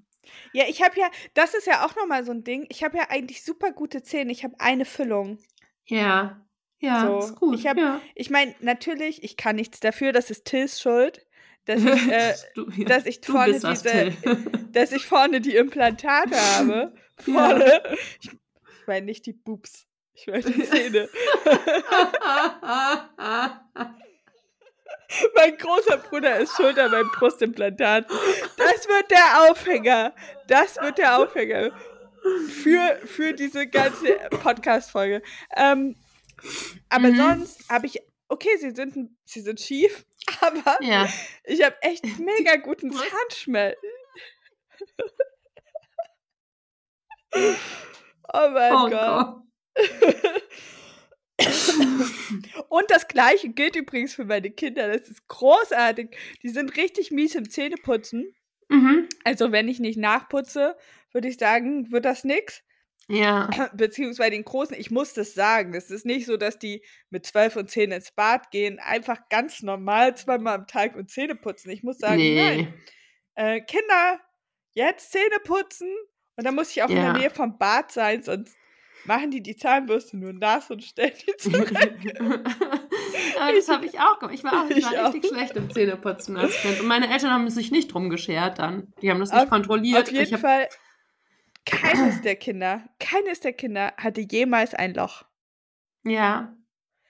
[0.52, 2.66] Ja, ich habe ja, das ist ja auch nochmal so ein Ding.
[2.68, 4.32] Ich habe ja eigentlich super gute Zähne.
[4.32, 5.38] Ich habe eine Füllung.
[5.86, 6.44] Ja,
[6.81, 7.19] ja, so.
[7.19, 7.55] ist gut.
[7.57, 8.01] Ich, ja.
[8.15, 11.27] ich meine, natürlich, ich kann nichts dafür, das ist Tills Schuld,
[11.66, 14.12] dass ich, äh, du, ja, dass ich vorne diese,
[14.73, 16.93] dass ich vorne die Implantate habe.
[17.20, 17.66] Vorne.
[17.66, 17.81] Ja.
[18.19, 19.86] Ich, ich meine nicht die Boobs.
[20.15, 21.07] Ich meine die Zähne.
[25.35, 28.07] mein großer Bruder ist schuld an meinem Brustimplantat.
[28.57, 30.15] Das wird der Aufhänger.
[30.47, 31.73] Das wird der Aufhänger
[32.48, 35.20] für, für diese ganze Podcast-Folge.
[35.57, 35.97] Ähm,
[36.88, 37.16] aber mhm.
[37.16, 37.98] sonst habe ich,
[38.28, 40.04] okay, sie sind, sie sind schief,
[40.40, 41.08] aber ja.
[41.44, 43.78] ich habe echt mega guten Zahnschmelz.
[48.32, 48.90] oh mein oh Gott.
[48.90, 49.42] Gott.
[52.68, 54.88] Und das gleiche gilt übrigens für meine Kinder.
[54.88, 56.16] Das ist großartig.
[56.42, 58.34] Die sind richtig mies im Zähneputzen.
[58.68, 59.08] Mhm.
[59.24, 60.76] Also, wenn ich nicht nachputze,
[61.12, 62.62] würde ich sagen, wird das nix.
[63.10, 63.50] Ja.
[63.74, 65.74] Beziehungsweise den Großen, ich muss das sagen.
[65.74, 69.62] Es ist nicht so, dass die mit zwölf und zehn ins Bad gehen, einfach ganz
[69.62, 71.70] normal zweimal am Tag und Zähne putzen.
[71.70, 72.36] Ich muss sagen, nee.
[72.36, 72.74] nein.
[73.34, 74.20] Äh, Kinder,
[74.72, 75.88] jetzt Zähne putzen.
[76.36, 76.96] Und dann muss ich auch ja.
[76.96, 78.56] in der Nähe vom Bad sein, sonst
[79.04, 81.70] machen die die Zahnbürste nur nass und stellen die zurück.
[83.54, 84.34] das habe ich auch gemacht.
[84.34, 85.36] Ich war, auch, ich war richtig auch.
[85.36, 86.80] schlecht im Zähneputzen als Kind.
[86.80, 88.92] Und meine Eltern haben sich nicht drum geschert dann.
[89.02, 90.02] Die haben das nicht auf, kontrolliert.
[90.02, 90.68] Auf jeden Fall,
[91.66, 95.24] keines der Kinder, keines der Kinder hatte jemals ein Loch.
[96.04, 96.56] Ja.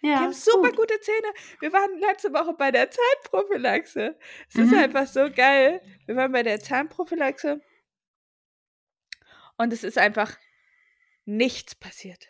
[0.03, 0.79] Ja, die haben super gut.
[0.79, 1.29] gute Zähne.
[1.61, 4.19] Wir waren letzte Woche bei der Zahnprophylaxe.
[4.49, 4.65] Es mhm.
[4.65, 5.83] ist einfach so geil.
[6.07, 7.61] Wir waren bei der Zahnprophylaxe.
[9.59, 10.39] Und es ist einfach
[11.27, 12.29] nichts passiert.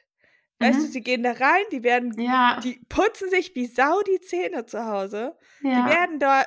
[0.58, 0.82] Weißt mhm.
[0.82, 2.60] du, sie gehen da rein, die werden, ja.
[2.62, 5.38] die putzen sich wie Sau die Zähne zu Hause.
[5.62, 5.70] Ja.
[5.70, 6.44] Die werden da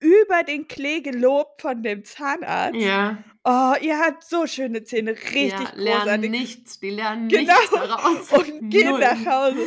[0.00, 2.78] über den Klee gelobt von dem Zahnarzt.
[2.78, 3.18] Ja.
[3.44, 6.30] Oh, ihr habt so schöne Zähne, richtig ja, lernen großartig.
[6.30, 7.52] nichts, die lernen genau.
[7.52, 8.32] nichts daraus.
[8.32, 9.00] Und gehen Null.
[9.00, 9.64] nach Hause.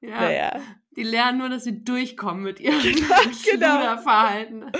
[0.00, 0.20] Ja.
[0.20, 0.60] Naja.
[0.96, 3.96] Die lernen nur, dass sie durchkommen mit ihrem genau,
[4.46, 4.70] genau.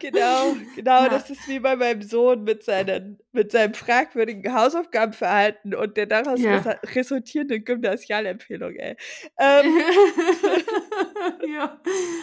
[0.00, 1.08] Genau, genau, ja.
[1.08, 6.40] das ist wie bei meinem Sohn mit, seinen, mit seinem fragwürdigen Hausaufgabenverhalten und der daraus
[6.40, 6.56] ja.
[6.94, 8.96] resultierenden Gymnasialempfehlung, ey.
[9.38, 9.78] Ähm.
[11.54, 11.78] ja,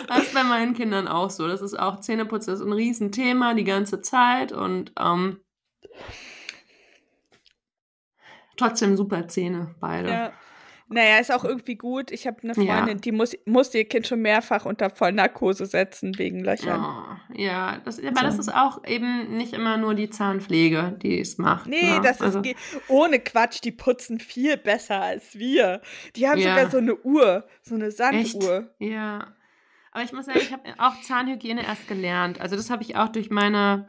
[0.08, 1.48] das ist bei meinen Kindern auch so.
[1.48, 5.40] Das ist auch Zähneputzen, das ist ein Riesenthema die ganze Zeit und ähm,
[8.56, 10.10] trotzdem super Zähne, beide.
[10.10, 10.34] Ja.
[10.90, 12.12] Naja, ist auch irgendwie gut.
[12.12, 12.94] Ich habe eine Freundin, ja.
[12.96, 16.82] die muss, musste ihr Kind schon mehrfach unter Vollnarkose setzen wegen Löchern.
[16.82, 18.26] Oh, ja, das, aber so.
[18.26, 21.68] das ist auch eben nicht immer nur die Zahnpflege, die es macht.
[21.68, 22.02] Nee, ne?
[22.02, 22.40] das also.
[22.40, 22.56] ist
[22.88, 25.82] ohne Quatsch, die putzen viel besser als wir.
[26.16, 26.56] Die haben ja.
[26.56, 28.70] sogar so eine Uhr, so eine Sanduhr.
[28.80, 28.92] Echt?
[28.92, 29.34] Ja.
[29.92, 32.40] Aber ich muss sagen, ich habe auch Zahnhygiene erst gelernt.
[32.40, 33.88] Also das habe ich auch durch meine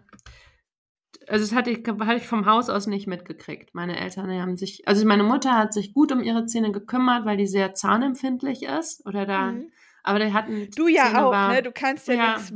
[1.29, 3.75] also das hatte ich, hatte ich vom Haus aus nicht mitgekriegt.
[3.75, 7.37] Meine Eltern haben sich, also meine Mutter hat sich gut um ihre Zähne gekümmert, weil
[7.37, 9.05] die sehr zahnempfindlich ist.
[9.07, 9.71] Oder da, mhm.
[10.03, 10.69] aber die hatten.
[10.75, 11.63] Du ja Zähne auch, war, ne?
[11.63, 12.37] Du kannst ja, ja.
[12.37, 12.53] nichts.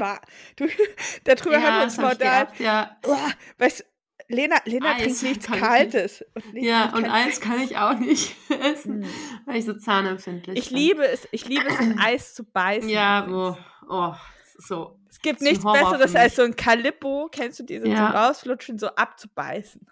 [0.56, 0.66] Du,
[1.24, 2.48] darüber ja, haben wir uns mal da.
[2.58, 2.96] Ja.
[3.06, 3.16] Oh,
[3.58, 3.84] weißt
[4.28, 6.24] Lena, Lena Eis trinkt nichts Kaltes.
[6.34, 9.06] Und nicht, ja, und Eis kann ich auch nicht essen, mhm.
[9.44, 10.78] weil ich so zahnempfindlich ich bin.
[10.78, 12.88] Liebe es, ich liebe es, in Eis zu beißen.
[12.88, 13.56] Ja, oh,
[13.88, 14.14] oh
[14.58, 14.98] so.
[15.24, 17.96] Es gibt nichts Besseres als so ein Calippo, kennst du diese, ja.
[17.96, 19.86] zum Rausflutschen, so abzubeißen.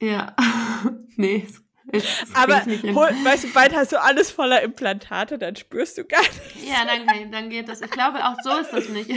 [0.00, 0.34] Ja,
[1.16, 1.46] nee,
[1.86, 2.04] das
[2.34, 6.66] Aber hol, weißt du, bald hast du alles voller Implantate, dann spürst du gar nichts.
[6.66, 7.80] Ja, dann, dann geht das.
[7.80, 9.10] Ich glaube, auch so ist das nicht.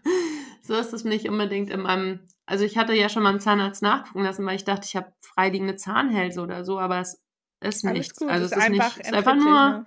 [0.62, 2.20] so ist das nicht unbedingt in meinem.
[2.44, 5.12] Also ich hatte ja schon mal einen Zahnarzt nachgucken lassen, weil ich dachte, ich habe
[5.20, 7.22] freiliegende Zahnhälse oder so, aber es
[7.60, 8.18] ist nichts.
[8.18, 9.86] Gut, also es ist, einfach, nicht, ist einfach nur ne?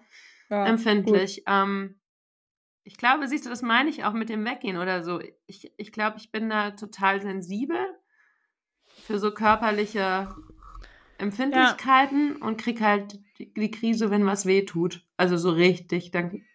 [0.50, 1.44] ja, empfindlich.
[1.48, 2.00] Ähm,
[2.86, 5.20] ich glaube, siehst du, das meine ich auch mit dem Weggehen oder so.
[5.48, 7.80] Ich, ich glaube, ich bin da total sensibel
[8.86, 10.34] für so körperliche
[11.18, 12.46] Empfindlichkeiten ja.
[12.46, 15.04] und krieg halt die, die, Krise, wenn was weh tut.
[15.18, 16.12] Also so richtig.
[16.12, 16.46] Dann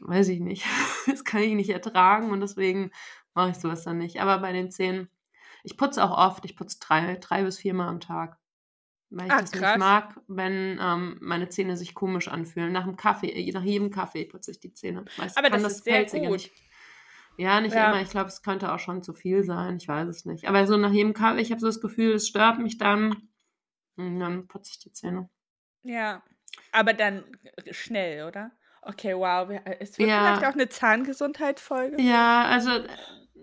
[0.00, 0.64] weiß ich nicht.
[1.06, 2.92] Das kann ich nicht ertragen und deswegen
[3.34, 4.20] mache ich sowas dann nicht.
[4.20, 5.08] Aber bei den Zähnen,
[5.64, 6.44] ich putze auch oft.
[6.44, 8.37] Ich putze drei, drei bis viermal am Tag.
[9.10, 9.76] Weil ich ah, das krass.
[9.76, 12.72] nicht mag, wenn ähm, meine Zähne sich komisch anfühlen.
[12.72, 15.04] Nach dem Kaffee, äh, nach jedem Kaffee putze ich die Zähne.
[15.16, 16.30] Weiß, Aber das, das ist sehr gut.
[16.30, 16.52] Nicht.
[17.38, 17.90] Ja, nicht ja.
[17.90, 18.02] immer.
[18.02, 19.78] Ich glaube, es könnte auch schon zu viel sein.
[19.78, 20.46] Ich weiß es nicht.
[20.46, 23.16] Aber so nach jedem Kaffee, ich habe so das Gefühl, es stört mich dann.
[23.96, 25.30] Und dann putze ich die Zähne.
[25.82, 26.22] Ja.
[26.72, 27.24] Aber dann
[27.70, 28.50] schnell, oder?
[28.82, 29.48] Okay, wow.
[29.80, 30.36] Es wird ja.
[30.36, 32.00] vielleicht auch eine Zahngesundheitsfolge.
[32.00, 32.70] Ja, also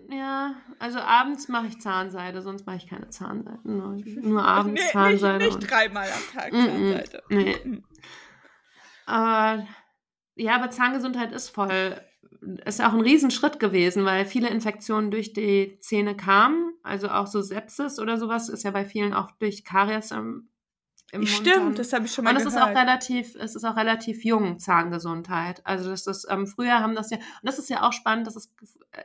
[0.08, 3.58] ja, also abends mache ich Zahnseide, sonst mache ich keine Zahnseide.
[3.64, 5.44] Nur, nur abends nee, Zahnseide.
[5.44, 7.22] Nicht, nicht dreimal am Tag Zahnseide.
[7.28, 7.82] Nee.
[9.06, 9.66] Aber
[10.36, 12.00] ja, aber Zahngesundheit ist voll,
[12.64, 16.74] ist auch ein Riesenschritt gewesen, weil viele Infektionen durch die Zähne kamen.
[16.82, 20.50] Also auch so Sepsis oder sowas ist ja bei vielen auch durch Karies im,
[21.10, 22.52] im Stimmt, Mund das habe ich schon mal und gehört.
[22.52, 25.64] Und es ist auch relativ, es ist auch relativ jung, Zahngesundheit.
[25.64, 28.36] Also das ist, ähm, früher haben das ja, und das ist ja auch spannend, dass
[28.36, 28.52] es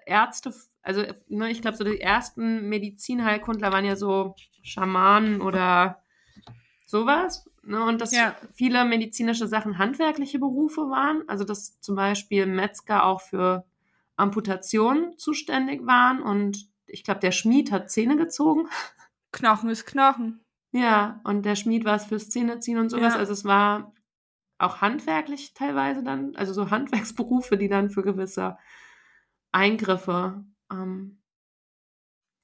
[0.06, 0.52] Ärzte
[0.82, 6.02] also ne, ich glaube, so die ersten Medizinheilkundler waren ja so Schamanen oder
[6.86, 7.48] sowas.
[7.64, 8.36] Ne, und dass ja.
[8.54, 11.24] viele medizinische Sachen handwerkliche Berufe waren.
[11.28, 13.66] Also dass zum Beispiel Metzger auch für
[14.16, 18.68] Amputationen zuständig waren und ich glaube, der Schmied hat Zähne gezogen.
[19.32, 20.44] Knochen ist Knochen.
[20.74, 23.14] Ja, und der Schmied war es fürs Zähneziehen und sowas.
[23.14, 23.20] Ja.
[23.20, 23.94] Also es war
[24.58, 28.58] auch handwerklich teilweise dann, also so Handwerksberufe, die dann für gewisse
[29.52, 31.22] Eingriffe ähm,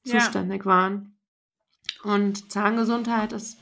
[0.03, 0.65] zuständig ja.
[0.65, 1.17] waren.
[2.03, 3.57] Und Zahngesundheit ist,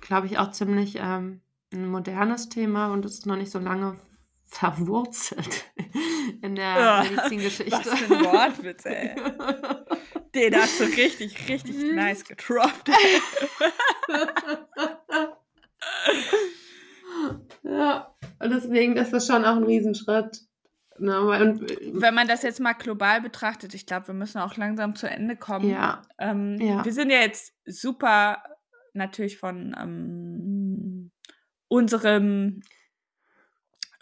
[0.00, 1.40] glaube ich, auch ziemlich ähm,
[1.72, 3.98] ein modernes Thema und ist noch nicht so lange
[4.46, 5.64] verwurzelt
[6.42, 7.72] in der oh, Medizingeschichte.
[7.72, 9.16] Was für ein Wort, bitte, ey.
[10.34, 11.94] Den hast du richtig, richtig mhm.
[11.94, 12.88] nice getroppt.
[17.62, 20.40] ja, und deswegen ist das schon auch ein Riesenschritt.
[20.98, 24.56] Na, und, äh, Wenn man das jetzt mal global betrachtet, ich glaube, wir müssen auch
[24.56, 25.68] langsam zu Ende kommen.
[25.68, 26.02] Ja.
[26.18, 26.84] Ähm, ja.
[26.84, 28.42] Wir sind ja jetzt super
[28.92, 31.10] natürlich von ähm,
[31.68, 32.62] unserem.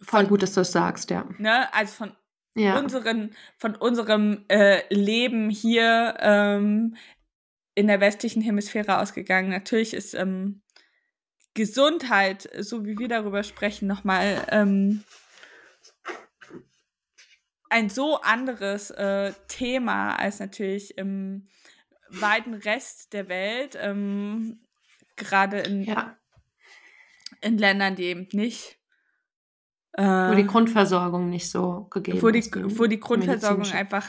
[0.03, 1.27] Voll gut, dass du das sagst, ja.
[1.39, 2.13] Ne, also von
[2.55, 2.79] ja.
[2.79, 6.97] unseren, von unserem äh, Leben hier ähm,
[7.75, 9.51] in der westlichen Hemisphäre ausgegangen.
[9.51, 10.61] Natürlich ist ähm,
[11.55, 15.05] Gesundheit, so wie wir darüber sprechen, nochmal ähm,
[17.73, 21.49] ein so anderes äh, Thema als natürlich im
[22.11, 24.61] weiten Rest der Welt, ähm,
[25.17, 26.19] gerade in, ja.
[27.41, 28.79] in Ländern, die eben nicht
[29.95, 32.79] äh, wo die Grundversorgung nicht so gegeben wo die, ist.
[32.79, 34.07] Wo die Grundversorgung einfach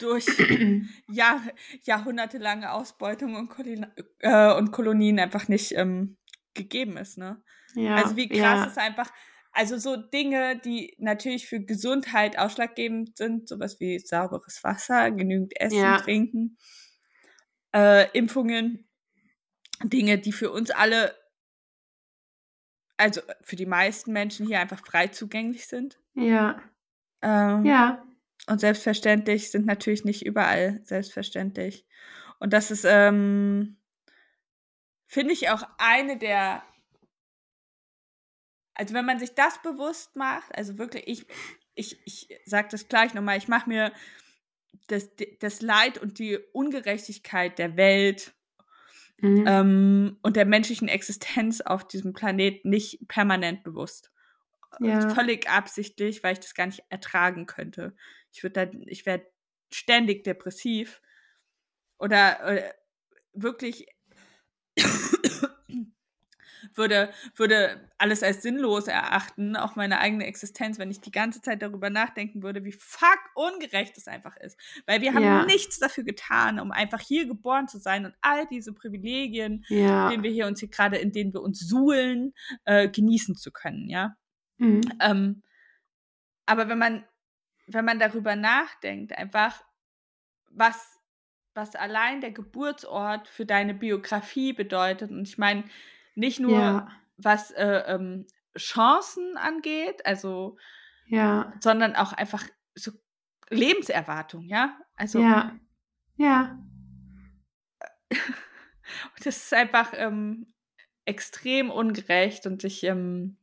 [0.00, 0.26] durch
[1.08, 1.40] Jahr,
[1.84, 3.86] jahrhundertelange Ausbeutung und, Kolin
[4.18, 6.16] äh, und Kolonien einfach nicht ähm,
[6.54, 7.18] gegeben ist.
[7.18, 7.42] Ne?
[7.74, 8.64] Ja, also wie krass ja.
[8.64, 9.10] ist einfach,
[9.52, 15.78] also so Dinge, die natürlich für Gesundheit ausschlaggebend sind, sowas wie sauberes Wasser, genügend Essen,
[15.78, 15.98] ja.
[15.98, 16.56] Trinken,
[17.74, 18.88] äh, Impfungen,
[19.82, 21.16] Dinge, die für uns alle,
[22.96, 25.98] also für die meisten Menschen hier einfach frei zugänglich sind.
[26.14, 26.62] Ja.
[27.22, 28.04] Ähm, ja.
[28.46, 31.86] Und selbstverständlich sind natürlich nicht überall selbstverständlich.
[32.38, 33.78] Und das ist, ähm,
[35.06, 36.62] finde ich, auch eine der
[38.74, 41.26] also wenn man sich das bewusst macht, also wirklich, ich,
[41.74, 43.92] ich, ich sage das gleich nochmal, ich mache mir
[44.86, 45.10] das,
[45.40, 48.32] das Leid und die Ungerechtigkeit der Welt
[49.18, 49.44] mhm.
[49.46, 54.10] ähm, und der menschlichen Existenz auf diesem Planeten nicht permanent bewusst.
[54.78, 55.10] Ja.
[55.10, 57.94] Völlig absichtlich, weil ich das gar nicht ertragen könnte.
[58.32, 59.26] Ich würde dann, ich wäre
[59.72, 61.02] ständig depressiv
[61.98, 62.72] oder, oder äh,
[63.32, 63.86] wirklich
[66.74, 71.62] würde, würde alles als sinnlos erachten, auch meine eigene Existenz, wenn ich die ganze Zeit
[71.62, 74.58] darüber nachdenken würde, wie fuck ungerecht es einfach ist.
[74.86, 75.44] Weil wir haben ja.
[75.44, 80.08] nichts dafür getan, um einfach hier geboren zu sein und all diese Privilegien, ja.
[80.08, 82.32] denen wir hier uns hier gerade, in denen wir uns suhlen,
[82.64, 84.16] äh, genießen zu können, ja.
[84.58, 84.80] Mhm.
[85.00, 85.42] Ähm,
[86.46, 87.04] aber wenn man,
[87.66, 89.62] wenn man darüber nachdenkt, einfach,
[90.50, 91.00] was
[91.54, 95.10] was allein der Geburtsort für deine Biografie bedeutet.
[95.10, 95.64] Und ich meine,
[96.20, 96.88] nicht nur ja.
[97.16, 98.26] was äh, ähm,
[98.56, 100.58] Chancen angeht, also
[101.06, 101.52] ja.
[101.60, 102.44] sondern auch einfach
[102.74, 102.92] so
[103.48, 104.78] Lebenserwartung, ja?
[104.94, 105.58] Also ja.
[106.16, 106.58] Ja.
[109.24, 110.52] das ist einfach ähm,
[111.06, 113.38] extrem ungerecht und ich ähm,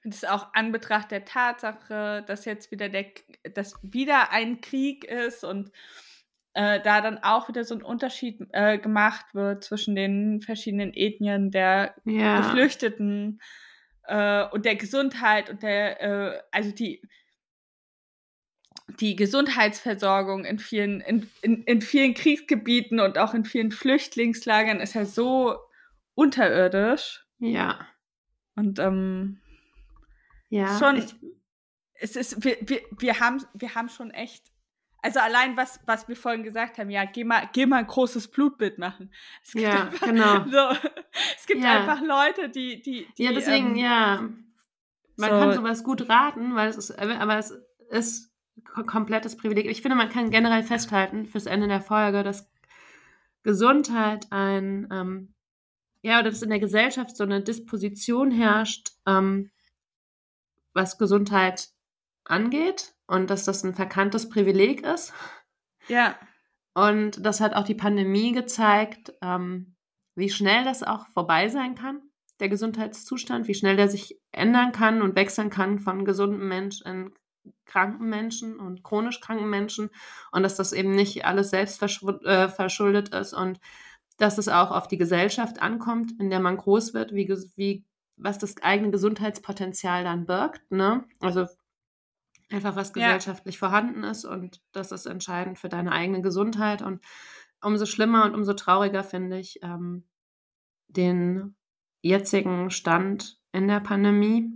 [0.00, 3.06] finde es auch anbetracht der Tatsache, dass jetzt wieder der,
[3.54, 5.70] dass wieder ein Krieg ist und
[6.56, 11.50] äh, da dann auch wieder so ein Unterschied äh, gemacht wird zwischen den verschiedenen Ethnien
[11.50, 12.38] der ja.
[12.38, 13.42] Geflüchteten
[14.04, 17.02] äh, und der Gesundheit und der, äh, also die,
[19.00, 24.94] die Gesundheitsversorgung in vielen, in, in, in vielen Kriegsgebieten und auch in vielen Flüchtlingslagern ist
[24.94, 25.58] ja so
[26.14, 27.26] unterirdisch.
[27.38, 27.86] Ja.
[28.54, 29.42] Und ähm,
[30.48, 31.14] ja, schon, ich,
[32.00, 34.50] es ist, wir, wir, wir, haben, wir haben schon echt,
[35.06, 38.26] also allein was, was wir vorhin gesagt haben, ja, geh mal, geh mal ein großes
[38.26, 39.12] Blutbild machen.
[39.40, 40.44] Es gibt ja, einfach, genau.
[40.50, 40.88] So,
[41.36, 41.78] es gibt ja.
[41.78, 44.28] einfach Leute, die, die, die Ja, deswegen, ähm, ja.
[45.14, 47.54] Man so, kann sowas gut raten, weil es ist, aber es
[47.88, 48.32] ist
[48.86, 49.66] komplettes Privileg.
[49.66, 52.50] Ich finde, man kann generell festhalten fürs Ende der Folge, dass
[53.44, 55.34] Gesundheit ein, ähm,
[56.02, 59.52] ja, oder dass in der Gesellschaft so eine Disposition herrscht, ähm,
[60.74, 61.68] was Gesundheit
[62.24, 65.12] angeht und dass das ein verkanntes Privileg ist.
[65.88, 66.16] Ja.
[66.74, 69.76] Und das hat auch die Pandemie gezeigt, ähm,
[70.14, 72.02] wie schnell das auch vorbei sein kann,
[72.40, 77.14] der Gesundheitszustand, wie schnell der sich ändern kann und wechseln kann von gesunden Menschen in
[77.64, 79.90] kranken Menschen und chronisch kranken Menschen
[80.32, 83.60] und dass das eben nicht alles selbst äh, verschuldet ist und
[84.18, 87.84] dass es auch auf die Gesellschaft ankommt, in der man groß wird, wie, wie
[88.16, 90.70] was das eigene Gesundheitspotenzial dann birgt.
[90.70, 91.04] Ne?
[91.20, 91.46] Also
[92.50, 93.58] einfach was gesellschaftlich ja.
[93.58, 96.82] vorhanden ist und das ist entscheidend für deine eigene Gesundheit.
[96.82, 97.00] Und
[97.62, 100.04] umso schlimmer und umso trauriger finde ich ähm,
[100.88, 101.56] den
[102.02, 104.52] jetzigen Stand in der Pandemie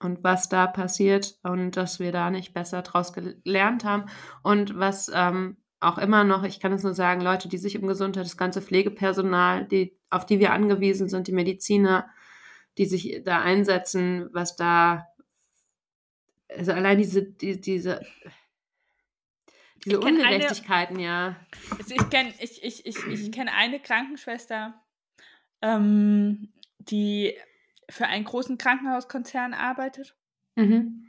[0.00, 4.06] und was da passiert und dass wir da nicht besser draus gelernt haben
[4.42, 7.86] und was ähm, auch immer noch, ich kann es nur sagen, Leute, die sich um
[7.86, 12.08] Gesundheit, das ganze Pflegepersonal, die, auf die wir angewiesen sind, die Mediziner,
[12.78, 15.06] die sich da einsetzen, was da,
[16.48, 18.04] also allein diese, die, diese,
[19.84, 21.36] diese Ungerechtigkeiten, eine, ja.
[21.76, 24.74] Also ich kenne ich, ich, ich, ich kenn eine Krankenschwester,
[25.62, 27.36] ähm, die
[27.90, 30.16] für einen großen Krankenhauskonzern arbeitet.
[30.56, 31.08] Mhm.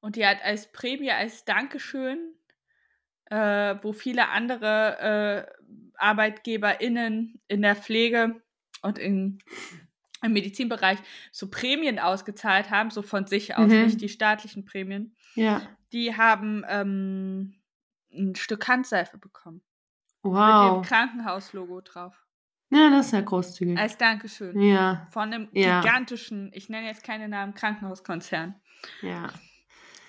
[0.00, 2.34] Und die hat als Prämie, als Dankeschön,
[3.26, 8.40] äh, wo viele andere äh, ArbeitgeberInnen in der Pflege
[8.82, 9.42] und in
[10.22, 10.98] im Medizinbereich
[11.32, 13.84] so Prämien ausgezahlt haben, so von sich aus, mhm.
[13.84, 15.14] nicht die staatlichen Prämien.
[15.34, 15.62] Ja.
[15.92, 17.54] Die haben ähm,
[18.12, 19.62] ein Stück Handseife bekommen.
[20.22, 20.76] Wow.
[20.76, 22.24] Mit dem Krankenhauslogo drauf.
[22.70, 23.78] Ja, das ist ja großzügig.
[23.78, 24.60] Als Dankeschön.
[24.60, 25.06] Ja.
[25.10, 25.80] Von einem ja.
[25.80, 28.54] gigantischen, ich nenne jetzt keine Namen, Krankenhauskonzern.
[29.00, 29.30] Ja.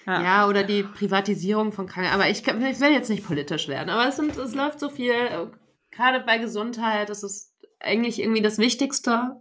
[0.05, 0.23] Ja.
[0.23, 2.21] ja, oder die Privatisierung von Krankenhäusern.
[2.21, 4.89] Aber ich, kann, ich will jetzt nicht politisch werden, aber es, sind, es läuft so
[4.89, 5.47] viel, äh,
[5.91, 9.39] gerade bei Gesundheit, das ist eigentlich irgendwie das Wichtigste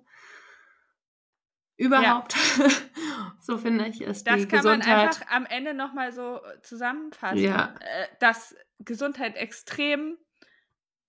[1.79, 2.35] überhaupt.
[2.59, 2.69] Ja.
[3.41, 4.85] so finde ich, ist das die Gesundheit.
[4.85, 7.75] Kann man einfach am Ende nochmal so zusammenfassen, ja.
[7.81, 10.19] Äh, dass Gesundheit extrem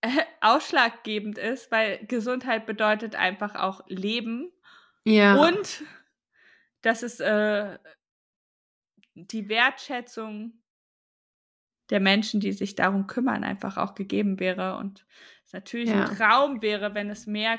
[0.00, 0.08] äh,
[0.40, 4.50] ausschlaggebend ist, weil Gesundheit bedeutet einfach auch Leben.
[5.04, 5.36] Ja.
[5.36, 5.82] Und
[6.82, 7.78] dass es äh,
[9.14, 10.62] die Wertschätzung
[11.90, 14.76] der Menschen, die sich darum kümmern, einfach auch gegeben wäre.
[14.76, 15.04] Und
[15.44, 16.04] es natürlich ja.
[16.04, 17.58] ein Traum wäre, wenn es mehr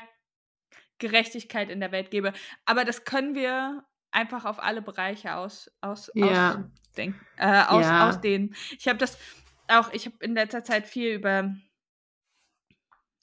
[0.98, 2.32] Gerechtigkeit in der Welt gäbe.
[2.64, 6.64] Aber das können wir einfach auf alle Bereiche aus, aus, ja.
[6.88, 8.08] ausdenken, äh, aus, ja.
[8.08, 8.54] ausdehnen.
[8.78, 9.18] Ich habe das
[9.68, 11.54] auch, ich habe in letzter Zeit viel über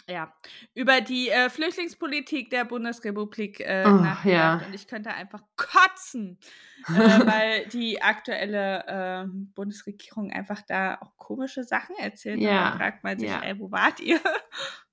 [0.09, 0.33] ja,
[0.73, 4.25] über die äh, Flüchtlingspolitik der Bundesrepublik äh, oh, nachgedacht.
[4.25, 4.61] Ja.
[4.65, 6.39] Und ich könnte einfach kotzen,
[6.87, 6.91] äh,
[7.25, 12.39] weil die aktuelle äh, Bundesregierung einfach da auch komische Sachen erzählt.
[12.39, 12.49] Ja.
[12.49, 13.41] Und dann fragt man sich, ja.
[13.41, 14.19] ey, wo wart ihr?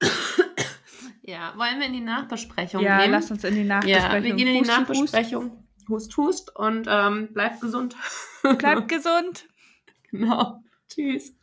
[1.27, 3.11] Ja, wollen wir in die Nachbesprechung ja, gehen?
[3.11, 4.13] Ja, lass uns in die Nachbesprechung.
[4.13, 5.65] Ja, wir gehen in die hust, Nachbesprechung.
[5.89, 7.97] Hust, hust und ähm, bleibt gesund.
[8.43, 9.47] Bleibt gesund.
[10.11, 10.63] genau.
[10.89, 11.35] Tschüss.